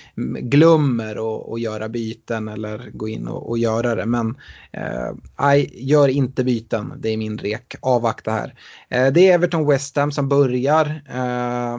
glömmer 0.41 1.17
att 1.55 1.61
göra 1.61 1.89
byten 1.89 2.49
eller 2.49 2.91
gå 2.93 3.09
in 3.09 3.29
och, 3.29 3.49
och 3.49 3.59
göra 3.59 3.95
det. 3.95 4.07
Men 4.07 4.37
eh, 4.73 5.65
gör 5.73 6.09
inte 6.09 6.45
byten, 6.45 6.93
det 6.99 7.09
är 7.09 7.17
min 7.17 7.39
rek. 7.39 7.75
Avvakta 7.81 8.31
här. 8.31 8.55
Eh, 8.89 9.13
det 9.13 9.29
är 9.29 9.35
Everton 9.35 9.67
West 9.67 9.97
Ham 9.97 10.13
som 10.13 10.29
börjar. 10.29 11.03
Eh, 11.09 11.79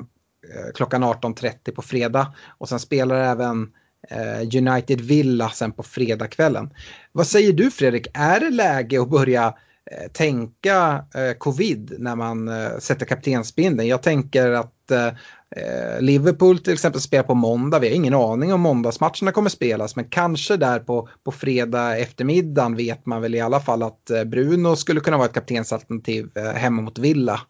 Eh, 0.49 0.71
klockan 0.73 1.03
18.30 1.03 1.71
på 1.71 1.81
fredag. 1.81 2.33
Och 2.57 2.69
sen 2.69 2.79
spelar 2.79 3.15
även 3.15 3.71
eh, 4.09 4.57
United 4.57 5.01
Villa 5.01 5.49
sen 5.49 5.71
på 5.71 5.83
fredagskvällen. 5.83 6.69
Vad 7.11 7.27
säger 7.27 7.53
du 7.53 7.71
Fredrik, 7.71 8.07
är 8.13 8.39
det 8.39 8.49
läge 8.49 9.01
att 9.01 9.09
börja 9.09 9.45
eh, 9.91 10.11
tänka 10.11 11.05
eh, 11.15 11.37
covid 11.37 11.95
när 11.99 12.15
man 12.15 12.47
eh, 12.47 12.77
sätter 12.79 13.05
kaptensbindeln? 13.05 13.89
Jag 13.89 14.01
tänker 14.01 14.51
att 14.51 14.69
Liverpool 15.99 16.59
till 16.59 16.73
exempel 16.73 17.01
spelar 17.01 17.23
på 17.23 17.33
måndag. 17.35 17.79
Vi 17.79 17.87
har 17.87 17.95
ingen 17.95 18.13
aning 18.13 18.53
om 18.53 18.61
måndagsmatcherna 18.61 19.31
kommer 19.31 19.49
spelas. 19.49 19.95
Men 19.95 20.05
kanske 20.05 20.57
där 20.57 20.79
på, 20.79 21.09
på 21.23 21.31
fredag 21.31 21.97
eftermiddagen 21.97 22.75
vet 22.75 23.05
man 23.05 23.21
väl 23.21 23.35
i 23.35 23.41
alla 23.41 23.59
fall 23.59 23.83
att 23.83 24.11
Bruno 24.25 24.75
skulle 24.75 24.99
kunna 24.99 25.17
vara 25.17 25.27
ett 25.27 25.33
kaptensalternativ 25.33 26.29
hemma 26.55 26.81
mot 26.81 26.99
Villa. 26.99 27.41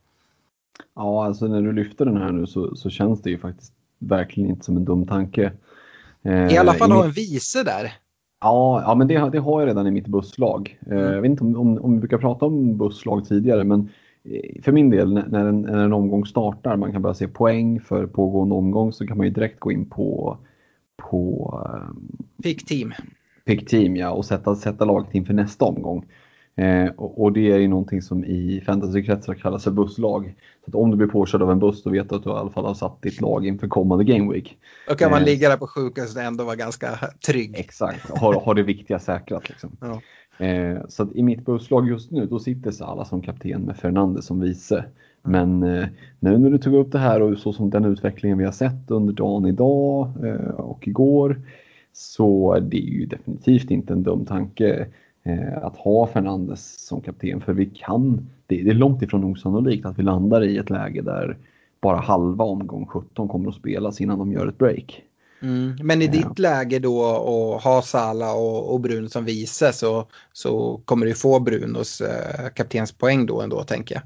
Ja, 0.95 1.25
alltså 1.25 1.47
när 1.47 1.61
du 1.61 1.73
lyfter 1.73 2.05
den 2.05 2.17
här 2.17 2.31
nu 2.31 2.47
så, 2.47 2.75
så 2.75 2.89
känns 2.89 3.21
det 3.21 3.29
ju 3.29 3.37
faktiskt 3.37 3.73
verkligen 3.99 4.49
inte 4.49 4.65
som 4.65 4.77
en 4.77 4.85
dum 4.85 5.07
tanke. 5.07 5.51
I 6.51 6.57
alla 6.57 6.73
fall 6.73 6.91
eh, 6.91 6.97
ha 6.97 7.05
en 7.05 7.11
vice 7.11 7.63
där. 7.63 7.93
Ja, 8.41 8.81
ja 8.81 8.95
men 8.95 9.07
det, 9.07 9.29
det 9.29 9.39
har 9.39 9.61
jag 9.61 9.67
redan 9.67 9.87
i 9.87 9.91
mitt 9.91 10.07
busslag. 10.07 10.79
Eh, 10.85 10.97
mm. 10.97 11.13
Jag 11.13 11.21
vet 11.21 11.29
inte 11.29 11.43
om, 11.43 11.55
om, 11.55 11.77
om 11.77 11.93
vi 11.93 11.99
brukar 11.99 12.17
prata 12.17 12.45
om 12.45 12.77
busslag 12.77 13.27
tidigare, 13.27 13.63
men 13.63 13.89
eh, 14.23 14.61
för 14.61 14.71
min 14.71 14.89
del 14.89 15.13
när 15.13 15.45
en, 15.45 15.61
när 15.61 15.77
en 15.77 15.93
omgång 15.93 16.25
startar, 16.25 16.77
man 16.77 16.91
kan 16.91 17.01
bara 17.01 17.13
se 17.13 17.27
poäng 17.27 17.79
för 17.79 18.07
pågående 18.07 18.55
omgång, 18.55 18.93
så 18.93 19.07
kan 19.07 19.17
man 19.17 19.27
ju 19.27 19.33
direkt 19.33 19.59
gå 19.59 19.71
in 19.71 19.89
på, 19.89 20.37
på 20.97 21.53
Pick 22.43 22.65
team. 22.65 22.93
Pick 23.45 23.69
team, 23.69 23.95
ja, 23.95 24.11
och 24.11 24.25
sätta, 24.25 24.55
sätta 24.55 24.85
laget 24.85 25.15
inför 25.15 25.33
nästa 25.33 25.65
omgång. 25.65 26.05
Eh, 26.55 26.89
och, 26.95 27.21
och, 27.21 27.33
det 27.33 27.51
är 27.51 27.57
ju 27.57 27.67
någonting 27.67 28.01
som 28.01 28.25
i 28.25 28.63
fantasykretsar 28.65 29.33
kallas 29.33 29.63
för 29.63 29.71
busslag. 29.71 30.35
Så 30.65 30.69
att 30.69 30.75
om 30.75 30.91
du 30.91 30.97
blir 30.97 31.07
påkörd 31.07 31.41
av 31.41 31.51
en 31.51 31.59
buss 31.59 31.83
då 31.83 31.89
vet 31.89 32.09
du 32.09 32.15
att 32.15 32.23
du 32.23 32.29
i 32.29 32.33
alla 32.33 32.49
fall 32.49 32.65
har 32.65 32.73
satt 32.73 33.01
ditt 33.01 33.21
lag 33.21 33.47
inför 33.47 33.67
kommande 33.67 34.03
Game 34.03 34.33
Week. 34.33 34.57
Då 34.87 34.95
kan 34.95 35.11
man 35.11 35.19
eh, 35.19 35.25
ligga 35.25 35.49
där 35.49 35.57
på 35.57 35.67
sjukhuset 35.67 36.17
och 36.17 36.23
ändå 36.23 36.43
vara 36.43 36.55
ganska 36.55 36.99
trygg. 37.27 37.55
Exakt, 37.57 38.09
har, 38.17 38.33
har 38.33 38.55
det 38.55 38.63
viktiga 38.63 38.99
säkrat. 38.99 39.49
Liksom. 39.49 39.77
Ja. 39.81 40.01
Eh, 40.45 40.77
så 40.87 41.07
i 41.13 41.23
mitt 41.23 41.45
busslag 41.45 41.87
just 41.87 42.11
nu 42.11 42.25
då 42.25 42.39
sitter 42.39 42.71
Salah 42.71 43.05
som 43.05 43.21
kapten 43.21 43.61
med 43.61 43.77
Fernandes 43.77 44.25
som 44.25 44.39
vice. 44.39 44.85
Men 45.21 45.63
eh, 45.63 45.87
nu 46.19 46.37
när 46.37 46.49
du 46.49 46.57
tog 46.57 46.75
upp 46.75 46.91
det 46.91 46.99
här 46.99 47.21
och 47.21 47.37
så 47.37 47.53
som 47.53 47.69
den 47.69 47.85
utvecklingen 47.85 48.37
vi 48.37 48.45
har 48.45 48.51
sett 48.51 48.91
under 48.91 49.13
dagen 49.13 49.45
idag 49.45 50.11
eh, 50.25 50.55
och 50.55 50.87
igår 50.87 51.41
så 51.93 52.59
det 52.59 52.77
är 52.77 52.91
ju 52.91 53.05
definitivt 53.05 53.71
inte 53.71 53.93
en 53.93 54.03
dum 54.03 54.25
tanke 54.25 54.87
att 55.61 55.77
ha 55.77 56.07
Fernandes 56.07 56.85
som 56.85 57.01
kapten 57.01 57.41
för 57.41 57.53
vi 57.53 57.65
kan, 57.65 58.29
det, 58.47 58.61
är 58.61 58.73
långt 58.73 59.01
ifrån 59.01 59.23
osannolikt 59.23 59.85
att 59.85 59.99
vi 59.99 60.03
landar 60.03 60.43
i 60.43 60.57
ett 60.57 60.69
läge 60.69 61.01
där 61.01 61.37
bara 61.81 61.97
halva 61.97 62.45
omgång 62.45 62.85
17 62.85 63.27
kommer 63.27 63.49
att 63.49 63.55
spelas 63.55 64.01
innan 64.01 64.19
de 64.19 64.31
gör 64.31 64.47
ett 64.47 64.57
break. 64.57 65.03
Mm. 65.41 65.75
Men 65.83 66.01
i 66.01 66.07
ditt 66.07 66.39
läge 66.39 66.79
då 66.79 67.03
att 67.05 67.63
ha 67.63 67.81
Sala 67.81 68.33
och, 68.33 68.73
och 68.73 68.79
Bruno 68.79 69.09
som 69.09 69.25
vice 69.25 69.73
så, 69.73 70.05
så 70.33 70.81
kommer 70.85 71.05
du 71.05 71.13
få 71.13 71.39
Brunos 71.39 72.01
eh, 72.01 72.49
kaptenspoäng 72.49 73.25
då 73.25 73.41
ändå 73.41 73.63
tänker 73.63 73.95
jag. 73.95 74.03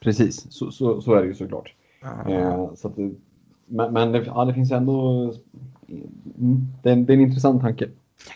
Precis, 0.00 0.52
så, 0.52 0.70
så, 0.70 1.00
så 1.00 1.14
är 1.14 1.20
det 1.22 1.28
ju 1.28 1.34
såklart. 1.34 1.72
Eh, 2.28 2.74
så 2.74 2.88
att, 2.88 2.96
men 3.66 3.92
men 3.92 4.12
det, 4.12 4.24
ja, 4.26 4.44
det 4.44 4.54
finns 4.54 4.72
ändå... 4.72 5.22
Mm, 6.38 6.66
det, 6.82 6.90
är, 6.90 6.96
det 6.96 7.12
är 7.12 7.14
en 7.14 7.22
intressant 7.22 7.62
tanke. 7.62 7.88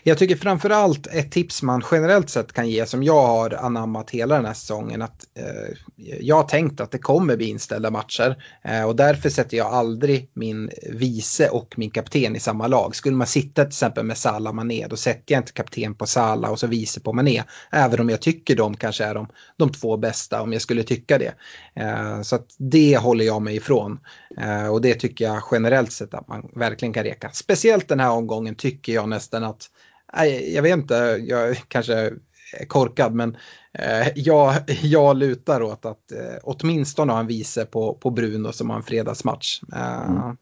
Jag 0.03 0.17
tycker 0.17 0.35
framförallt 0.35 1.07
ett 1.07 1.31
tips 1.31 1.61
man 1.61 1.83
generellt 1.91 2.29
sett 2.29 2.53
kan 2.53 2.69
ge 2.69 2.85
som 2.85 3.03
jag 3.03 3.27
har 3.27 3.53
anammat 3.53 4.09
hela 4.09 4.35
den 4.35 4.45
här 4.45 4.53
säsongen 4.53 5.01
att 5.01 5.25
eh, 5.35 5.77
jag 6.19 6.35
har 6.35 6.43
tänkt 6.43 6.81
att 6.81 6.91
det 6.91 6.97
kommer 6.97 7.37
bli 7.37 7.45
inställda 7.45 7.91
matcher 7.91 8.43
eh, 8.63 8.83
och 8.83 8.95
därför 8.95 9.29
sätter 9.29 9.57
jag 9.57 9.67
aldrig 9.67 10.29
min 10.33 10.69
vice 10.91 11.49
och 11.49 11.73
min 11.77 11.91
kapten 11.91 12.35
i 12.35 12.39
samma 12.39 12.67
lag. 12.67 12.95
Skulle 12.95 13.15
man 13.15 13.27
sitta 13.27 13.61
till 13.61 13.69
exempel 13.69 14.05
med 14.05 14.17
Salah 14.17 14.53
Mané 14.53 14.87
då 14.87 14.95
sätter 14.95 15.33
jag 15.33 15.39
inte 15.39 15.51
kapten 15.51 15.95
på 15.95 16.05
Salah 16.05 16.51
och 16.51 16.59
så 16.59 16.67
vice 16.67 16.99
på 16.99 17.13
Mané. 17.13 17.43
Även 17.71 17.99
om 17.99 18.09
jag 18.09 18.21
tycker 18.21 18.55
de 18.55 18.77
kanske 18.77 19.03
är 19.03 19.15
de, 19.15 19.27
de 19.57 19.71
två 19.71 19.97
bästa 19.97 20.41
om 20.41 20.53
jag 20.53 20.61
skulle 20.61 20.83
tycka 20.83 21.17
det. 21.17 21.33
Eh, 21.75 22.21
så 22.21 22.35
att 22.35 22.47
det 22.57 22.97
håller 22.97 23.25
jag 23.25 23.41
mig 23.41 23.55
ifrån 23.55 23.99
eh, 24.41 24.67
och 24.67 24.81
det 24.81 24.93
tycker 24.93 25.25
jag 25.25 25.43
generellt 25.51 25.91
sett 25.91 26.13
att 26.13 26.27
man 26.27 26.51
verkligen 26.55 26.93
kan 26.93 27.03
reka. 27.03 27.29
Speciellt 27.33 27.87
den 27.87 27.99
här 27.99 28.11
omgången 28.11 28.55
tycker 28.55 28.93
jag 28.93 29.09
nästan 29.09 29.43
att 29.43 29.70
jag 30.53 30.61
vet 30.61 30.73
inte, 30.73 30.95
jag 31.27 31.57
kanske 31.67 32.11
korkad 32.67 33.13
men 33.13 33.37
eh, 33.73 34.07
jag, 34.15 34.53
jag 34.81 35.17
lutar 35.17 35.63
åt 35.63 35.85
att 35.85 36.11
eh, 36.11 36.37
åtminstone 36.43 37.13
ha 37.13 37.19
en 37.19 37.27
vice 37.27 37.65
på, 37.65 37.93
på 37.93 38.09
Bruno 38.09 38.51
som 38.51 38.69
har 38.69 38.77
en 38.77 38.83
fredagsmatch. 38.83 39.61
Eh, 39.73 40.09
mm. 40.09 40.37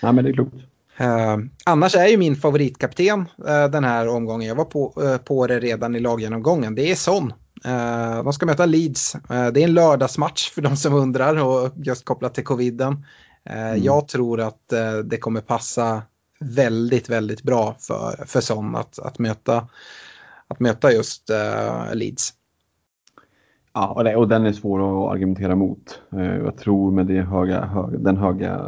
Ja 0.00 0.12
men 0.12 0.24
det 0.24 0.30
är 0.30 0.34
klokt. 0.34 0.54
Eh, 0.96 1.36
annars 1.64 1.94
är 1.94 2.06
ju 2.06 2.16
min 2.16 2.36
favoritkapten 2.36 3.24
eh, 3.46 3.68
den 3.68 3.84
här 3.84 4.08
omgången, 4.08 4.48
jag 4.48 4.54
var 4.54 4.64
på, 4.64 5.02
eh, 5.02 5.16
på 5.16 5.46
det 5.46 5.60
redan 5.60 5.94
i 5.96 6.00
laggenomgången, 6.00 6.74
det 6.74 6.90
är 6.90 6.94
Son. 6.94 7.32
De 8.24 8.32
ska 8.32 8.46
möta 8.46 8.66
Leeds. 8.66 9.16
Det 9.28 9.36
är 9.36 9.58
en 9.58 9.74
lördagsmatch 9.74 10.50
för 10.50 10.62
de 10.62 10.76
som 10.76 10.94
undrar 10.94 11.44
och 11.44 11.72
just 11.76 12.04
kopplat 12.04 12.34
till 12.34 12.44
coviden. 12.44 13.04
Mm. 13.44 13.82
Jag 13.82 14.08
tror 14.08 14.40
att 14.40 14.68
det 15.04 15.16
kommer 15.16 15.40
passa 15.40 16.02
väldigt, 16.42 17.10
väldigt 17.10 17.42
bra 17.42 17.76
för, 17.78 18.26
för 18.26 18.40
Son 18.40 18.76
att, 18.76 18.98
att, 18.98 19.18
möta, 19.18 19.68
att 20.48 20.60
möta 20.60 20.92
just 20.92 21.30
Leeds. 21.92 22.34
Ja, 23.74 23.92
och, 23.92 24.04
det, 24.04 24.16
och 24.16 24.28
den 24.28 24.46
är 24.46 24.52
svår 24.52 24.78
att 24.78 25.12
argumentera 25.14 25.56
mot. 25.56 26.02
Jag 26.10 26.56
tror 26.56 26.90
med 26.90 27.06
det 27.06 27.20
höga, 27.20 27.64
hög, 27.64 28.00
den 28.00 28.16
höga 28.16 28.60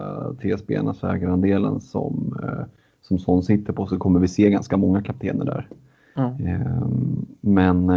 TSB, 0.43 0.77
alltså 0.77 1.07
ägarandelen 1.07 1.81
som, 1.81 2.39
som 3.03 3.19
Son 3.19 3.43
sitter 3.43 3.73
på 3.73 3.87
så 3.87 3.99
kommer 3.99 4.21
vi 4.21 4.29
se 4.29 4.51
ganska 4.51 4.77
många 4.77 5.03
kaptener 5.03 5.45
där. 5.45 5.69
Mm. 6.17 7.27
Men 7.41 7.91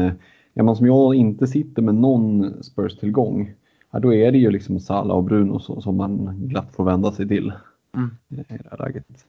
är 0.57 0.63
man 0.63 0.75
som 0.75 0.85
jag 0.85 1.15
inte 1.15 1.47
sitter 1.47 1.81
med 1.81 1.95
någon 1.95 2.53
Spurs-tillgång, 2.63 3.53
ja, 3.91 3.99
då 3.99 4.13
är 4.13 4.31
det 4.31 4.37
ju 4.37 4.51
liksom 4.51 4.79
Salah 4.79 5.17
och 5.17 5.23
Bruno 5.23 5.59
som, 5.59 5.81
som 5.81 5.97
man 5.97 6.37
glatt 6.47 6.75
får 6.75 6.83
vända 6.83 7.11
sig 7.11 7.27
till 7.27 7.53
mm. 7.95 8.09
i 8.29 8.35
det 8.35 8.45
här 8.49 8.77
läget. 8.79 9.25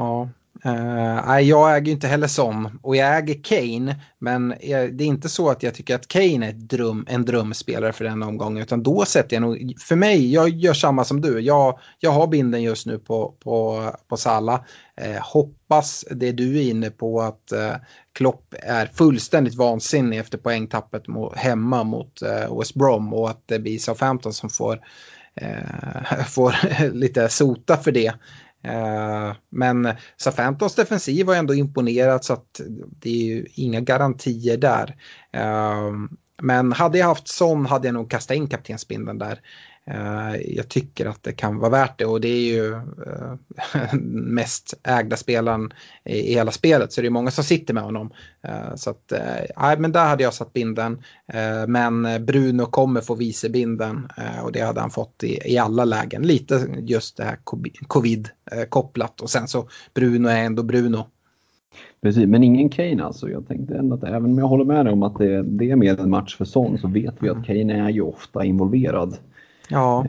Ja, 0.00 0.28
Uh, 0.66 1.40
jag 1.40 1.76
äger 1.76 1.92
inte 1.92 2.06
heller 2.06 2.26
sån 2.26 2.78
och 2.82 2.96
jag 2.96 3.16
äger 3.16 3.42
Kane 3.42 4.00
men 4.18 4.48
det 4.48 4.72
är 4.72 5.02
inte 5.02 5.28
så 5.28 5.50
att 5.50 5.62
jag 5.62 5.74
tycker 5.74 5.94
att 5.94 6.08
Kane 6.08 6.48
är 6.48 6.52
dröm, 6.52 7.06
en 7.08 7.24
drömspelare 7.24 7.92
för 7.92 8.04
den 8.04 8.22
omgången 8.22 8.62
utan 8.62 8.82
då 8.82 9.04
sätter 9.04 9.36
jag 9.36 9.40
nog, 9.40 9.74
för 9.78 9.96
mig, 9.96 10.32
jag 10.32 10.48
gör 10.48 10.72
samma 10.72 11.04
som 11.04 11.20
du, 11.20 11.40
jag, 11.40 11.78
jag 11.98 12.10
har 12.10 12.26
binden 12.26 12.62
just 12.62 12.86
nu 12.86 12.98
på, 12.98 13.34
på, 13.44 13.84
på 14.08 14.16
Salla. 14.16 14.64
Uh, 15.00 15.16
eh, 15.16 15.22
hoppas 15.22 16.04
det 16.10 16.32
du 16.32 16.58
är 16.58 16.70
inne 16.70 16.90
på 16.90 17.20
att 17.20 17.52
uh, 17.54 17.74
Klopp 18.12 18.54
är 18.62 18.86
fullständigt 18.86 19.54
vansinnig 19.54 20.18
efter 20.18 20.38
poängtappet 20.38 21.08
mot, 21.08 21.36
hemma 21.36 21.84
mot 21.84 22.22
uh, 22.22 22.58
West 22.58 22.74
Brom 22.74 23.14
och 23.14 23.30
att 23.30 23.42
det 23.46 23.58
blir 23.58 23.78
Southampton 23.78 24.32
som 24.32 24.50
får, 24.50 24.80
får 26.28 26.54
lite 26.92 27.28
sota 27.28 27.76
för 27.76 27.92
det. 27.92 28.12
Eh, 28.62 29.32
men 29.50 29.88
Southamptons 30.16 30.74
defensiv 30.74 31.26
har 31.26 31.34
ändå 31.34 31.54
imponerat 31.54 32.24
så 32.24 32.32
att 32.32 32.60
det 33.00 33.10
är 33.10 33.24
ju 33.24 33.46
inga 33.54 33.80
garantier 33.80 34.56
där. 34.56 34.96
Eh, 35.32 35.92
men 36.42 36.72
hade 36.72 36.98
jag 36.98 37.06
haft 37.06 37.28
sån 37.28 37.66
hade 37.66 37.88
jag 37.88 37.94
nog 37.94 38.10
kastat 38.10 38.36
in 38.36 38.48
kaptensbindeln 38.48 39.18
där. 39.18 39.40
Eh, 39.86 40.40
jag 40.56 40.68
tycker 40.68 41.06
att 41.06 41.22
det 41.22 41.32
kan 41.32 41.58
vara 41.58 41.70
värt 41.70 41.98
det 41.98 42.04
och 42.04 42.20
det 42.20 42.28
är 42.28 42.52
ju 42.52 42.74
eh, 42.74 43.94
mest 44.02 44.74
ägda 44.82 45.16
spelaren 45.16 45.72
i, 46.04 46.34
hela 46.34 46.50
spelet 46.50 46.92
så 46.92 47.00
det 47.00 47.06
är 47.06 47.10
många 47.10 47.30
som 47.30 47.44
sitter 47.44 47.74
med 47.74 47.82
honom. 47.82 48.10
Eh, 48.42 48.74
så 48.76 48.90
att, 48.90 49.12
nej 49.56 49.78
men 49.78 49.92
där 49.92 50.08
hade 50.08 50.22
jag 50.22 50.34
satt 50.34 50.52
binden. 50.52 51.02
men 51.68 52.26
Bruno 52.26 52.66
kommer 52.66 53.00
få 53.00 53.14
vice 53.14 53.48
binden 53.48 54.08
och 54.42 54.52
det 54.52 54.60
hade 54.60 54.80
han 54.80 54.90
fått 54.90 55.24
i, 55.24 55.52
i 55.52 55.58
alla 55.58 55.84
lägen. 55.84 56.22
Lite 56.22 56.66
just 56.78 57.16
det 57.16 57.24
här 57.24 57.38
covid 57.86 58.28
kopplat 58.68 59.20
och 59.20 59.30
sen 59.30 59.48
så 59.48 59.68
Bruno 59.94 60.28
är 60.28 60.44
ändå 60.44 60.62
Bruno. 60.62 61.06
Precis, 62.02 62.26
men 62.26 62.44
ingen 62.44 62.68
Kane 62.68 63.04
alltså. 63.04 63.30
Jag 63.30 63.48
tänkte 63.48 63.74
ändå 63.74 63.94
att 63.94 64.04
även 64.04 64.24
om 64.24 64.38
jag 64.38 64.48
håller 64.48 64.64
med 64.64 64.86
dig 64.86 64.92
om 64.92 65.02
att 65.02 65.18
det, 65.18 65.42
det 65.42 65.70
är 65.70 65.76
mer 65.76 66.00
en 66.00 66.10
match 66.10 66.36
för 66.36 66.44
sån 66.44 66.78
så 66.78 66.88
vet 66.88 67.14
vi 67.18 67.28
att 67.28 67.46
Kane 67.46 67.84
är 67.84 67.90
ju 67.90 68.00
ofta 68.00 68.44
involverad. 68.44 69.16
Ja. 69.70 70.06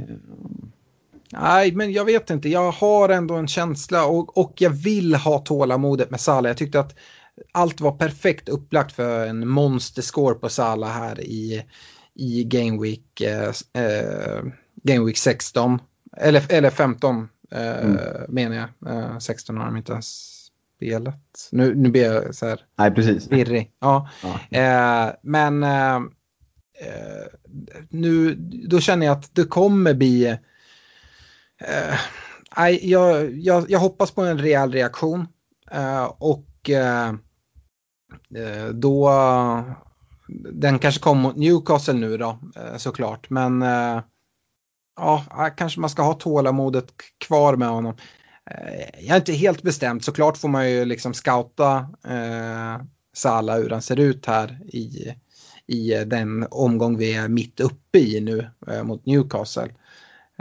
Nej, 1.33 1.71
men 1.71 1.91
jag 1.91 2.05
vet 2.05 2.29
inte. 2.29 2.49
Jag 2.49 2.71
har 2.71 3.09
ändå 3.09 3.35
en 3.35 3.47
känsla 3.47 4.05
och, 4.05 4.37
och 4.37 4.53
jag 4.57 4.69
vill 4.69 5.15
ha 5.15 5.39
tålamodet 5.39 6.11
med 6.11 6.19
Salah. 6.19 6.49
Jag 6.49 6.57
tyckte 6.57 6.79
att 6.79 6.95
allt 7.51 7.81
var 7.81 7.91
perfekt 7.91 8.49
upplagt 8.49 8.91
för 8.95 9.27
en 9.27 9.47
monsterscore 9.47 10.35
på 10.35 10.49
Salah 10.49 10.91
här 10.91 11.21
i, 11.21 11.65
i 12.13 12.43
Game 12.43 12.81
Week, 12.81 13.21
eh, 13.21 13.49
eh 13.83 14.43
Game 14.83 15.05
Week 15.05 15.17
16. 15.17 15.79
Eller, 16.17 16.51
eller 16.53 16.69
15 16.69 17.29
eh, 17.51 17.83
mm. 17.83 17.97
menar 18.29 18.55
jag. 18.55 18.95
Eh, 18.95 19.17
16 19.19 19.57
har 19.57 19.65
de 19.65 19.77
inte 19.77 19.91
ens 19.91 20.41
spelat. 20.77 21.49
Nu, 21.51 21.75
nu 21.75 21.89
blir 21.89 22.13
jag 22.13 22.35
så 22.35 22.47
här 22.47 22.65
Nej, 22.77 22.91
precis. 22.91 23.31
virrig. 23.31 23.71
Ja. 23.79 24.09
ja. 24.23 24.57
Eh, 24.57 25.13
men 25.21 25.63
eh, 25.63 25.99
Eh, 26.81 27.27
nu, 27.89 28.35
då 28.69 28.79
känner 28.79 29.05
jag 29.05 29.17
att 29.17 29.35
det 29.35 29.43
kommer 29.43 29.93
bli... 29.93 30.25
Eh, 31.61 31.93
eh, 32.57 32.69
jag, 32.81 33.31
jag, 33.37 33.71
jag, 33.71 33.79
hoppas 33.79 34.11
på 34.11 34.21
en 34.21 34.39
rejäl 34.39 34.71
reaktion. 34.71 35.27
Eh, 35.71 36.03
och 36.03 36.69
eh, 36.69 37.07
eh 38.35 38.67
då... 38.73 39.11
Den 40.53 40.79
kanske 40.79 41.01
kommer 41.01 41.21
mot 41.21 41.35
Newcastle 41.35 41.93
nu 41.93 42.17
då, 42.17 42.39
eh, 42.55 42.77
såklart. 42.77 43.29
Men 43.29 43.61
ja, 44.95 45.25
kanske 45.57 45.79
man 45.79 45.89
ska 45.89 46.01
ha 46.01 46.13
tålamodet 46.13 46.93
kvar 47.17 47.55
med 47.55 47.67
honom. 47.69 47.95
Jag 48.99 49.15
är 49.15 49.15
inte 49.15 49.33
helt 49.33 49.61
bestämt. 49.61 50.05
Såklart 50.05 50.37
får 50.37 50.49
man 50.49 50.71
ju 50.71 50.85
liksom 50.85 51.13
scouta 51.13 51.77
eh, 52.07 52.81
Sala 53.13 53.55
hur 53.55 53.69
han 53.69 53.81
ser 53.81 53.99
ut 53.99 54.25
här 54.25 54.59
i, 54.65 55.15
i 55.71 55.93
eh, 55.93 56.01
den 56.01 56.47
omgång 56.51 56.97
vi 56.97 57.15
är 57.15 57.27
mitt 57.27 57.59
uppe 57.59 57.99
i 57.99 58.21
nu 58.21 58.47
eh, 58.67 58.83
mot 58.83 59.05
Newcastle. 59.05 59.69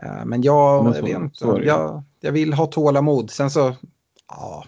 Eh, 0.02 0.24
men 0.24 0.42
jag, 0.42 0.84
men 0.84 0.94
så, 0.94 1.02
vet 1.02 1.16
inte, 1.16 1.44
jag, 1.64 2.02
jag 2.20 2.32
vill 2.32 2.52
ha 2.52 2.66
tålamod. 2.66 3.30
Sen 3.30 3.50
så, 3.50 3.76
ja, 4.28 4.64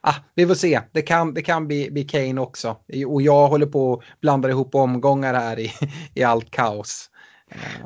ah, 0.00 0.14
vi 0.34 0.46
får 0.46 0.54
se. 0.54 0.80
Det 0.92 1.02
kan, 1.02 1.34
det 1.34 1.42
kan 1.42 1.66
bli, 1.66 1.90
bli 1.90 2.04
Kane 2.04 2.40
också. 2.40 2.76
Och 3.06 3.22
jag 3.22 3.48
håller 3.48 3.66
på 3.66 3.94
att 3.94 4.20
blanda 4.20 4.48
ihop 4.48 4.74
omgångar 4.74 5.34
här 5.34 5.58
i, 5.58 5.70
i 6.14 6.22
allt 6.22 6.50
kaos. 6.50 7.08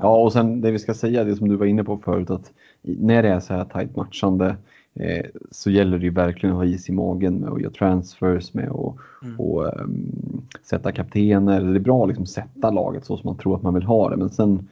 Ja, 0.00 0.16
och 0.16 0.32
sen 0.32 0.60
det 0.60 0.70
vi 0.70 0.78
ska 0.78 0.94
säga, 0.94 1.24
det 1.24 1.36
som 1.36 1.48
du 1.48 1.56
var 1.56 1.66
inne 1.66 1.84
på 1.84 1.98
förut, 1.98 2.30
att 2.30 2.52
när 2.82 3.22
det 3.22 3.28
är 3.28 3.40
så 3.40 3.54
här 3.54 3.64
tajt 3.64 3.96
matchande 3.96 4.56
eh, 4.96 5.26
så 5.50 5.70
gäller 5.70 5.98
det 5.98 6.04
ju 6.04 6.10
verkligen 6.10 6.56
att 6.56 6.60
ha 6.60 6.64
is 6.64 6.88
i 6.88 6.92
magen 6.92 7.34
med 7.34 7.50
att 7.50 7.60
göra 7.60 7.72
transfers 7.72 8.54
med 8.54 8.68
och, 8.68 8.98
mm. 9.22 9.40
och 9.40 9.80
um, 9.80 10.46
sätta 10.62 10.92
kaptener. 10.92 11.60
Det 11.60 11.78
är 11.78 11.80
bra 11.80 12.02
att 12.02 12.08
liksom 12.08 12.26
sätta 12.26 12.70
laget 12.70 13.04
så 13.04 13.16
som 13.16 13.28
man 13.28 13.38
tror 13.38 13.56
att 13.56 13.62
man 13.62 13.74
vill 13.74 13.82
ha 13.82 14.10
det 14.10 14.16
men 14.16 14.30
sen 14.30 14.68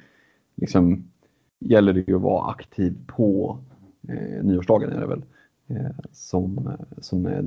liksom, 0.56 1.04
gäller 1.60 1.92
det 1.92 2.08
ju 2.08 2.16
att 2.16 2.22
vara 2.22 2.50
aktiv 2.50 2.94
på 3.06 3.58
eh, 4.08 4.44
nyårsdagen 4.44 4.92
är 4.92 5.00
det 5.00 5.06
väl 5.06 5.24
eh, 5.68 6.04
som, 6.12 6.70
som 6.98 7.26
är 7.26 7.44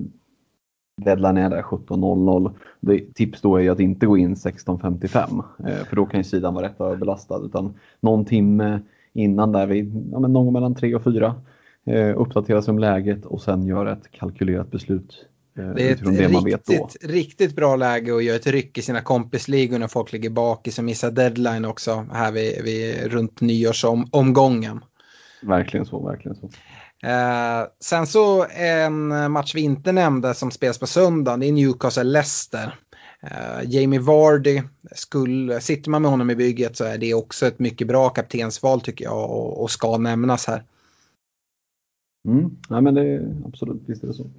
deadline 1.01 1.37
är 1.37 1.49
där 1.49 1.61
17.00. 1.61 3.13
Tips 3.13 3.41
då 3.41 3.55
är 3.55 3.61
ju 3.61 3.69
att 3.69 3.79
inte 3.79 4.05
gå 4.05 4.17
in 4.17 4.35
16.55 4.35 5.43
eh, 5.67 5.85
för 5.85 5.95
då 5.95 6.05
kan 6.05 6.19
ju 6.19 6.23
sidan 6.23 6.53
vara 6.53 6.65
rätt 6.65 6.81
överbelastad 6.81 7.45
utan 7.45 7.73
någon 7.99 8.25
timme 8.25 8.79
innan 9.13 9.51
där 9.51 9.67
vi, 9.67 9.91
ja, 10.11 10.19
någon 10.19 10.53
mellan 10.53 10.75
3 10.75 10.95
och 10.95 11.03
4 11.03 11.35
eh, 11.87 12.21
uppdatera 12.21 12.61
sig 12.61 12.71
om 12.71 12.79
läget 12.79 13.25
och 13.25 13.41
sen 13.41 13.67
göra 13.67 13.93
ett 13.93 14.11
kalkylerat 14.11 14.71
beslut. 14.71 15.25
Eh, 15.57 15.69
det 15.69 15.89
är 15.89 15.91
ett 15.91 16.03
det 16.03 16.27
riktigt, 16.27 16.97
riktigt 17.01 17.55
bra 17.55 17.75
läge 17.75 18.15
att 18.15 18.23
göra 18.23 18.35
ett 18.35 18.47
ryck 18.47 18.77
i 18.77 18.81
sina 18.81 19.01
kompisligor 19.01 19.79
när 19.79 19.87
folk 19.87 20.13
ligger 20.13 20.29
bak 20.29 20.67
i 20.67 20.71
som 20.71 20.85
missar 20.85 21.11
deadline 21.11 21.65
också 21.65 22.05
här 22.11 22.31
vid, 22.31 22.63
vid 22.63 23.11
runt 23.11 23.41
nyårsomgången. 23.41 24.79
Verkligen 25.41 25.85
så, 25.85 26.05
verkligen 26.07 26.35
så. 26.35 26.49
Eh, 27.07 27.67
sen 27.79 28.07
så 28.07 28.45
en 28.49 29.31
match 29.31 29.55
vi 29.55 29.61
inte 29.61 29.91
nämnde 29.91 30.33
som 30.33 30.51
spelas 30.51 30.79
på 30.79 30.87
söndag, 30.87 31.37
det 31.37 31.45
är 31.45 31.51
Newcastle-Leicester. 31.51 32.71
Uh, 33.23 33.69
Jamie 33.69 33.99
Vardy, 33.99 34.61
skulle, 34.91 35.61
sitter 35.61 35.89
man 35.89 36.01
med 36.01 36.11
honom 36.11 36.29
i 36.29 36.35
bygget 36.35 36.77
så 36.77 36.83
är 36.83 36.97
det 36.97 37.13
också 37.13 37.47
ett 37.47 37.59
mycket 37.59 37.87
bra 37.87 38.09
kaptensval 38.09 38.81
tycker 38.81 39.05
jag 39.05 39.31
och, 39.31 39.61
och 39.61 39.71
ska 39.71 39.97
nämnas 39.97 40.47
här. 40.47 40.63
Mm. 42.27 42.57
Ja, 42.69 42.81
men 42.81 42.93
det 42.93 43.01
är, 43.01 43.35
absolut, 43.45 43.81
visst 43.85 44.03
är 44.03 44.07
det 44.07 44.13
så. 44.13 44.29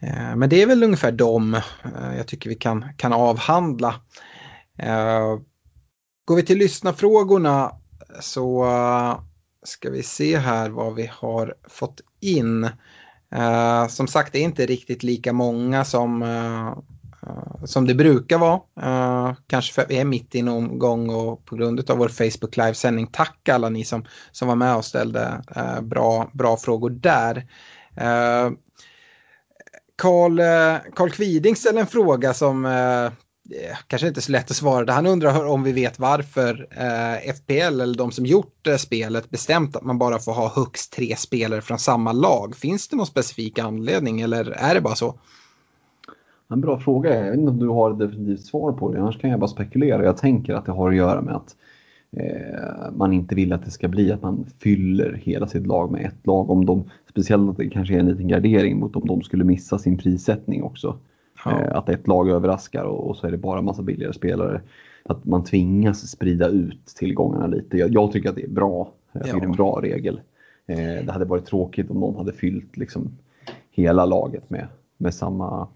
Eh, 0.00 0.36
men 0.36 0.48
det 0.48 0.62
är 0.62 0.66
väl 0.66 0.82
ungefär 0.82 1.12
de 1.12 1.54
eh, 1.54 2.16
jag 2.16 2.26
tycker 2.26 2.50
vi 2.50 2.56
kan, 2.56 2.84
kan 2.96 3.12
avhandla. 3.12 3.94
Eh, 4.76 5.38
går 6.24 6.36
vi 6.36 6.42
till 6.42 6.58
lyssnarfrågorna 6.58 7.72
så 8.20 8.66
ska 9.62 9.90
vi 9.90 10.02
se 10.02 10.38
här 10.38 10.70
vad 10.70 10.94
vi 10.94 11.10
har 11.12 11.54
fått 11.68 12.00
in. 12.20 12.68
Som 13.88 14.06
sagt, 14.08 14.32
det 14.32 14.38
är 14.38 14.44
inte 14.44 14.66
riktigt 14.66 15.02
lika 15.02 15.32
många 15.32 15.84
som 15.84 16.22
Eh, 17.28 17.64
som 17.64 17.86
det 17.86 17.94
brukar 17.94 18.38
vara. 18.38 18.60
Uh, 18.82 19.34
kanske 19.46 19.72
för 19.74 19.82
att 19.82 19.90
vi 19.90 19.98
är 19.98 20.04
mitt 20.04 20.34
i 20.34 20.38
en 20.38 20.48
omgång 20.48 21.10
och 21.10 21.44
på 21.44 21.56
grund 21.56 21.90
av 21.90 21.98
vår 21.98 22.08
Facebook 22.08 22.56
Live-sändning. 22.56 23.06
Tack 23.06 23.48
alla 23.48 23.68
ni 23.68 23.84
som, 23.84 24.04
som 24.32 24.48
var 24.48 24.56
med 24.56 24.76
och 24.76 24.84
ställde 24.84 25.42
uh, 25.56 25.80
bra, 25.80 26.30
bra 26.32 26.56
frågor 26.56 26.90
där. 26.90 27.46
Karl, 29.96 30.40
Karl 30.94 31.10
Kviding 31.10 31.56
ställde 31.56 31.80
en 31.80 31.86
fråga 31.86 32.34
som 32.34 32.64
eh, 33.50 33.76
kanske 33.86 34.08
inte 34.08 34.20
är 34.20 34.22
så 34.22 34.32
lätt 34.32 34.50
att 34.50 34.56
svara. 34.56 34.92
Han 34.92 35.06
undrar 35.06 35.46
om 35.46 35.62
vi 35.62 35.72
vet 35.72 35.98
varför 35.98 36.68
eh, 36.70 37.34
FPL 37.34 37.80
eller 37.80 37.94
de 37.94 38.12
som 38.12 38.26
gjort 38.26 38.66
eh, 38.66 38.76
spelet 38.76 39.30
bestämt 39.30 39.76
att 39.76 39.84
man 39.84 39.98
bara 39.98 40.18
får 40.18 40.32
ha 40.32 40.52
högst 40.54 40.92
tre 40.92 41.16
spelare 41.16 41.60
från 41.60 41.78
samma 41.78 42.12
lag. 42.12 42.56
Finns 42.56 42.88
det 42.88 42.96
någon 42.96 43.06
specifik 43.06 43.58
anledning 43.58 44.20
eller 44.20 44.50
är 44.50 44.74
det 44.74 44.80
bara 44.80 44.96
så? 44.96 45.20
En 46.50 46.60
bra 46.60 46.78
fråga. 46.78 47.14
Jag 47.14 47.30
vet 47.30 47.38
inte 47.38 47.50
om 47.50 47.58
du 47.58 47.68
har 47.68 47.90
ett 47.90 47.98
definitivt 47.98 48.44
svar 48.44 48.72
på 48.72 48.92
det. 48.92 49.00
Annars 49.00 49.18
kan 49.18 49.30
jag 49.30 49.40
bara 49.40 49.48
spekulera. 49.48 50.04
Jag 50.04 50.16
tänker 50.16 50.54
att 50.54 50.66
det 50.66 50.72
har 50.72 50.88
att 50.88 50.96
göra 50.96 51.20
med 51.20 51.34
att 51.34 51.56
eh, 52.10 52.92
man 52.96 53.12
inte 53.12 53.34
vill 53.34 53.52
att 53.52 53.64
det 53.64 53.70
ska 53.70 53.88
bli 53.88 54.12
att 54.12 54.22
man 54.22 54.46
fyller 54.58 55.12
hela 55.22 55.46
sitt 55.46 55.66
lag 55.66 55.92
med 55.92 56.06
ett 56.06 56.26
lag. 56.26 56.50
Om 56.50 56.66
de, 56.66 56.84
speciellt 57.10 57.50
att 57.50 57.56
det 57.56 57.68
kanske 57.68 57.94
är 57.94 57.98
en 57.98 58.08
liten 58.08 58.28
gardering 58.28 58.78
mot 58.78 58.96
om 58.96 59.06
de 59.06 59.22
skulle 59.22 59.44
missa 59.44 59.78
sin 59.78 59.98
prissättning 59.98 60.62
också. 60.62 60.98
Ja. 61.44 61.50
Eh, 61.50 61.76
att 61.76 61.88
ett 61.88 62.06
lag 62.06 62.28
överraskar 62.30 62.84
och, 62.84 63.10
och, 63.10 63.16
så 63.16 63.26
är 63.26 63.30
det 63.30 63.38
bara 63.38 63.62
massa 63.62 63.82
billigare 63.82 64.12
spelare. 64.12 64.60
Att 65.02 65.24
man 65.24 65.44
tvingas 65.44 66.10
sprida 66.10 66.48
ut 66.48 66.86
tillgångarna 66.86 67.46
lite. 67.46 67.76
Jag, 67.76 67.92
jag 67.92 68.12
tycker 68.12 68.28
att 68.28 68.36
det 68.36 68.44
är 68.44 68.50
bra. 68.50 68.92
Jag 69.12 69.22
tycker 69.22 69.36
ja. 69.36 69.40
det 69.40 69.46
är 69.46 69.48
en 69.48 69.56
bra 69.56 69.80
regel. 69.82 70.20
Eh, 70.66 70.76
det 70.76 71.12
hade 71.12 71.24
varit 71.24 71.46
tråkigt 71.46 71.90
om 71.90 72.00
någon 72.00 72.16
hade 72.16 72.32
fyllt 72.32 72.76
liksom 72.76 73.10
hela 73.70 74.04
laget 74.04 74.50
med, 74.50 74.66
med 74.96 75.14
samma 75.14 75.68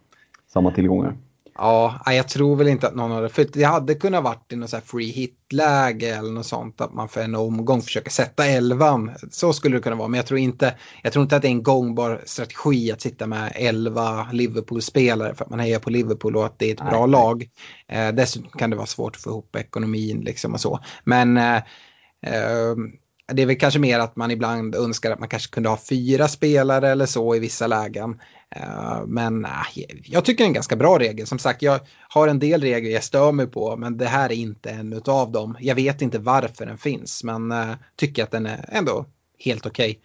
samma 0.52 0.72
tillgångar. 0.72 1.16
Ja, 1.54 2.00
jag 2.06 2.28
tror 2.28 2.56
väl 2.56 2.68
inte 2.68 2.86
att 2.86 2.94
någon 2.94 3.10
hade, 3.10 3.28
för 3.28 3.46
det 3.52 3.64
hade 3.64 3.94
kunnat 3.94 4.24
varit 4.24 4.52
i 4.52 4.56
något 4.56 4.70
så 4.70 4.80
free 4.80 5.10
hit-läge 5.10 6.16
eller 6.16 6.30
något 6.30 6.46
sånt 6.46 6.80
att 6.80 6.94
man 6.94 7.08
för 7.08 7.20
en 7.20 7.34
omgång 7.34 7.82
försöker 7.82 8.10
sätta 8.10 8.46
elvan. 8.46 9.10
Så 9.30 9.52
skulle 9.52 9.76
det 9.76 9.82
kunna 9.82 9.96
vara, 9.96 10.08
men 10.08 10.18
jag 10.18 10.26
tror 10.26 10.40
inte, 10.40 10.74
jag 11.02 11.12
tror 11.12 11.22
inte 11.22 11.36
att 11.36 11.42
det 11.42 11.48
är 11.48 11.50
en 11.50 11.62
gångbar 11.62 12.20
strategi 12.24 12.92
att 12.92 13.00
sitta 13.00 13.26
med 13.26 13.52
elva 13.54 14.28
Liverpool-spelare 14.32 15.34
för 15.34 15.44
att 15.44 15.50
man 15.50 15.60
hejar 15.60 15.78
på 15.78 15.90
Liverpool 15.90 16.36
och 16.36 16.46
att 16.46 16.58
det 16.58 16.70
är 16.70 16.74
ett 16.74 16.82
Nej. 16.82 16.90
bra 16.90 17.06
lag. 17.06 17.48
Eh, 17.88 18.08
dessutom 18.08 18.50
kan 18.50 18.70
det 18.70 18.76
vara 18.76 18.86
svårt 18.86 19.16
att 19.16 19.22
få 19.22 19.30
ihop 19.30 19.56
ekonomin 19.56 20.20
liksom 20.20 20.52
och 20.52 20.60
så. 20.60 20.78
Men 21.04 21.36
eh, 21.36 21.56
eh, 22.26 22.76
det 23.32 23.42
är 23.42 23.46
väl 23.46 23.56
kanske 23.56 23.80
mer 23.80 23.98
att 23.98 24.16
man 24.16 24.30
ibland 24.30 24.74
önskar 24.74 25.10
att 25.10 25.20
man 25.20 25.28
kanske 25.28 25.54
kunde 25.54 25.68
ha 25.68 25.78
fyra 25.88 26.28
spelare 26.28 26.88
eller 26.88 27.06
så 27.06 27.34
i 27.34 27.38
vissa 27.38 27.66
lägen. 27.66 28.20
Eh, 28.56 29.06
men 29.06 29.46
jag 30.04 30.24
tycker 30.24 30.44
det 30.44 30.46
är 30.46 30.48
en 30.48 30.52
ganska 30.52 30.76
bra 30.76 30.98
regel. 30.98 31.26
Som 31.26 31.38
sagt, 31.38 31.62
jag 31.62 31.80
har 32.08 32.28
en 32.28 32.38
del 32.38 32.60
regler 32.60 32.90
jag 32.90 33.04
stör 33.04 33.32
mig 33.32 33.46
på, 33.46 33.76
men 33.76 33.98
det 33.98 34.06
här 34.06 34.32
är 34.32 34.36
inte 34.36 34.70
en 34.70 35.00
av 35.06 35.32
dem. 35.32 35.56
Jag 35.60 35.74
vet 35.74 36.02
inte 36.02 36.18
varför 36.18 36.66
den 36.66 36.78
finns, 36.78 37.24
men 37.24 37.52
uh, 37.52 37.74
tycker 37.96 38.22
att 38.22 38.30
den 38.30 38.46
är 38.46 38.64
ändå 38.68 39.06
helt 39.38 39.66
okej. 39.66 39.90
Okay. 39.90 40.00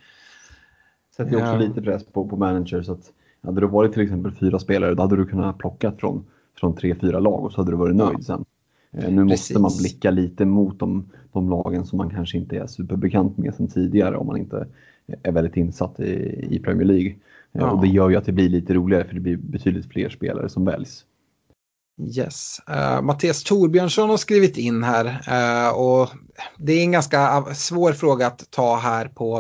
Sätter 1.18 1.32
ju 1.32 1.38
också 1.38 1.54
uh, 1.54 1.60
lite 1.60 1.82
press 1.82 2.06
på, 2.06 2.28
på 2.28 2.38
managers. 2.38 2.90
Att 2.90 3.12
hade 3.42 3.62
det 3.62 3.68
varit 3.68 3.94
till 3.94 4.02
exempel 4.02 4.32
fyra 4.32 4.60
spelare, 4.60 4.96
då 4.96 5.02
hade 5.02 5.16
du 5.16 5.26
kunnat 5.26 5.58
plocka 5.58 5.92
från, 5.92 6.26
från 6.60 6.76
tre, 6.76 6.96
fyra 7.02 7.20
lag 7.20 7.44
och 7.44 7.52
så 7.52 7.62
hade 7.62 7.72
du 7.72 7.78
varit 7.78 7.96
nöjd 7.96 8.18
ja. 8.20 8.24
sen. 8.24 8.46
Nu 8.92 9.28
Precis. 9.28 9.56
måste 9.56 9.60
man 9.60 9.72
blicka 9.78 10.12
lite 10.12 10.46
mot 10.46 10.80
de, 10.80 11.10
de 11.32 11.50
lagen 11.50 11.86
som 11.86 11.98
man 11.98 12.10
kanske 12.10 12.38
inte 12.38 12.58
är 12.58 12.68
superbekant 12.68 13.38
med 13.38 13.56
sen 13.56 13.68
tidigare 13.68 14.18
om 14.18 14.28
man 14.28 14.38
inte 14.38 14.68
är 15.24 15.32
väldigt 15.32 15.58
insatt 15.58 16.00
i, 16.00 16.48
i 16.50 16.60
Premier 16.60 16.86
League. 16.86 17.16
Ja. 17.52 17.72
Och 17.72 17.82
det 17.82 17.88
gör 17.88 18.10
ju 18.10 18.16
att 18.16 18.26
det 18.26 18.32
blir 18.32 18.50
lite 18.50 18.74
roligare 18.74 19.08
för 19.08 19.14
det 19.14 19.20
blir 19.20 19.38
betydligt 19.38 19.92
fler 19.92 20.10
spelare 20.10 20.50
som 20.50 20.66
väljs. 20.66 21.06
Yes. 22.02 22.62
Uh, 22.70 23.02
Mattias 23.02 23.44
Torbjörnsson 23.44 24.10
har 24.10 24.18
skrivit 24.18 24.58
in 24.58 24.84
här 24.84 25.06
uh, 25.06 25.78
och 25.78 26.10
det 26.58 26.74
är 26.74 26.82
en 26.82 26.92
ganska 26.92 27.46
svår 27.56 27.94
fråga 27.94 28.28
att 28.28 28.52
ta 28.52 28.76
här 28.76 29.08
på 29.08 29.38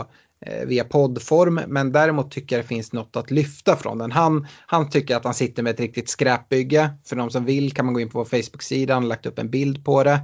uh, 0.47 0.67
via 0.67 0.83
poddform 0.83 1.59
men 1.67 1.91
däremot 1.91 2.31
tycker 2.31 2.55
jag 2.55 2.65
det 2.65 2.67
finns 2.67 2.93
något 2.93 3.15
att 3.15 3.31
lyfta 3.31 3.75
från 3.75 3.97
den. 3.97 4.11
Han, 4.11 4.47
han 4.65 4.89
tycker 4.89 5.15
att 5.15 5.23
han 5.23 5.33
sitter 5.33 5.63
med 5.63 5.73
ett 5.73 5.79
riktigt 5.79 6.09
skräpbygge. 6.09 6.89
För 7.05 7.15
de 7.15 7.29
som 7.29 7.45
vill 7.45 7.73
kan 7.73 7.85
man 7.85 7.93
gå 7.93 7.99
in 7.99 8.09
på 8.09 8.19
vår 8.19 8.25
Facebook-sida, 8.25 8.93
han 8.93 9.03
har 9.03 9.09
lagt 9.09 9.25
upp 9.25 9.39
en 9.39 9.49
bild 9.49 9.85
på 9.85 10.03
det. 10.03 10.19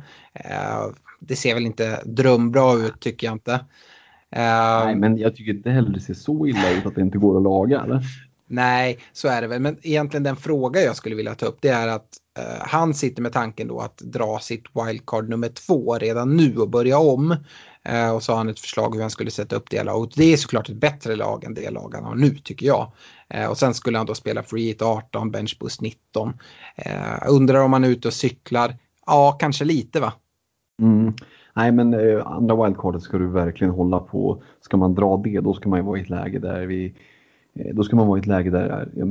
det 1.20 1.36
ser 1.36 1.54
väl 1.54 1.66
inte 1.66 2.02
drömbra 2.06 2.74
ut 2.74 3.00
tycker 3.00 3.28
jag 3.28 3.36
inte. 3.36 3.60
Nej, 4.36 4.96
men 4.96 5.18
jag 5.18 5.36
tycker 5.36 5.52
inte 5.52 5.70
heller 5.70 5.90
det 5.90 6.00
ser 6.00 6.14
så 6.14 6.48
illa 6.48 6.72
ut 6.72 6.86
att 6.86 6.96
det 6.96 7.02
inte 7.02 7.18
går 7.18 7.38
att 7.38 7.44
laga. 7.44 7.82
Eller? 7.82 8.04
Nej, 8.48 9.00
så 9.14 9.28
är 9.28 9.42
det 9.42 9.48
väl. 9.48 9.62
Men 9.62 9.78
egentligen 9.82 10.24
den 10.24 10.36
fråga 10.36 10.82
jag 10.82 10.96
skulle 10.96 11.16
vilja 11.16 11.36
ta 11.36 11.46
upp 11.46 11.58
det 11.62 11.70
är 11.70 11.88
att 11.88 12.08
uh, 12.40 12.66
han 12.68 12.94
sitter 12.94 13.22
med 13.22 13.34
tanken 13.34 13.68
då 13.68 13.80
att 13.80 13.98
dra 13.98 14.40
sitt 14.40 14.64
wildcard 14.74 15.30
nummer 15.30 15.50
två 15.50 15.98
redan 15.98 16.38
nu 16.38 16.58
och 16.58 16.70
börja 16.70 16.98
om. 16.98 17.32
Uh, 17.90 18.10
och 18.16 18.24
så 18.24 18.32
har 18.32 18.38
han 18.38 18.50
ett 18.50 18.60
förslag 18.60 18.94
hur 18.96 19.02
han 19.02 19.10
skulle 19.10 19.32
sätta 19.32 19.56
upp 19.56 19.70
det 19.70 19.84
laget. 19.84 20.16
Det 20.16 20.34
är 20.34 20.38
såklart 20.38 20.70
ett 20.70 20.76
bättre 20.76 21.16
lag 21.16 21.44
än 21.44 21.54
det 21.54 21.70
lag 21.70 21.94
han 21.96 22.04
har 22.04 22.16
nu 22.16 22.30
tycker 22.30 22.66
jag. 22.66 22.92
Uh, 23.36 23.46
och 23.46 23.58
sen 23.58 23.74
skulle 23.74 23.98
han 23.98 24.08
då 24.08 24.16
spela 24.16 24.44
free 24.44 24.66
hit 24.66 24.82
18, 24.82 25.32
bench 25.32 25.58
boost 25.60 25.82
19. 25.82 26.34
undrar 27.28 27.60
om 27.60 27.74
han 27.74 27.84
är 27.84 27.90
ute 27.90 28.08
och 28.08 28.14
cyklar? 28.14 28.76
Ja, 29.06 29.32
kanske 29.32 29.66
lite 29.66 30.00
va? 30.00 30.14
Mm. 30.82 31.14
Nej, 31.54 31.72
men 31.72 31.94
eh, 31.94 32.28
andra 32.28 32.64
wildcardet 32.64 33.02
ska 33.02 33.18
du 33.18 33.28
verkligen 33.28 33.74
hålla 33.74 34.00
på. 34.00 34.44
Ska 34.62 34.78
man 34.78 34.96
dra 34.96 35.18
det, 35.18 35.40
då 35.40 35.54
ska 35.54 35.70
man 35.70 35.80
ju 35.80 35.86
vara 35.86 36.00
i 36.00 36.02
ett 36.02 36.10
läge 36.10 36.40
där 36.40 36.66
vi 36.66 36.94
eh, 37.54 37.76
då 37.76 37.84
ska 37.84 37.96
man 37.96 38.08
vara 38.08 38.20
i 38.20 38.22
ett 38.22 38.28
läge 38.28 38.50
där 38.50 38.90
eh, 38.96 39.06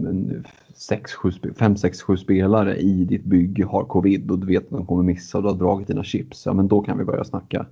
5-6-7 0.75 2.17
spelare 2.17 2.77
i 2.77 3.05
ditt 3.05 3.25
bygge 3.25 3.65
har 3.65 3.85
covid 3.85 4.31
och 4.31 4.39
du 4.39 4.47
vet 4.47 4.65
att 4.65 4.71
de 4.71 4.87
kommer 4.87 5.03
missa 5.03 5.39
och 5.39 5.45
du 5.45 5.49
har 5.51 5.57
dragit 5.57 5.87
dina 5.89 6.05
chips. 6.05 6.47
Ja, 6.47 6.53
men 6.53 6.69
då 6.69 6.81
kan 6.81 6.99
vi 6.99 7.05
börja 7.05 7.25
snacka. 7.25 7.67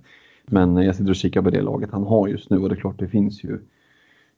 Men 0.45 0.77
eh, 0.77 0.85
jag 0.85 0.95
sitter 0.95 1.09
och 1.09 1.15
kikar 1.15 1.41
på 1.41 1.49
det 1.49 1.61
laget 1.61 1.91
han 1.91 2.03
har 2.03 2.27
just 2.27 2.49
nu 2.49 2.57
och 2.57 2.69
det 2.69 2.75
är 2.75 2.79
klart 2.79 2.99
det 2.99 3.07
finns 3.07 3.43
ju 3.43 3.59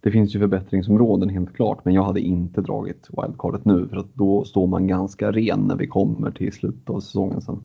det 0.01 0.11
finns 0.11 0.35
ju 0.35 0.39
förbättringsområden 0.39 1.29
helt 1.29 1.53
klart, 1.53 1.85
men 1.85 1.93
jag 1.93 2.03
hade 2.03 2.19
inte 2.19 2.61
dragit 2.61 3.09
wildcardet 3.09 3.65
nu 3.65 3.87
för 3.87 3.97
att 3.97 4.13
då 4.13 4.43
står 4.43 4.67
man 4.67 4.87
ganska 4.87 5.31
ren 5.31 5.59
när 5.59 5.75
vi 5.75 5.87
kommer 5.87 6.31
till 6.31 6.53
slutet 6.53 6.89
av 6.89 6.99
säsongen 6.99 7.41
sen. 7.41 7.63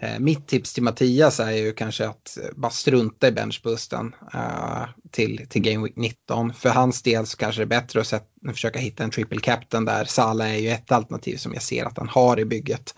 Eh, 0.00 0.18
mitt 0.18 0.48
tips 0.48 0.72
till 0.72 0.82
Mattias 0.82 1.40
är 1.40 1.50
ju 1.50 1.72
kanske 1.72 2.08
att 2.08 2.38
bara 2.56 2.70
strunta 2.70 3.28
i 3.28 3.32
benchbusten 3.32 4.14
uh, 4.34 4.82
eh, 4.82 4.88
till, 5.10 5.46
till 5.48 5.62
Game 5.62 5.84
Week 5.84 5.96
19. 5.96 6.54
För 6.54 6.68
hans 6.68 7.02
del 7.02 7.26
så 7.26 7.36
kanske 7.36 7.60
det 7.60 7.64
är 7.64 7.80
bättre 7.80 8.00
att 8.00 8.06
sätta, 8.06 8.52
försöka 8.52 8.78
hitta 8.78 9.04
en 9.04 9.10
triple 9.10 9.40
captain 9.40 9.84
där. 9.84 10.04
Sala 10.04 10.48
är 10.48 10.58
ju 10.58 10.68
ett 10.68 10.92
alternativ 10.92 11.36
som 11.36 11.52
jag 11.52 11.62
ser 11.62 11.84
att 11.84 11.98
han 11.98 12.08
har 12.08 12.40
i 12.40 12.44
bygget. 12.44 12.94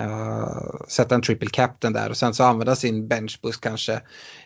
Uh, 0.00 0.86
sätta 0.88 1.14
en 1.14 1.22
triple 1.22 1.48
captain 1.48 1.92
där 1.92 2.10
och 2.10 2.16
sen 2.16 2.34
så 2.34 2.44
använda 2.44 2.76
sin 2.76 3.08
benchboost 3.08 3.60
kanske 3.60 4.00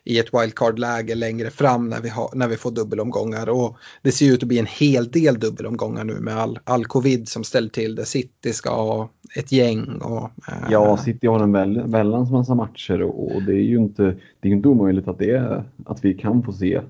i 0.05 0.18
ett 0.18 0.34
wildcard-läge 0.34 1.14
längre 1.14 1.51
fram 1.51 1.88
när 1.88 2.01
vi, 2.01 2.09
har, 2.09 2.30
när 2.34 2.48
vi 2.48 2.57
får 2.57 2.70
dubbelomgångar. 2.70 3.48
Och 3.48 3.76
det 4.03 4.12
ser 4.12 4.32
ut 4.32 4.42
att 4.42 4.48
bli 4.48 4.59
en 4.59 4.66
hel 4.66 5.11
del 5.11 5.38
dubbelomgångar 5.38 6.05
nu 6.05 6.20
med 6.20 6.36
all, 6.36 6.59
all 6.64 6.84
covid 6.84 7.28
som 7.28 7.44
ställer 7.44 7.68
till 7.68 7.94
det. 7.94 8.05
City 8.05 8.53
ska 8.53 8.70
ha 8.70 9.11
ett 9.36 9.53
gäng. 9.53 10.01
Och, 10.01 10.22
uh, 10.22 10.68
ja, 10.70 10.96
City 10.96 11.26
har 11.26 11.40
en 11.40 11.53
väl, 11.53 11.82
väldans 11.86 12.30
massa 12.30 12.55
matcher 12.55 13.03
och, 13.03 13.34
och, 13.34 13.42
det 13.42 13.53
är 13.53 13.64
ju 13.64 13.76
inte, 13.76 14.16
det 14.40 14.48
är 14.48 14.53
inte 14.53 14.68
omöjligt 14.68 15.09
att, 15.09 15.18
det 15.18 15.30
är, 15.30 15.64
att 15.86 16.05
vi 16.05 16.14
kan 16.14 16.42
få 16.42 16.53
se 16.53 16.80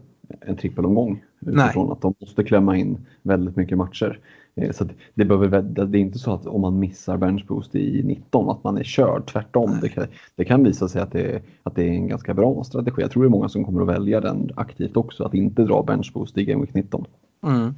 en 0.40 0.56
trippelomgång. 0.56 1.22
Utifrån 1.46 1.92
att 1.92 2.00
de 2.00 2.14
måste 2.20 2.44
klämma 2.44 2.76
in 2.76 3.06
väldigt 3.22 3.56
mycket 3.56 3.78
matcher. 3.78 4.18
Eh, 4.54 4.72
så 4.72 4.84
det, 5.14 5.24
behöver, 5.24 5.62
det 5.62 5.98
är 5.98 6.00
inte 6.00 6.18
så 6.18 6.34
att 6.34 6.46
om 6.46 6.60
man 6.60 6.78
missar 6.78 7.16
benchboost 7.16 7.74
i 7.74 8.02
19 8.02 8.50
att 8.50 8.64
man 8.64 8.78
är 8.78 8.84
körd. 8.84 9.26
Tvärtom, 9.26 9.78
det 9.82 9.88
kan, 9.88 10.06
det 10.36 10.44
kan 10.44 10.64
visa 10.64 10.88
sig 10.88 11.02
att 11.02 11.12
det, 11.12 11.42
att 11.62 11.74
det 11.74 11.82
är 11.82 11.92
en 11.92 12.08
ganska 12.08 12.34
bra 12.34 12.64
strategi. 12.64 13.02
Jag 13.02 13.10
tror 13.10 13.22
det 13.22 13.28
är 13.28 13.30
många 13.30 13.48
som 13.48 13.64
kommer 13.64 13.82
att 13.82 13.88
välja 13.88 14.20
den 14.20 14.50
aktivt 14.56 14.96
också, 14.96 15.24
att 15.24 15.34
inte 15.34 15.62
dra 15.62 15.82
benchboost 15.82 16.38
i 16.38 16.44
Game 16.44 16.60
Week 16.60 16.74
19. 16.74 17.04
Mm. 17.42 17.74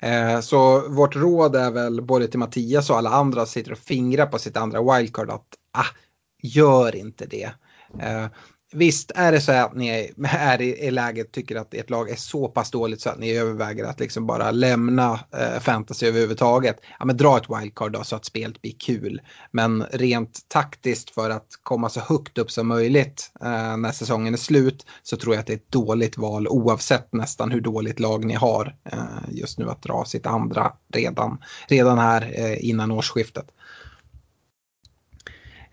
Eh, 0.00 0.40
så 0.40 0.88
vårt 0.88 1.16
råd 1.16 1.56
är 1.56 1.70
väl 1.70 2.02
både 2.02 2.26
till 2.26 2.38
Mattias 2.38 2.90
och 2.90 2.96
alla 2.96 3.10
andra 3.10 3.40
som 3.40 3.46
sitter 3.46 3.72
och 3.72 3.78
fingrar 3.78 4.26
på 4.26 4.38
sitt 4.38 4.56
andra 4.56 4.96
wildcard 4.96 5.30
att 5.30 5.46
ah, 5.72 5.96
gör 6.42 6.96
inte 6.96 7.26
det. 7.26 7.50
Eh, 7.98 8.26
Visst 8.72 9.12
är 9.14 9.32
det 9.32 9.40
så 9.40 9.52
att 9.52 9.74
ni 9.74 10.12
är 10.22 10.62
i, 10.62 10.86
i 10.86 10.90
läget 10.90 11.32
tycker 11.32 11.56
att 11.56 11.74
ert 11.74 11.90
lag 11.90 12.10
är 12.10 12.16
så 12.16 12.48
pass 12.48 12.70
dåligt 12.70 13.00
så 13.00 13.10
att 13.10 13.18
ni 13.18 13.36
överväger 13.36 13.84
att 13.84 14.00
liksom 14.00 14.26
bara 14.26 14.50
lämna 14.50 15.20
eh, 15.32 15.60
fantasy 15.60 16.06
överhuvudtaget. 16.06 16.76
Ja 16.98 17.04
men 17.04 17.16
dra 17.16 17.36
ett 17.36 17.50
wildcard 17.50 17.92
då 17.92 18.04
så 18.04 18.16
att 18.16 18.24
spelet 18.24 18.62
blir 18.62 18.74
kul. 18.78 19.20
Men 19.50 19.84
rent 19.90 20.48
taktiskt 20.48 21.10
för 21.10 21.30
att 21.30 21.46
komma 21.62 21.88
så 21.88 22.00
högt 22.00 22.38
upp 22.38 22.50
som 22.50 22.68
möjligt 22.68 23.32
eh, 23.40 23.76
när 23.76 23.92
säsongen 23.92 24.34
är 24.34 24.38
slut 24.38 24.86
så 25.02 25.16
tror 25.16 25.34
jag 25.34 25.40
att 25.40 25.46
det 25.46 25.52
är 25.52 25.56
ett 25.56 25.72
dåligt 25.72 26.18
val 26.18 26.48
oavsett 26.48 27.12
nästan 27.12 27.50
hur 27.50 27.60
dåligt 27.60 28.00
lag 28.00 28.24
ni 28.24 28.34
har 28.34 28.76
eh, 28.92 28.98
just 29.28 29.58
nu 29.58 29.70
att 29.70 29.82
dra 29.82 30.04
sitt 30.04 30.26
andra 30.26 30.72
redan, 30.92 31.38
redan 31.68 31.98
här 31.98 32.32
eh, 32.34 32.68
innan 32.68 32.90
årsskiftet. 32.90 33.46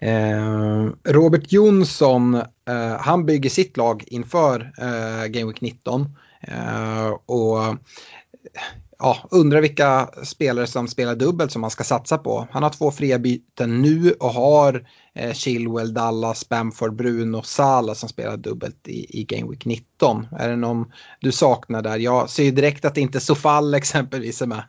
Eh, 0.04 0.90
Robert 1.04 1.52
Jonsson, 1.52 2.42
Eh, 2.70 2.98
han 3.00 3.26
bygger 3.26 3.50
sitt 3.50 3.78
lag 3.78 4.04
inför 4.08 4.60
uh, 4.82 5.28
Game 5.28 5.46
Week 5.46 5.62
19. 5.62 6.02
Uh, 6.02 7.08
eh, 7.08 7.10
och 7.26 7.78
ja, 9.04 9.18
undrar 9.32 9.62
vilka 9.62 10.10
spelare 10.24 10.68
som 10.68 10.88
spelar 10.88 11.16
dubbelt 11.16 11.52
som 11.52 11.62
man 11.62 11.70
ska 11.72 11.84
satsa 11.84 12.18
på. 12.18 12.48
Han 12.52 12.64
har 12.64 12.70
två 12.70 12.92
fria 12.92 13.20
byten 13.20 13.82
nu 13.82 14.12
och 14.12 14.30
har 14.30 14.88
eh, 15.14 15.34
Chilwell, 15.34 15.94
Dallas, 15.94 16.50
Bamford, 16.50 16.96
Bruno, 16.96 17.42
Sala 17.42 17.96
som 17.96 18.10
spelar 18.10 18.38
dubbelt 18.38 18.88
i, 18.88 19.20
i 19.20 19.24
Game 19.24 19.50
Week 19.52 19.66
19. 19.66 20.28
Är 20.32 20.50
det 20.50 20.56
någon 20.56 20.86
du 21.22 21.32
saknar 21.32 21.82
där? 21.82 21.98
Jag 21.98 22.30
ser 22.30 22.44
ju 22.44 22.52
direkt 22.52 22.86
att 22.86 22.98
inte 22.98 23.20
Sofall 23.20 23.74
exempelvis 23.74 24.42
är 24.42 24.48
med. 24.48 24.64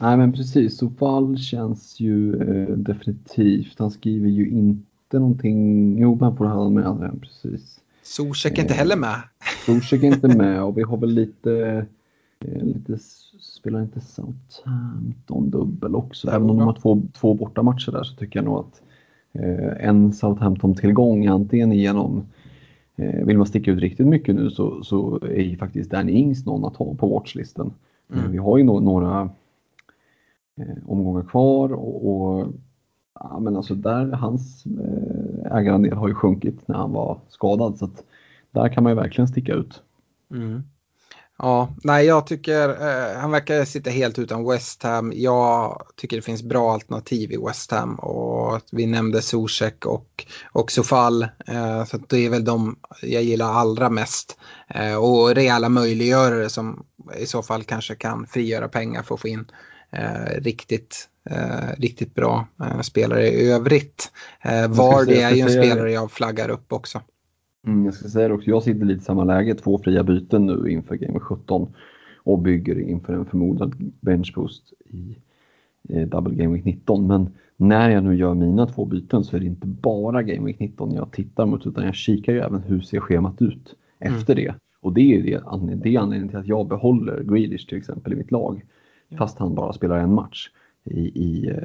Nej 0.00 0.16
men 0.16 0.32
precis, 0.32 0.78
Sofall 0.78 1.38
känns 1.38 2.00
ju 2.00 2.34
eh, 2.34 2.76
definitivt. 2.76 3.74
Han 3.78 3.90
skriver 3.90 4.28
ju 4.28 4.50
inte 4.50 4.88
någonting. 5.12 5.98
Jo, 5.98 6.14
det 6.44 6.48
här 6.50 6.70
med 6.70 6.84
den, 6.84 7.20
precis. 7.20 7.80
Zuzek 8.02 8.58
är 8.58 8.62
inte 8.62 8.74
heller 8.74 8.96
med. 8.96 9.22
Zuzek 9.66 10.02
är 10.02 10.06
inte 10.06 10.28
med 10.36 10.62
och 10.62 10.78
vi 10.78 10.82
har 10.82 10.96
väl 10.96 11.10
lite, 11.10 11.86
eh, 12.40 12.62
lite 12.62 12.98
spelar 13.58 13.80
inte 13.80 14.00
Southampton 14.00 15.50
dubbel 15.50 15.94
också? 15.94 16.30
Även 16.30 16.50
om 16.50 16.58
de 16.58 16.66
har 16.66 16.74
två, 16.74 17.02
två 17.12 17.34
bortamatcher 17.34 17.92
där 17.92 18.02
så 18.02 18.14
tycker 18.14 18.38
jag 18.38 18.44
nog 18.44 18.58
att 18.58 18.82
eh, 19.32 19.88
en 19.88 20.12
Southampton-tillgång 20.12 21.26
antingen 21.26 21.72
genom 21.72 22.22
eh, 22.96 23.24
vill 23.26 23.38
man 23.38 23.46
sticka 23.46 23.70
ut 23.70 23.80
riktigt 23.80 24.06
mycket 24.06 24.34
nu 24.34 24.50
så, 24.50 24.84
så 24.84 25.20
är 25.22 25.42
ju 25.42 25.56
faktiskt 25.56 25.90
Danny 25.90 26.12
Ings 26.12 26.46
någon 26.46 26.64
att 26.64 26.76
ha 26.76 26.94
på 26.94 27.08
watchlisten. 27.08 27.70
Mm. 28.14 28.32
Vi 28.32 28.38
har 28.38 28.58
ju 28.58 28.64
no 28.64 28.80
några 28.80 29.30
eh, 30.56 30.76
omgångar 30.86 31.22
kvar 31.22 31.72
och, 31.72 32.10
och 32.10 32.46
ja, 33.20 33.38
men 33.40 33.56
alltså 33.56 33.74
där 33.74 34.12
hans 34.12 34.66
eh, 34.66 35.56
ägarandel 35.56 35.92
har 35.92 36.08
ju 36.08 36.14
sjunkit 36.14 36.68
när 36.68 36.76
han 36.76 36.92
var 36.92 37.20
skadad 37.28 37.78
så 37.78 37.84
att 37.84 38.04
där 38.50 38.68
kan 38.68 38.82
man 38.82 38.92
ju 38.92 38.96
verkligen 38.96 39.28
sticka 39.28 39.54
ut. 39.54 39.82
Mm. 40.30 40.62
Ja, 41.38 41.68
nej 41.84 42.06
jag 42.06 42.26
tycker 42.26 42.68
eh, 42.68 43.20
han 43.20 43.30
verkar 43.30 43.64
sitta 43.64 43.90
helt 43.90 44.18
utan 44.18 44.48
West 44.48 44.82
Ham. 44.82 45.12
Jag 45.14 45.82
tycker 45.96 46.16
det 46.16 46.22
finns 46.22 46.42
bra 46.42 46.72
alternativ 46.72 47.32
i 47.32 47.36
West 47.46 47.70
Ham 47.70 47.94
och 47.94 48.60
vi 48.72 48.86
nämnde 48.86 49.22
Zuzek 49.22 49.86
och, 49.86 50.26
och 50.52 50.72
Sofall. 50.72 51.22
Eh, 51.22 51.84
så 51.84 51.98
det 52.08 52.26
är 52.26 52.30
väl 52.30 52.44
de 52.44 52.76
jag 53.02 53.22
gillar 53.22 53.52
allra 53.52 53.90
mest. 53.90 54.38
Eh, 54.68 54.96
och 54.96 55.34
rejäla 55.34 55.68
möjliggörare 55.68 56.48
som 56.48 56.84
i 57.18 57.26
så 57.26 57.42
fall 57.42 57.64
kanske 57.64 57.94
kan 57.94 58.26
frigöra 58.26 58.68
pengar 58.68 59.02
för 59.02 59.14
att 59.14 59.20
få 59.20 59.28
in 59.28 59.44
eh, 59.90 60.40
riktigt, 60.40 61.08
eh, 61.30 61.80
riktigt 61.80 62.14
bra 62.14 62.46
eh, 62.60 62.80
spelare 62.80 63.28
i 63.28 63.50
övrigt. 63.50 64.12
Eh, 64.42 64.70
Vardy 64.70 65.14
är 65.14 65.34
ju 65.34 65.40
en 65.40 65.48
spelare 65.48 65.92
jag 65.92 66.10
flaggar 66.10 66.48
upp 66.48 66.72
också. 66.72 67.00
Mm, 67.66 67.84
jag 67.84 67.94
ska 67.94 68.08
säga 68.08 68.28
det 68.28 68.34
också, 68.34 68.50
jag 68.50 68.62
sitter 68.62 68.84
lite 68.84 69.00
i 69.00 69.04
samma 69.04 69.24
läge, 69.24 69.54
två 69.54 69.78
fria 69.78 70.02
byten 70.02 70.46
nu 70.46 70.70
inför 70.70 70.94
Game 70.94 71.20
17 71.20 71.74
och 72.16 72.38
bygger 72.38 72.80
inför 72.80 73.12
en 73.12 73.26
förmodad 73.26 73.92
benchboost 74.00 74.72
i 74.84 75.16
eh, 75.88 76.08
Double 76.08 76.34
Game 76.34 76.54
Week 76.54 76.64
19. 76.64 77.06
Men 77.06 77.30
när 77.56 77.90
jag 77.90 78.04
nu 78.04 78.16
gör 78.16 78.34
mina 78.34 78.66
två 78.66 78.84
byten 78.84 79.24
så 79.24 79.36
är 79.36 79.40
det 79.40 79.46
inte 79.46 79.66
bara 79.66 80.22
Game 80.22 80.46
Week 80.46 80.58
19 80.58 80.94
jag 80.94 81.12
tittar 81.12 81.46
mot 81.46 81.66
utan 81.66 81.84
jag 81.84 81.94
kikar 81.94 82.32
ju 82.32 82.40
även 82.40 82.62
hur 82.62 82.80
ser 82.80 83.00
schemat 83.00 83.42
ut 83.42 83.74
efter 83.98 84.32
mm. 84.32 84.44
det. 84.44 84.54
Och 84.80 84.92
det 84.92 85.00
är, 85.00 85.22
det, 85.22 85.74
det 85.74 85.94
är 85.94 85.98
anledningen 85.98 86.28
till 86.28 86.38
att 86.38 86.46
jag 86.46 86.68
behåller 86.68 87.22
Grealish 87.22 87.68
till 87.68 87.78
exempel 87.78 88.12
i 88.12 88.16
mitt 88.16 88.30
lag. 88.30 88.64
Fast 89.18 89.38
han 89.38 89.54
bara 89.54 89.72
spelar 89.72 89.98
en 89.98 90.14
match 90.14 90.50
i, 90.90 91.12
i 91.14 91.50
uh, 91.50 91.56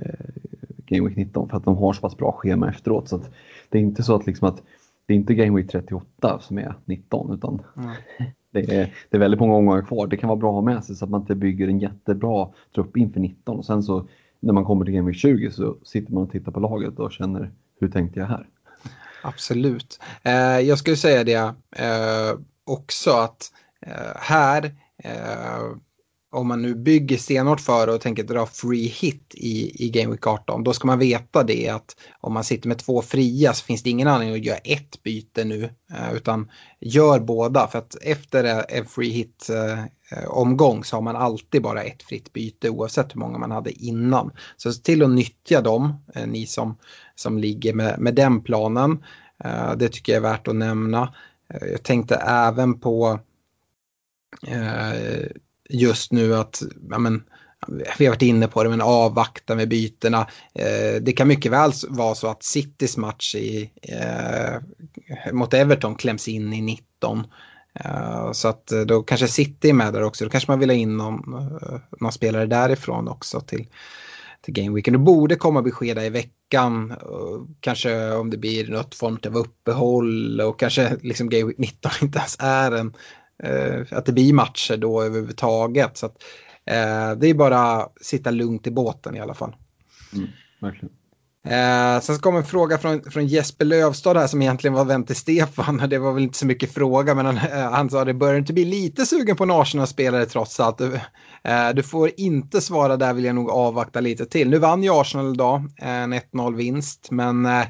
Game 0.85 1.07
Week 1.07 1.17
19 1.17 1.49
för 1.49 1.57
att 1.57 1.65
de 1.65 1.77
har 1.77 1.93
så 1.93 2.01
pass 2.01 2.17
bra 2.17 2.31
schema 2.31 2.69
efteråt. 2.69 3.09
Så 3.09 3.21
det 3.69 3.77
är 3.77 3.81
inte 3.81 4.03
så 4.03 4.15
att, 4.15 4.25
liksom 4.25 4.47
att 4.47 4.61
det 5.05 5.13
är 5.13 5.17
inte 5.17 5.33
Game 5.33 5.57
Week 5.57 5.71
38 5.71 6.39
som 6.39 6.57
är 6.57 6.75
19 6.85 7.33
utan 7.33 7.61
mm. 7.77 7.89
det, 8.51 8.59
är, 8.59 8.93
det 9.09 9.17
är 9.17 9.19
väldigt 9.19 9.39
många 9.39 9.55
omgångar 9.55 9.81
kvar. 9.81 10.07
Det 10.07 10.17
kan 10.17 10.27
vara 10.27 10.39
bra 10.39 10.49
att 10.49 10.65
ha 10.65 10.73
med 10.73 10.83
sig 10.83 10.95
så 10.95 11.05
att 11.05 11.11
man 11.11 11.21
inte 11.21 11.35
bygger 11.35 11.67
en 11.67 11.79
jättebra 11.79 12.49
trupp 12.75 12.97
inför 12.97 13.19
19 13.19 13.57
och 13.57 13.65
sen 13.65 13.83
så 13.83 14.07
när 14.39 14.53
man 14.53 14.65
kommer 14.65 14.85
till 14.85 14.93
Game 14.93 15.07
Week 15.07 15.17
20 15.17 15.51
så 15.51 15.75
sitter 15.83 16.13
man 16.13 16.23
och 16.23 16.31
tittar 16.31 16.51
på 16.51 16.59
laget 16.59 16.99
och 16.99 17.11
känner 17.11 17.51
hur 17.79 17.89
tänkte 17.89 18.19
jag 18.19 18.27
här? 18.27 18.47
Absolut. 19.23 19.99
Eh, 20.23 20.59
jag 20.59 20.77
skulle 20.77 20.97
säga 20.97 21.23
det 21.23 21.53
eh, 21.75 22.39
också 22.63 23.11
att 23.11 23.51
eh, 23.81 24.15
här 24.15 24.75
eh, 24.97 25.77
om 26.33 26.47
man 26.47 26.61
nu 26.61 26.75
bygger 26.75 27.17
stenhårt 27.17 27.61
för 27.61 27.87
och 27.89 28.01
tänker 28.01 28.23
dra 28.23 28.45
free 28.45 28.87
hit 28.87 29.33
i, 29.33 29.85
i 29.85 29.89
Game 29.89 30.11
Week 30.11 30.27
18, 30.27 30.63
då 30.63 30.73
ska 30.73 30.87
man 30.87 30.99
veta 30.99 31.43
det 31.43 31.69
att 31.69 31.95
om 32.19 32.33
man 32.33 32.43
sitter 32.43 32.67
med 32.67 32.77
två 32.77 33.01
fria 33.01 33.53
så 33.53 33.65
finns 33.65 33.83
det 33.83 33.89
ingen 33.89 34.07
anledning 34.07 34.39
att 34.39 34.45
göra 34.45 34.57
ett 34.57 35.03
byte 35.03 35.43
nu, 35.43 35.63
eh, 35.63 36.13
utan 36.13 36.51
gör 36.79 37.19
båda. 37.19 37.67
För 37.67 37.79
att 37.79 37.95
efter 38.01 38.65
en 38.69 38.85
free 38.85 39.09
hit-omgång 39.09 40.77
eh, 40.77 40.83
så 40.83 40.95
har 40.95 41.01
man 41.01 41.15
alltid 41.15 41.61
bara 41.61 41.83
ett 41.83 42.03
fritt 42.03 42.33
byte 42.33 42.69
oavsett 42.69 43.15
hur 43.15 43.19
många 43.19 43.37
man 43.37 43.51
hade 43.51 43.71
innan. 43.71 44.31
Så 44.57 44.73
till 44.73 45.03
att 45.03 45.09
nyttja 45.09 45.61
dem, 45.61 46.03
eh, 46.15 46.27
ni 46.27 46.45
som, 46.45 46.77
som 47.15 47.37
ligger 47.37 47.73
med, 47.73 47.99
med 47.99 48.15
den 48.15 48.41
planen. 48.41 49.03
Det 49.77 49.89
tycker 49.89 50.13
jag 50.13 50.17
är 50.17 50.29
värt 50.29 50.47
att 50.47 50.55
nämna. 50.55 51.13
Jag 51.61 51.83
tänkte 51.83 52.15
även 52.15 52.79
på 52.79 53.19
just 55.73 56.11
nu 56.11 56.35
att, 56.35 56.63
ja 56.89 56.97
men, 56.97 57.23
vi 57.97 58.05
har 58.05 58.11
varit 58.11 58.21
inne 58.21 58.47
på 58.47 58.63
det, 58.63 58.69
men 58.69 58.81
avvakta 58.81 59.55
med 59.55 59.69
bytena. 59.69 60.27
Eh, 60.53 61.01
det 61.01 61.11
kan 61.11 61.27
mycket 61.27 61.51
väl 61.51 61.71
vara 61.89 62.15
så 62.15 62.27
att 62.27 62.43
Citys 62.43 62.97
match 62.97 63.35
i, 63.35 63.71
eh, 63.81 64.61
mot 65.33 65.53
Everton 65.53 65.95
kläms 65.95 66.27
in 66.27 66.53
i 66.53 66.61
19. 66.61 67.27
Eh, 67.79 68.31
så 68.31 68.47
att 68.47 68.71
eh, 68.71 68.81
då 68.81 69.03
kanske 69.03 69.27
City 69.27 69.69
är 69.69 69.73
med 69.73 69.93
där 69.93 70.03
också. 70.03 70.23
Då 70.23 70.29
kanske 70.29 70.51
man 70.51 70.59
vill 70.59 70.69
ha 70.69 70.75
in 70.75 70.97
någon, 70.97 71.33
eh, 71.33 71.79
någon 71.99 72.11
spelare 72.11 72.45
därifrån 72.45 73.07
också 73.07 73.41
till, 73.41 73.67
till 74.41 74.53
Game 74.53 74.75
Weekend. 74.75 74.95
Det 74.95 74.99
borde 74.99 75.35
komma 75.35 75.61
besked 75.61 75.97
i 75.97 76.09
veckan. 76.09 76.91
Eh, 76.91 76.97
kanske 77.59 78.11
om 78.11 78.29
det 78.29 78.37
blir 78.37 78.67
något 78.67 78.95
form 78.95 79.17
av 79.27 79.37
uppehåll 79.37 80.41
och 80.41 80.59
kanske 80.59 80.97
liksom 81.01 81.29
Game 81.29 81.45
Week 81.45 81.57
19 81.57 81.91
inte 82.01 82.19
ens 82.19 82.35
är 82.39 82.71
en 82.71 82.93
att 83.91 84.05
det 84.05 84.11
blir 84.11 84.33
matcher 84.33 84.77
då 84.77 85.01
överhuvudtaget. 85.01 85.97
Så 85.97 86.05
att, 86.05 86.23
eh, 86.65 87.11
det 87.17 87.27
är 87.27 87.33
bara 87.33 87.59
att 87.59 87.93
sitta 88.01 88.31
lugnt 88.31 88.67
i 88.67 88.71
båten 88.71 89.15
i 89.15 89.19
alla 89.19 89.33
fall. 89.33 89.55
Mm, 90.13 90.27
verkligen. 90.61 90.95
Eh, 91.47 91.99
sen 92.01 92.19
kommer 92.19 92.39
en 92.39 92.45
fråga 92.45 92.77
från, 92.77 93.01
från 93.01 93.27
Jesper 93.27 93.65
Lövstad 93.65 94.19
här 94.19 94.27
som 94.27 94.41
egentligen 94.41 94.73
var 94.73 94.85
vän 94.85 95.05
till 95.05 95.15
Stefan. 95.15 95.77
Det 95.89 95.97
var 95.97 96.13
väl 96.13 96.23
inte 96.23 96.37
så 96.37 96.45
mycket 96.45 96.73
fråga 96.73 97.15
men 97.15 97.25
han, 97.25 97.37
eh, 97.37 97.71
han 97.71 97.89
sa 97.89 98.05
det 98.05 98.13
börjar 98.13 98.35
inte 98.35 98.53
bli 98.53 98.65
lite 98.65 99.05
sugen 99.05 99.35
på 99.35 99.43
en 99.43 99.51
Arsenal-spelare 99.51 100.25
trots 100.25 100.59
allt. 100.59 100.81
Eh, 100.81 101.69
du 101.75 101.83
får 101.83 102.11
inte 102.17 102.61
svara 102.61 102.97
där 102.97 103.13
vill 103.13 103.25
jag 103.25 103.35
nog 103.35 103.49
avvakta 103.49 104.01
lite 104.01 104.25
till. 104.25 104.49
Nu 104.49 104.57
vann 104.57 104.83
ju 104.83 104.89
Arsenal 104.93 105.33
idag, 105.33 105.69
en 105.77 106.13
1-0 106.13 106.55
vinst 106.55 107.07
men 107.11 107.45
eh, 107.45 107.65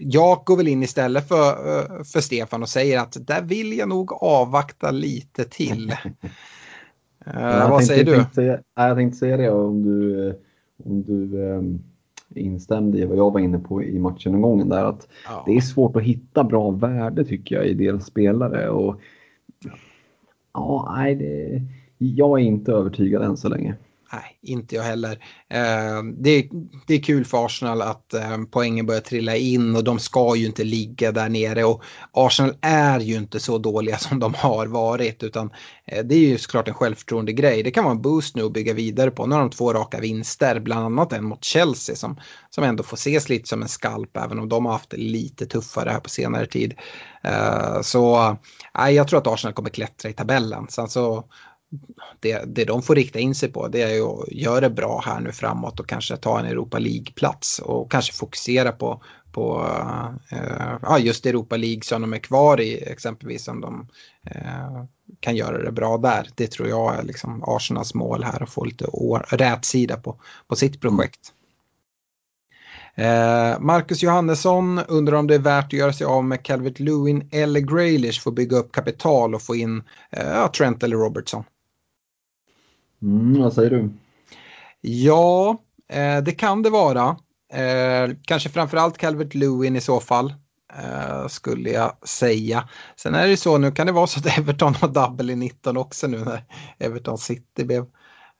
jag 0.00 0.42
går 0.44 0.56
väl 0.56 0.68
in 0.68 0.82
istället 0.82 1.28
för, 1.28 1.48
eh, 1.48 2.02
för 2.04 2.20
Stefan 2.20 2.62
och 2.62 2.68
säger 2.68 3.00
att 3.00 3.16
där 3.26 3.42
vill 3.42 3.78
jag 3.78 3.88
nog 3.88 4.12
avvakta 4.12 4.90
lite 4.90 5.44
till. 5.44 5.90
uh, 7.26 7.70
vad 7.70 7.84
säger 7.84 8.04
du? 8.04 8.10
Jag 8.10 8.20
tänkte, 8.20 8.62
jag 8.74 8.96
tänkte 8.96 9.18
säga 9.18 9.36
det 9.36 9.50
om 9.50 9.82
du, 9.82 10.28
om 10.84 11.02
du 11.02 11.42
um, 11.42 11.82
instämde 12.34 12.98
i 12.98 13.04
vad 13.04 13.18
jag 13.18 13.30
var 13.32 13.40
inne 13.40 13.58
på 13.58 13.82
i 13.82 13.98
matchen 13.98 14.68
där 14.68 14.84
att 14.84 15.08
ja. 15.24 15.42
det 15.46 15.56
är 15.56 15.60
svårt 15.60 15.96
att 15.96 16.02
hitta 16.02 16.44
bra 16.44 16.70
värde 16.70 17.24
tycker 17.24 17.54
jag 17.56 17.66
i 17.66 17.74
deras 17.74 18.06
spelare. 18.06 18.68
Och, 18.68 19.00
ja, 20.52 20.94
nej, 20.96 21.14
det, 21.14 21.62
jag 21.98 22.40
är 22.40 22.44
inte 22.44 22.72
övertygad 22.72 23.22
än 23.22 23.36
så 23.36 23.48
länge. 23.48 23.76
Nej, 24.12 24.38
inte 24.42 24.74
jag 24.74 24.82
heller. 24.82 25.12
Eh, 25.50 26.02
det, 26.18 26.30
är, 26.30 26.48
det 26.86 26.94
är 26.94 27.02
kul 27.02 27.24
för 27.24 27.46
Arsenal 27.46 27.82
att 27.82 28.14
eh, 28.14 28.38
poängen 28.50 28.86
börjar 28.86 29.00
trilla 29.00 29.36
in 29.36 29.76
och 29.76 29.84
de 29.84 29.98
ska 29.98 30.36
ju 30.36 30.46
inte 30.46 30.64
ligga 30.64 31.12
där 31.12 31.28
nere. 31.28 31.64
Och 31.64 31.82
Arsenal 32.12 32.56
är 32.60 33.00
ju 33.00 33.16
inte 33.16 33.40
så 33.40 33.58
dåliga 33.58 33.98
som 33.98 34.18
de 34.18 34.34
har 34.34 34.66
varit 34.66 35.22
utan 35.22 35.50
eh, 35.86 36.04
det 36.04 36.14
är 36.14 36.18
ju 36.18 36.38
såklart 36.38 36.68
en 36.68 36.74
självförtroende 36.74 37.32
grej. 37.32 37.62
Det 37.62 37.70
kan 37.70 37.84
vara 37.84 37.94
en 37.94 38.02
boost 38.02 38.36
nu 38.36 38.44
att 38.44 38.52
bygga 38.52 38.72
vidare 38.74 39.10
på. 39.10 39.26
Nu 39.26 39.34
har 39.34 39.40
de 39.40 39.50
två 39.50 39.72
raka 39.72 40.00
vinster, 40.00 40.60
bland 40.60 40.84
annat 40.84 41.12
en 41.12 41.24
mot 41.24 41.44
Chelsea 41.44 41.96
som, 41.96 42.20
som 42.50 42.64
ändå 42.64 42.82
får 42.82 42.96
ses 42.96 43.28
lite 43.28 43.48
som 43.48 43.62
en 43.62 43.68
skalp 43.68 44.16
även 44.16 44.38
om 44.38 44.48
de 44.48 44.66
har 44.66 44.72
haft 44.72 44.90
det 44.90 44.96
lite 44.96 45.46
tuffare 45.46 45.90
här 45.90 46.00
på 46.00 46.08
senare 46.08 46.46
tid. 46.46 46.74
Eh, 47.24 47.80
så 47.82 48.36
eh, 48.78 48.90
jag 48.90 49.08
tror 49.08 49.18
att 49.18 49.26
Arsenal 49.26 49.54
kommer 49.54 49.70
klättra 49.70 50.10
i 50.10 50.12
tabellen. 50.12 50.66
Sen 50.68 50.88
så 50.88 51.24
det, 52.20 52.44
det 52.46 52.64
de 52.64 52.82
får 52.82 52.94
rikta 52.94 53.18
in 53.18 53.34
sig 53.34 53.52
på 53.52 53.68
det 53.68 53.82
är 53.82 53.94
ju 53.94 54.02
att 54.02 54.32
göra 54.32 54.60
det 54.60 54.70
bra 54.70 55.02
här 55.06 55.20
nu 55.20 55.32
framåt 55.32 55.80
och 55.80 55.88
kanske 55.88 56.16
ta 56.16 56.40
en 56.40 56.46
Europa 56.46 56.78
League-plats 56.78 57.58
och 57.58 57.90
kanske 57.90 58.12
fokusera 58.12 58.72
på, 58.72 59.02
på 59.32 59.66
ja, 60.82 60.98
just 60.98 61.26
Europa 61.26 61.56
League 61.56 61.82
som 61.82 62.02
de 62.02 62.12
är 62.12 62.18
kvar 62.18 62.60
i 62.60 62.82
exempelvis 62.82 63.48
om 63.48 63.60
de 63.60 63.88
uh, 64.36 64.84
kan 65.20 65.36
göra 65.36 65.62
det 65.64 65.72
bra 65.72 65.98
där. 65.98 66.28
Det 66.34 66.46
tror 66.46 66.68
jag 66.68 66.98
är 66.98 67.02
liksom 67.02 67.44
Arsenals 67.46 67.94
mål 67.94 68.24
här 68.24 68.42
att 68.42 68.50
få 68.50 68.64
lite 68.64 68.84
rätsida 69.30 69.96
på, 69.96 70.20
på 70.48 70.56
sitt 70.56 70.80
projekt. 70.80 71.32
Eh, 72.98 73.60
Marcus 73.60 74.02
Johannesson 74.02 74.78
undrar 74.78 75.16
om 75.16 75.26
det 75.26 75.34
är 75.34 75.38
värt 75.38 75.64
att 75.64 75.72
göra 75.72 75.92
sig 75.92 76.06
av 76.06 76.24
med 76.24 76.44
Calvert 76.44 76.80
Lewin 76.80 77.28
eller 77.32 77.60
Graylish 77.60 78.22
för 78.22 78.30
att 78.30 78.36
bygga 78.36 78.56
upp 78.56 78.72
kapital 78.72 79.34
och 79.34 79.42
få 79.42 79.56
in 79.56 79.82
eh, 80.10 80.50
Trent 80.50 80.82
eller 80.82 80.96
Robertson. 80.96 81.44
Mm, 83.02 83.42
vad 83.42 83.52
säger 83.52 83.70
du? 83.70 83.90
Ja, 84.80 85.56
eh, 85.88 86.18
det 86.18 86.32
kan 86.32 86.62
det 86.62 86.70
vara. 86.70 87.16
Eh, 87.52 88.10
kanske 88.22 88.48
framförallt 88.48 88.98
Calvert 88.98 89.34
Lewin 89.34 89.76
i 89.76 89.80
så 89.80 90.00
fall. 90.00 90.34
Eh, 90.82 91.26
skulle 91.28 91.70
jag 91.70 92.08
säga. 92.08 92.68
Sen 92.96 93.14
är 93.14 93.28
det 93.28 93.36
så, 93.36 93.58
nu 93.58 93.72
kan 93.72 93.86
det 93.86 93.92
vara 93.92 94.06
så 94.06 94.20
att 94.20 94.38
Everton 94.38 94.74
har 94.74 94.88
dubbel 94.88 95.30
i 95.30 95.36
19 95.36 95.76
också 95.76 96.06
nu 96.06 96.18
när 96.18 96.44
Everton 96.78 97.18
City 97.18 97.64
blev 97.64 97.86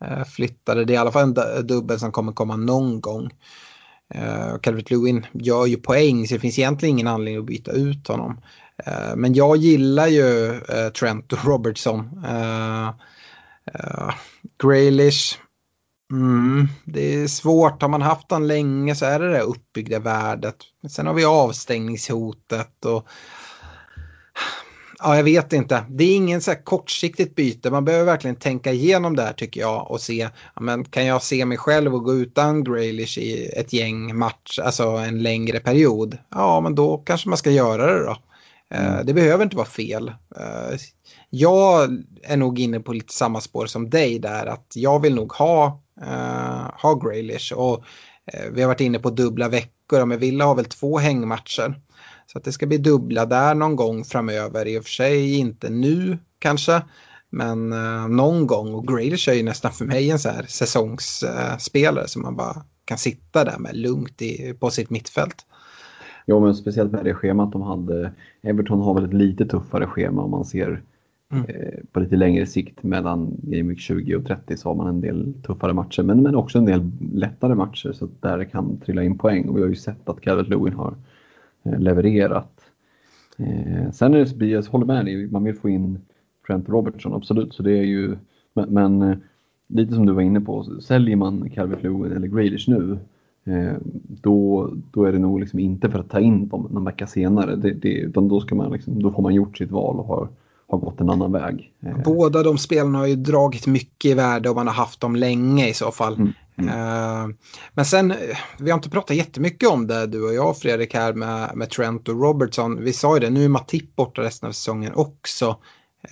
eh, 0.04 0.24
flyttade. 0.24 0.84
Det 0.84 0.92
är 0.92 0.94
i 0.94 0.98
alla 0.98 1.12
fall 1.12 1.34
en 1.38 1.66
dubbel 1.66 1.98
som 1.98 2.12
kommer 2.12 2.32
komma 2.32 2.56
någon 2.56 3.00
gång. 3.00 3.30
Eh, 4.14 4.58
Calvert 4.62 4.90
Lewin 4.90 5.26
gör 5.32 5.66
ju 5.66 5.76
poäng 5.76 6.26
så 6.26 6.34
det 6.34 6.40
finns 6.40 6.58
egentligen 6.58 6.94
ingen 6.94 7.06
anledning 7.06 7.40
att 7.40 7.46
byta 7.46 7.72
ut 7.72 8.08
honom. 8.08 8.40
Eh, 8.86 9.16
men 9.16 9.34
jag 9.34 9.56
gillar 9.56 10.06
ju 10.06 10.54
eh, 10.54 10.88
Trent 10.88 11.32
och 11.32 11.44
Robertson. 11.44 12.24
Eh, 12.24 12.90
Uh, 13.74 14.14
Graylish, 14.62 15.38
mm, 16.12 16.68
det 16.84 17.14
är 17.14 17.26
svårt. 17.26 17.82
Har 17.82 17.88
man 17.88 18.02
haft 18.02 18.30
han 18.30 18.46
länge 18.46 18.94
så 18.94 19.04
är 19.04 19.18
det 19.20 19.32
det 19.32 19.40
uppbyggda 19.40 19.98
värdet. 19.98 20.56
Sen 20.90 21.06
har 21.06 21.14
vi 21.14 21.24
avstängningshotet 21.24 22.84
och 22.84 23.08
Ja, 25.00 25.16
jag 25.16 25.24
vet 25.24 25.52
inte. 25.52 25.84
Det 25.88 26.04
är 26.04 26.16
ingen 26.16 26.40
så 26.40 26.50
här 26.50 26.64
kortsiktigt 26.64 27.34
byte. 27.34 27.70
Man 27.70 27.84
behöver 27.84 28.04
verkligen 28.04 28.36
tänka 28.36 28.72
igenom 28.72 29.16
det 29.16 29.22
här 29.22 29.32
tycker 29.32 29.60
jag 29.60 29.90
och 29.90 30.00
se, 30.00 30.28
ja, 30.54 30.60
men 30.60 30.84
kan 30.84 31.06
jag 31.06 31.22
se 31.22 31.44
mig 31.44 31.58
själv 31.58 31.94
och 31.94 32.04
gå 32.04 32.14
utan 32.14 32.64
Graylish 32.64 33.18
i 33.18 33.46
ett 33.56 33.72
gäng 33.72 34.18
match, 34.18 34.58
alltså 34.58 34.84
en 34.84 35.22
längre 35.22 35.60
period? 35.60 36.18
Ja, 36.30 36.60
men 36.60 36.74
då 36.74 36.98
kanske 36.98 37.28
man 37.28 37.38
ska 37.38 37.50
göra 37.50 37.86
det 37.86 38.04
då. 38.04 38.16
Eh, 38.74 38.92
mm. 38.92 39.06
Det 39.06 39.14
behöver 39.14 39.44
inte 39.44 39.56
vara 39.56 39.66
fel. 39.66 40.08
Eh, 40.36 40.78
jag 41.30 41.90
är 42.22 42.36
nog 42.36 42.58
inne 42.58 42.80
på 42.80 42.92
lite 42.92 43.12
samma 43.12 43.40
spår 43.40 43.66
som 43.66 43.90
dig 43.90 44.18
där, 44.18 44.46
att 44.46 44.72
jag 44.74 45.02
vill 45.02 45.14
nog 45.14 45.32
ha, 45.32 45.82
uh, 46.02 46.70
ha 46.82 46.94
Graylish 46.94 47.52
och 47.52 47.84
vi 48.52 48.60
har 48.60 48.68
varit 48.68 48.80
inne 48.80 48.98
på 48.98 49.10
dubbla 49.10 49.48
veckor, 49.48 50.04
men 50.04 50.18
Villa 50.18 50.44
har 50.44 50.54
väl 50.54 50.64
två 50.64 50.98
hängmatcher. 50.98 51.80
Så 52.26 52.38
att 52.38 52.44
det 52.44 52.52
ska 52.52 52.66
bli 52.66 52.78
dubbla 52.78 53.26
där 53.26 53.54
någon 53.54 53.76
gång 53.76 54.04
framöver. 54.04 54.68
I 54.68 54.78
och 54.78 54.84
för 54.84 54.90
sig 54.90 55.36
inte 55.36 55.70
nu 55.70 56.18
kanske. 56.38 56.82
Men 57.30 57.72
uh, 57.72 58.08
någon 58.08 58.46
gång. 58.46 58.74
Och 58.74 58.88
Grealish 58.88 59.28
är 59.28 59.34
ju 59.34 59.42
nästan 59.42 59.72
för 59.72 59.84
mig 59.84 60.10
en 60.10 60.18
så 60.18 60.28
här 60.28 60.46
säsongsspelare 60.48 62.04
uh, 62.04 62.06
som 62.06 62.22
man 62.22 62.36
bara 62.36 62.64
kan 62.84 62.98
sitta 62.98 63.44
där 63.44 63.58
med 63.58 63.76
lugnt 63.76 64.22
i, 64.22 64.54
på 64.60 64.70
sitt 64.70 64.90
mittfält. 64.90 65.46
Jo, 66.28 66.40
men 66.40 66.54
speciellt 66.54 66.92
med 66.92 67.04
det 67.04 67.14
schemat 67.14 67.52
de 67.52 67.62
hade. 67.62 68.12
Everton 68.42 68.80
har 68.80 68.94
väl 68.94 69.04
ett 69.04 69.14
lite 69.14 69.46
tuffare 69.46 69.86
schema 69.86 70.22
om 70.22 70.30
man 70.30 70.44
ser 70.44 70.82
mm. 71.32 71.44
eh, 71.44 71.78
på 71.92 72.00
lite 72.00 72.16
längre 72.16 72.46
sikt. 72.46 72.82
Mellan 72.82 73.36
Game 73.42 73.68
Week 73.68 73.80
20 73.80 74.16
och 74.16 74.26
30 74.26 74.56
så 74.56 74.68
har 74.68 74.74
man 74.74 74.86
en 74.86 75.00
del 75.00 75.34
tuffare 75.42 75.72
matcher, 75.72 76.02
men, 76.02 76.22
men 76.22 76.34
också 76.34 76.58
en 76.58 76.64
del 76.64 76.90
lättare 77.14 77.54
matcher 77.54 77.92
så 77.92 78.04
att 78.04 78.22
där 78.22 78.44
kan 78.44 78.80
trilla 78.80 79.02
in 79.02 79.18
poäng. 79.18 79.48
Och 79.48 79.56
vi 79.56 79.60
har 79.60 79.68
ju 79.68 79.74
sett 79.74 80.08
att 80.08 80.20
Calvert 80.20 80.48
Lewin 80.48 80.74
har 80.74 80.94
Eh, 81.62 81.80
levererat. 81.80 82.60
Eh, 83.36 83.90
sen 83.92 84.14
är 84.14 84.24
det, 84.36 84.46
jag 84.46 84.62
håller 84.62 84.86
med 84.86 85.04
dig, 85.04 85.26
man 85.26 85.44
vill 85.44 85.54
få 85.54 85.68
in 85.68 85.98
Trent 86.46 86.68
Robertson, 86.68 87.14
absolut. 87.14 87.54
Så 87.54 87.62
det 87.62 87.78
är 87.78 87.84
ju, 87.84 88.16
men, 88.54 88.68
men 88.68 89.22
lite 89.66 89.94
som 89.94 90.06
du 90.06 90.12
var 90.12 90.22
inne 90.22 90.40
på, 90.40 90.80
säljer 90.80 91.16
man 91.16 91.50
Calvert 91.50 91.82
Lewin 91.82 92.12
eller 92.12 92.28
Grealish 92.28 92.68
nu, 92.68 92.98
då, 94.22 94.70
då 94.92 95.04
är 95.04 95.12
det 95.12 95.18
nog 95.18 95.40
liksom 95.40 95.58
inte 95.58 95.90
för 95.90 95.98
att 95.98 96.10
ta 96.10 96.20
in 96.20 96.48
dem 96.48 96.68
någon 96.70 96.84
vecka 96.84 97.06
senare. 97.06 97.56
Det, 97.56 97.70
det, 97.70 97.88
utan 97.88 98.28
då, 98.28 98.40
ska 98.40 98.54
man 98.54 98.72
liksom, 98.72 99.02
då 99.02 99.10
får 99.10 99.22
man 99.22 99.34
gjort 99.34 99.58
sitt 99.58 99.70
val 99.70 99.98
och 99.98 100.06
har, 100.06 100.28
har 100.68 100.78
gått 100.78 101.00
en 101.00 101.10
annan 101.10 101.32
väg. 101.32 101.72
Båda 102.04 102.42
de 102.42 102.58
spelarna 102.58 102.98
har 102.98 103.06
ju 103.06 103.16
dragit 103.16 103.66
mycket 103.66 104.10
i 104.10 104.14
värde 104.14 104.50
och 104.50 104.56
man 104.56 104.66
har 104.66 104.74
haft 104.74 105.00
dem 105.00 105.16
länge 105.16 105.68
i 105.68 105.74
så 105.74 105.90
fall. 105.90 106.14
Mm. 106.14 106.32
Mm. 106.58 106.68
Uh, 106.68 107.34
men 107.74 107.84
sen, 107.84 108.14
vi 108.58 108.70
har 108.70 108.78
inte 108.78 108.90
pratat 108.90 109.16
jättemycket 109.16 109.68
om 109.68 109.86
det 109.86 110.06
du 110.06 110.26
och 110.28 110.34
jag 110.34 110.56
Fredrik 110.56 110.94
här 110.94 111.12
med, 111.12 111.50
med 111.54 111.70
Trent 111.70 112.08
och 112.08 112.20
Robertson. 112.22 112.84
Vi 112.84 112.92
sa 112.92 113.16
ju 113.16 113.20
det, 113.20 113.30
nu 113.30 113.44
är 113.44 113.48
Matip 113.48 113.96
borta 113.96 114.22
resten 114.22 114.48
av 114.48 114.52
säsongen 114.52 114.92
också. 114.94 115.56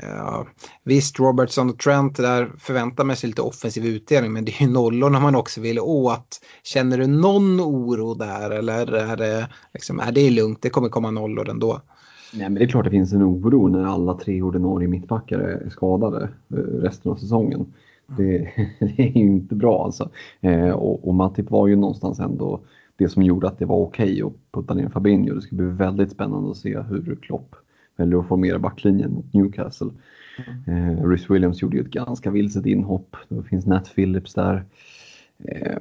Uh, 0.03 0.43
visst, 0.85 1.19
Robertson 1.19 1.71
och 1.71 1.79
Trent 1.79 2.17
där 2.17 2.51
förväntar 2.59 3.05
man 3.05 3.17
sig 3.17 3.29
lite 3.29 3.43
offensiv 3.43 3.87
utdelning 3.87 4.33
men 4.33 4.45
det 4.45 4.53
är 4.53 4.67
ju 4.67 4.73
nollorna 4.73 5.21
man 5.21 5.35
också 5.37 5.61
vill 5.61 5.81
åt. 5.81 6.41
Känner 6.63 6.99
du 6.99 7.07
någon 7.07 7.61
oro 7.61 8.15
där 8.15 8.51
eller 8.51 8.93
är 8.93 9.17
det, 9.17 9.49
liksom, 9.75 10.01
är 10.01 10.13
det 10.13 10.31
lugnt, 10.31 10.63
det 10.63 10.71
kommer 10.71 10.89
komma 10.89 11.11
nollor 11.11 11.51
ändå? 11.51 11.81
Nej, 12.35 12.49
men 12.49 12.55
det 12.55 12.65
är 12.65 12.69
klart 12.69 12.85
det 12.85 12.91
finns 12.91 13.13
en 13.13 13.23
oro 13.23 13.69
när 13.69 13.85
alla 13.85 14.15
tre 14.15 14.43
ordinarie 14.43 14.89
mittbackar 14.89 15.39
är 15.39 15.69
skadade 15.69 16.29
eh, 16.53 16.57
resten 16.57 17.13
av 17.13 17.17
säsongen. 17.17 17.75
Det, 18.07 18.39
det, 18.81 19.03
är 19.03 19.19
ju 19.19 19.27
inte 19.27 19.55
bra 19.55 19.85
alltså. 19.85 20.11
Eh, 20.41 20.71
och, 20.71 21.09
och 21.09 21.15
Matip 21.15 21.51
var 21.51 21.67
ju 21.67 21.77
någonstans 21.77 22.21
ändå 22.21 22.61
det 22.97 23.09
som 23.09 23.23
gjorde 23.23 23.49
att 23.49 23.59
det 23.59 23.65
var 23.65 23.77
okej 23.77 24.23
okay 24.23 24.23
att 24.23 24.53
putta 24.53 24.75
ner 24.75 24.89
Fabinho. 24.89 25.35
Det 25.35 25.43
ska 25.43 25.57
bli 25.57 25.67
väldigt 25.67 26.11
spännande 26.11 26.51
att 26.51 26.57
se 26.57 26.79
hur 26.81 27.19
Klopp 27.23 27.57
väljer 27.97 28.19
att 28.19 28.29
formera 28.29 28.59
backlinjen 28.59 29.13
mot 29.13 29.33
Newcastle. 29.35 29.91
Mm. 30.67 30.99
Eh, 30.99 31.09
Rhys 31.09 31.31
Williams 31.31 31.63
gjorde 31.63 31.77
ju 31.77 31.83
ett 31.83 31.91
ganska 31.91 32.31
vilset 32.31 32.67
inhopp. 32.67 33.17
Det 33.29 33.43
finns 33.43 33.67
Nat 33.67 33.95
Phillips 33.95 34.35
där. 34.35 34.65
Eh, 35.45 35.79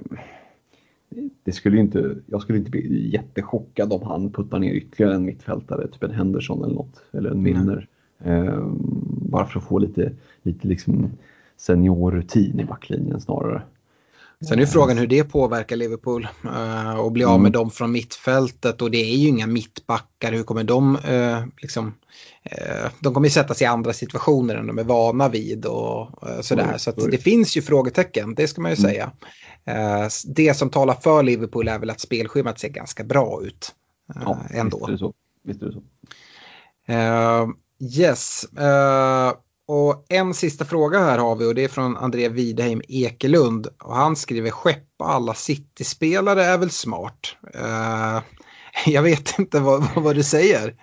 det 1.44 1.52
skulle 1.52 1.80
inte, 1.80 2.16
jag 2.26 2.42
skulle 2.42 2.60
inte 2.60 2.72
bli 2.72 3.10
jättechockad 3.14 3.94
om 3.94 4.04
han 4.04 4.32
puttar 4.32 4.60
ner 4.60 4.74
ytterligare 4.74 5.16
en 5.16 5.26
mittfältare, 5.26 5.88
typ 5.88 6.04
en 6.04 6.12
Henderson 6.12 6.64
eller 6.64 6.76
något, 6.76 7.04
eller 7.12 7.32
en 7.32 7.42
Milner. 7.42 7.88
Mm. 8.20 8.48
Eh, 8.48 8.66
bara 9.30 9.46
för 9.46 9.60
att 9.60 9.66
få 9.66 9.80
lite, 9.80 10.12
lite 10.44 10.68
liksom 10.68 11.10
seniorrutin 11.58 12.60
i 12.60 12.66
backlinjen 12.66 13.22
snarare. 13.22 13.62
Sen 14.42 14.60
är 14.60 14.66
frågan 14.66 14.98
hur 14.98 15.08
det 15.08 15.24
påverkar 15.24 15.76
Liverpool 15.76 16.28
uh, 16.46 17.00
och 17.00 17.12
bli 17.12 17.24
av 17.24 17.40
med 17.40 17.40
mm. 17.40 17.52
dem 17.52 17.72
från 17.72 17.92
mittfältet 17.92 18.82
och 18.82 18.92
det 18.92 18.98
är 18.98 19.16
ju 19.16 19.28
inga 19.28 19.48
mittbackar. 19.48 20.32
Hur 20.32 20.44
kommer 20.44 20.64
de 20.64 20.96
uh, 20.96 21.46
liksom... 21.62 21.94
De 23.00 23.14
kommer 23.14 23.28
ju 23.28 23.32
sätta 23.32 23.54
sig 23.54 23.66
i 23.66 23.68
andra 23.68 23.94
situationer 23.94 24.56
än 24.56 24.68
de 24.68 24.80
är 24.80 24.84
vana 24.84 25.30
vid 25.30 25.66
och 25.66 26.10
sådär. 26.42 26.78
Så 26.78 26.92
det 26.92 27.18
finns 27.18 27.58
ju 27.58 27.62
frågetecken, 27.62 28.36
det 28.36 28.48
ska 28.48 28.62
man 28.62 28.72
ju 28.72 28.78
mm. 28.80 28.92
säga. 28.92 29.12
det 30.26 30.54
som 30.54 30.70
talar 30.70 30.94
för 30.94 31.24
Liverpool 31.24 31.68
är 31.68 31.80
väl 31.80 31.90
att 31.90 32.00
spelschemat 32.00 32.60
ser 32.60 32.70
ganska 32.70 33.04
bra 33.04 33.42
ut. 33.44 33.76
ja, 34.16 34.40
ändå. 34.50 34.78
Visst 34.78 34.88
är 34.88 34.92
det 34.92 34.98
så. 34.98 35.14
Visst 35.44 35.62
är 35.62 35.66
det 35.66 35.74
så. 35.74 35.82
yes. 38.02 38.46
Och 39.68 40.06
en 40.10 40.34
sista 40.34 40.66
fråga 40.66 41.00
här 41.00 41.20
har 41.20 41.36
vi 41.36 41.52
och 41.52 41.56
det 41.56 41.64
är 41.64 41.68
från 41.68 41.98
André 41.98 42.30
Widheim 42.30 42.82
Ekelund. 42.88 43.68
Och 43.84 43.96
han 43.96 44.16
skriver 44.16 44.50
skeppa 44.50 45.06
alla 45.06 45.34
City-spelare 45.34 46.44
är 46.44 46.58
väl 46.58 46.70
smart. 46.70 47.36
Uh, 47.56 48.24
jag 48.94 49.04
vet 49.04 49.40
inte 49.40 49.60
vad, 49.60 49.84
vad 50.04 50.16
du 50.16 50.24
säger. 50.24 50.74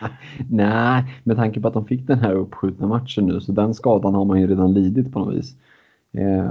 Nej, 0.50 1.04
med 1.24 1.36
tanke 1.36 1.60
på 1.60 1.68
att 1.68 1.74
de 1.74 1.86
fick 1.86 2.06
den 2.06 2.18
här 2.18 2.34
uppskjutna 2.34 2.86
matchen 2.86 3.26
nu 3.26 3.40
så 3.40 3.52
den 3.52 3.74
skadan 3.74 4.14
har 4.14 4.24
man 4.24 4.40
ju 4.40 4.46
redan 4.46 4.74
lidit 4.74 5.12
på 5.12 5.18
något 5.18 5.34
vis. 5.34 5.56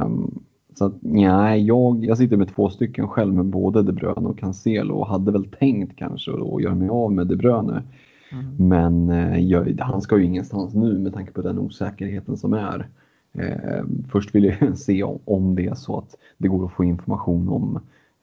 Um, 0.01 0.43
så 0.75 0.85
att, 0.85 0.93
nej, 1.01 1.65
jag, 1.65 2.05
jag 2.05 2.17
sitter 2.17 2.37
med 2.37 2.55
två 2.55 2.69
stycken 2.69 3.07
själv 3.07 3.33
med 3.33 3.45
både 3.45 3.83
De 3.83 3.91
Bruyne 3.91 4.29
och 4.29 4.39
Cancelo 4.39 4.95
och 4.95 5.07
hade 5.07 5.31
väl 5.31 5.45
tänkt 5.59 5.97
kanske 5.97 6.31
att 6.31 6.61
göra 6.61 6.75
mig 6.75 6.89
av 6.89 7.11
med 7.11 7.27
De 7.27 7.35
Bruyne. 7.35 7.83
Mm. 8.31 8.69
Men 8.69 9.09
eh, 9.09 9.39
jag, 9.39 9.79
han 9.79 10.01
ska 10.01 10.17
ju 10.17 10.23
ingenstans 10.23 10.73
nu 10.73 10.97
med 10.97 11.13
tanke 11.13 11.31
på 11.31 11.41
den 11.41 11.59
osäkerheten 11.59 12.37
som 12.37 12.53
är. 12.53 12.87
Eh, 13.33 13.83
först 14.11 14.35
vill 14.35 14.43
jag 14.43 14.77
se 14.77 15.03
om, 15.03 15.19
om 15.25 15.55
det 15.55 15.65
är 15.65 15.75
så 15.75 15.97
att 15.97 16.15
det 16.37 16.47
går 16.47 16.65
att 16.65 16.73
få 16.73 16.83
information 16.83 17.49
om 17.49 17.79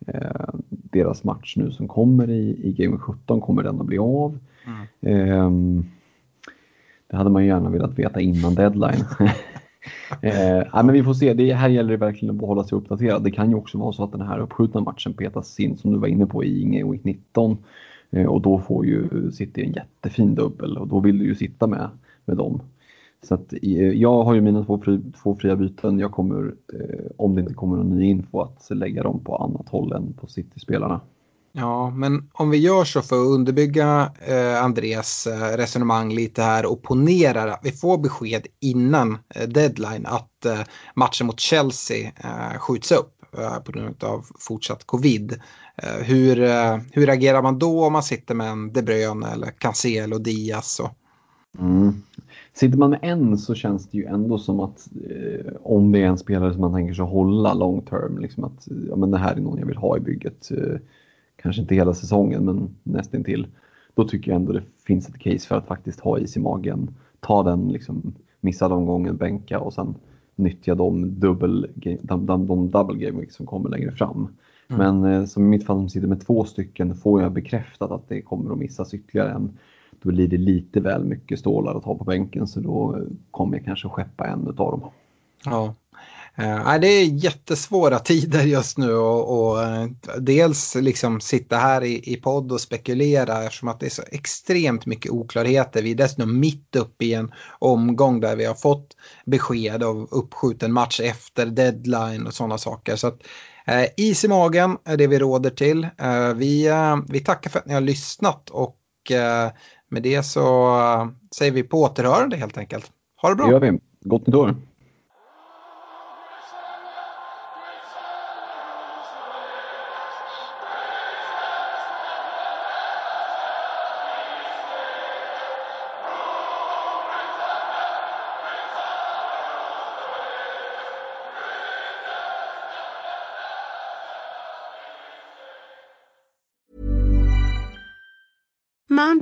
eh, 0.07 0.55
deras 0.69 1.25
match 1.25 1.55
nu 1.57 1.71
som 1.71 1.89
kommer 1.89 2.31
i, 2.31 2.69
i 2.69 2.73
Game 2.73 2.99
17. 2.99 3.41
Kommer 3.41 3.63
den 3.63 3.81
att 3.81 3.87
bli 3.87 3.99
av? 3.99 4.39
Mm. 4.67 4.79
Eh, 5.01 5.85
det 7.07 7.17
hade 7.17 7.31
man 7.31 7.43
ju 7.43 7.49
gärna 7.49 7.71
velat 7.71 7.99
veta 7.99 8.21
innan 8.21 8.55
deadline. 8.55 9.05
eh, 10.23 10.85
men 10.85 10.93
vi 10.93 11.03
får 11.03 11.15
se, 11.15 11.35
det, 11.35 11.55
här 11.55 11.69
gäller 11.69 11.91
det 11.91 11.97
verkligen 11.97 12.37
att 12.37 12.47
hålla 12.47 12.65
sig 12.65 12.79
uppdaterad. 12.79 13.25
Det 13.25 13.31
kan 13.31 13.51
ju 13.51 13.57
också 13.57 13.79
vara 13.79 13.93
så 13.93 14.05
att 14.05 14.13
den 14.13 14.21
här 14.21 14.39
uppskjutna 14.39 14.81
matchen 14.81 15.13
petas 15.13 15.61
in 15.61 15.77
som 15.77 15.93
du 15.93 15.99
var 15.99 16.09
inne 16.09 16.27
på 16.27 16.45
i 16.45 16.65
Game 16.65 16.93
Week 16.93 17.05
19 17.05 17.51
Eh, 17.53 17.59
Eh, 18.15 18.27
och 18.27 18.41
då 18.41 18.59
får 18.59 18.87
ju 18.87 19.31
City 19.33 19.65
en 19.65 19.73
jättefin 19.73 20.35
dubbel 20.35 20.79
och 20.79 20.89
då 20.89 21.01
vill 21.01 21.19
du 21.19 21.25
ju 21.25 21.35
sitta 21.35 21.67
med, 21.67 21.91
med 22.25 22.37
dem. 22.37 22.63
Så 23.23 23.35
att, 23.35 23.53
eh, 23.53 23.89
jag 23.89 24.23
har 24.25 24.35
ju 24.35 24.41
mina 24.41 24.65
två, 24.65 24.81
fri, 24.85 25.01
två 25.23 25.37
fria 25.41 25.57
byten. 25.57 25.99
Jag 25.99 26.13
kommer, 26.13 26.55
eh, 26.73 27.07
om 27.17 27.35
det 27.35 27.41
inte 27.41 27.55
kommer 27.55 27.77
någon 27.77 27.99
ny 27.99 28.05
info, 28.05 28.41
att 28.41 28.67
lägga 28.71 29.03
dem 29.03 29.25
på 29.25 29.37
annat 29.37 29.69
håll 29.69 29.93
än 29.93 30.13
på 30.13 30.27
City-spelarna. 30.27 31.01
Ja, 31.57 31.91
men 31.91 32.31
om 32.33 32.51
vi 32.51 32.59
gör 32.59 32.85
så 32.85 33.03
för 33.03 33.17
att 33.17 33.29
underbygga 33.29 34.13
eh, 34.21 34.65
Andreas 34.65 35.27
eh, 35.27 35.57
resonemang 35.57 36.15
lite 36.15 36.43
här 36.43 36.67
och 36.67 36.83
ponera 36.83 37.55
att 37.55 37.61
vi 37.63 37.71
får 37.71 37.99
besked 37.99 38.47
innan 38.61 39.19
eh, 39.35 39.49
deadline 39.49 40.07
att 40.07 40.45
eh, 40.45 40.61
matchen 40.95 41.27
mot 41.27 41.41
Chelsea 41.41 42.13
eh, 42.17 42.59
skjuts 42.59 42.93
upp 42.93 43.11
på 43.65 43.73
grund 43.73 44.05
av 44.05 44.25
fortsatt 44.39 44.87
covid. 44.87 45.41
Eh, 45.77 46.05
hur, 46.05 46.43
eh, 46.43 46.79
hur 46.93 47.11
agerar 47.11 47.43
man 47.43 47.59
då 47.59 47.85
om 47.85 47.93
man 47.93 48.03
sitter 48.03 48.35
med 48.35 48.51
en 48.51 48.73
De 48.73 48.83
Bruyne 48.83 49.27
eller 49.27 49.47
Cancelo, 49.47 50.19
Diaz? 50.19 50.81
Och... 50.81 50.91
Mm. 51.61 51.93
Sitter 52.53 52.79
man 52.79 52.91
med 52.91 52.99
en 53.03 53.39
så 53.39 53.55
känns 53.55 53.89
det 53.89 53.99
ju 53.99 54.05
ändå 54.05 54.39
som 54.39 54.61
att 54.61 54.89
eh, 55.11 55.53
om 55.63 55.93
det 55.93 56.03
är 56.03 56.07
en 56.07 56.19
spelare 56.19 56.53
som 56.53 56.61
man 56.61 56.75
tänker 56.75 56.95
sig 56.95 57.05
hålla 57.05 57.55
long 57.55 57.83
term, 57.83 58.19
liksom 58.19 58.45
att 58.45 58.71
eh, 58.71 58.77
ja, 58.89 58.97
men 58.97 59.11
det 59.11 59.19
här 59.19 59.37
är 59.37 59.41
någon 59.41 59.59
jag 59.59 59.67
vill 59.67 59.77
ha 59.77 59.97
i 59.97 60.01
bygget. 60.01 60.51
Eh, 60.51 60.79
kanske 61.37 61.63
inte 61.63 61.75
hela 61.75 61.95
säsongen 61.95 62.45
men 62.45 62.69
nästintill. 62.83 63.47
Då 63.95 64.09
tycker 64.09 64.31
jag 64.31 64.37
ändå 64.37 64.53
det 64.53 64.63
finns 64.87 65.09
ett 65.09 65.19
case 65.19 65.49
för 65.49 65.57
att 65.57 65.67
faktiskt 65.67 66.01
ha 66.01 66.19
is 66.19 66.37
i 66.37 66.41
magen. 66.41 66.95
Ta 67.21 67.43
den 67.43 67.69
liksom 67.69 68.15
missade 68.41 68.75
omgången, 68.75 69.17
bänka 69.17 69.61
och 69.61 69.75
sen 69.75 69.95
nyttja 70.37 70.75
de, 70.75 71.21
dubbel, 71.21 71.71
de, 71.75 72.27
de, 72.27 72.47
de 72.47 72.71
double 72.71 73.07
game 73.07 73.27
som 73.31 73.47
kommer 73.47 73.71
längre 73.71 73.93
fram. 73.93 74.29
Mm. 74.69 75.01
Men 75.01 75.13
eh, 75.13 75.27
som 75.27 75.45
i 75.45 75.47
mitt 75.47 75.67
fall 75.67 75.77
som 75.77 75.89
sitter 75.89 76.09
med 76.09 76.27
två 76.27 76.45
stycken 76.45 76.95
får 76.95 77.23
jag 77.23 77.33
bekräftat 77.33 77.91
att 77.91 78.09
det 78.09 78.23
kommer 78.23 78.53
att 78.53 78.59
missas 78.59 78.95
ytterligare 78.95 79.31
en. 79.31 79.59
Då 80.03 80.09
blir 80.09 80.29
det 80.29 80.39
lite 80.39 80.81
väl 80.81 81.05
mycket 81.05 81.39
stålar 81.39 81.75
att 81.75 81.85
ha 81.85 81.95
på 81.95 82.05
bänken 82.05 82.47
så 82.47 82.61
då 82.61 82.99
kommer 83.31 83.57
jag 83.57 83.65
kanske 83.65 83.89
skeppa 83.89 84.27
en 84.27 84.49
av 84.49 84.55
dem. 84.55 84.91
Ja. 85.45 85.75
Uh, 86.39 86.81
det 86.81 86.87
är 86.87 87.05
jättesvåra 87.05 87.99
tider 87.99 88.43
just 88.43 88.79
nu 88.79 88.95
och, 88.95 89.39
och 89.39 89.57
uh, 89.57 89.87
dels 90.21 90.75
liksom 90.75 91.21
sitta 91.21 91.57
här 91.57 91.85
i, 91.85 92.13
i 92.13 92.17
podd 92.17 92.53
och 92.53 92.61
spekulera 92.61 93.43
eftersom 93.45 93.69
att 93.69 93.81
det 93.81 93.87
är 93.87 93.91
så 93.91 94.03
extremt 94.13 94.87
mycket 94.87 95.13
oklarheter. 95.13 95.83
Vi 95.83 95.91
är 95.91 95.95
dessutom 95.95 96.41
mitt 96.41 96.77
uppe 96.77 97.05
i 97.05 97.15
en 97.15 97.33
omgång 97.59 98.21
där 98.21 98.37
vi 98.37 98.45
har 98.45 98.55
fått 98.55 98.97
besked 99.27 99.83
av 99.83 100.09
uppskjuten 100.11 100.73
match 100.73 101.01
efter 101.01 101.47
deadline 101.47 102.27
och 102.27 102.35
sådana 102.35 102.59
saker. 102.59 102.97
Så 102.97 103.07
att, 103.07 103.23
Eh, 103.67 103.87
is 103.97 104.25
i 104.25 104.29
magen 104.29 104.79
är 104.85 104.97
det 104.97 105.07
vi 105.07 105.19
råder 105.19 105.51
till. 105.51 105.85
Eh, 105.99 106.35
vi, 106.35 106.67
eh, 106.67 106.97
vi 107.09 107.21
tackar 107.21 107.51
för 107.51 107.59
att 107.59 107.67
ni 107.67 107.75
har 107.75 107.81
lyssnat 107.81 108.51
och 108.51 108.79
eh, 109.11 109.51
med 109.91 110.03
det 110.03 110.23
så 110.23 110.77
säger 111.37 111.53
vi 111.53 111.63
på 111.63 111.83
återhörande 111.83 112.37
helt 112.37 112.59
enkelt. 112.59 112.91
Ha 113.23 113.29
det 113.29 113.35
bra! 113.35 113.47
Det 113.47 113.53
gör 113.53 113.61
vi. 113.61 113.79
Gott 114.01 114.27
nytt 114.27 114.37
år! 114.37 114.55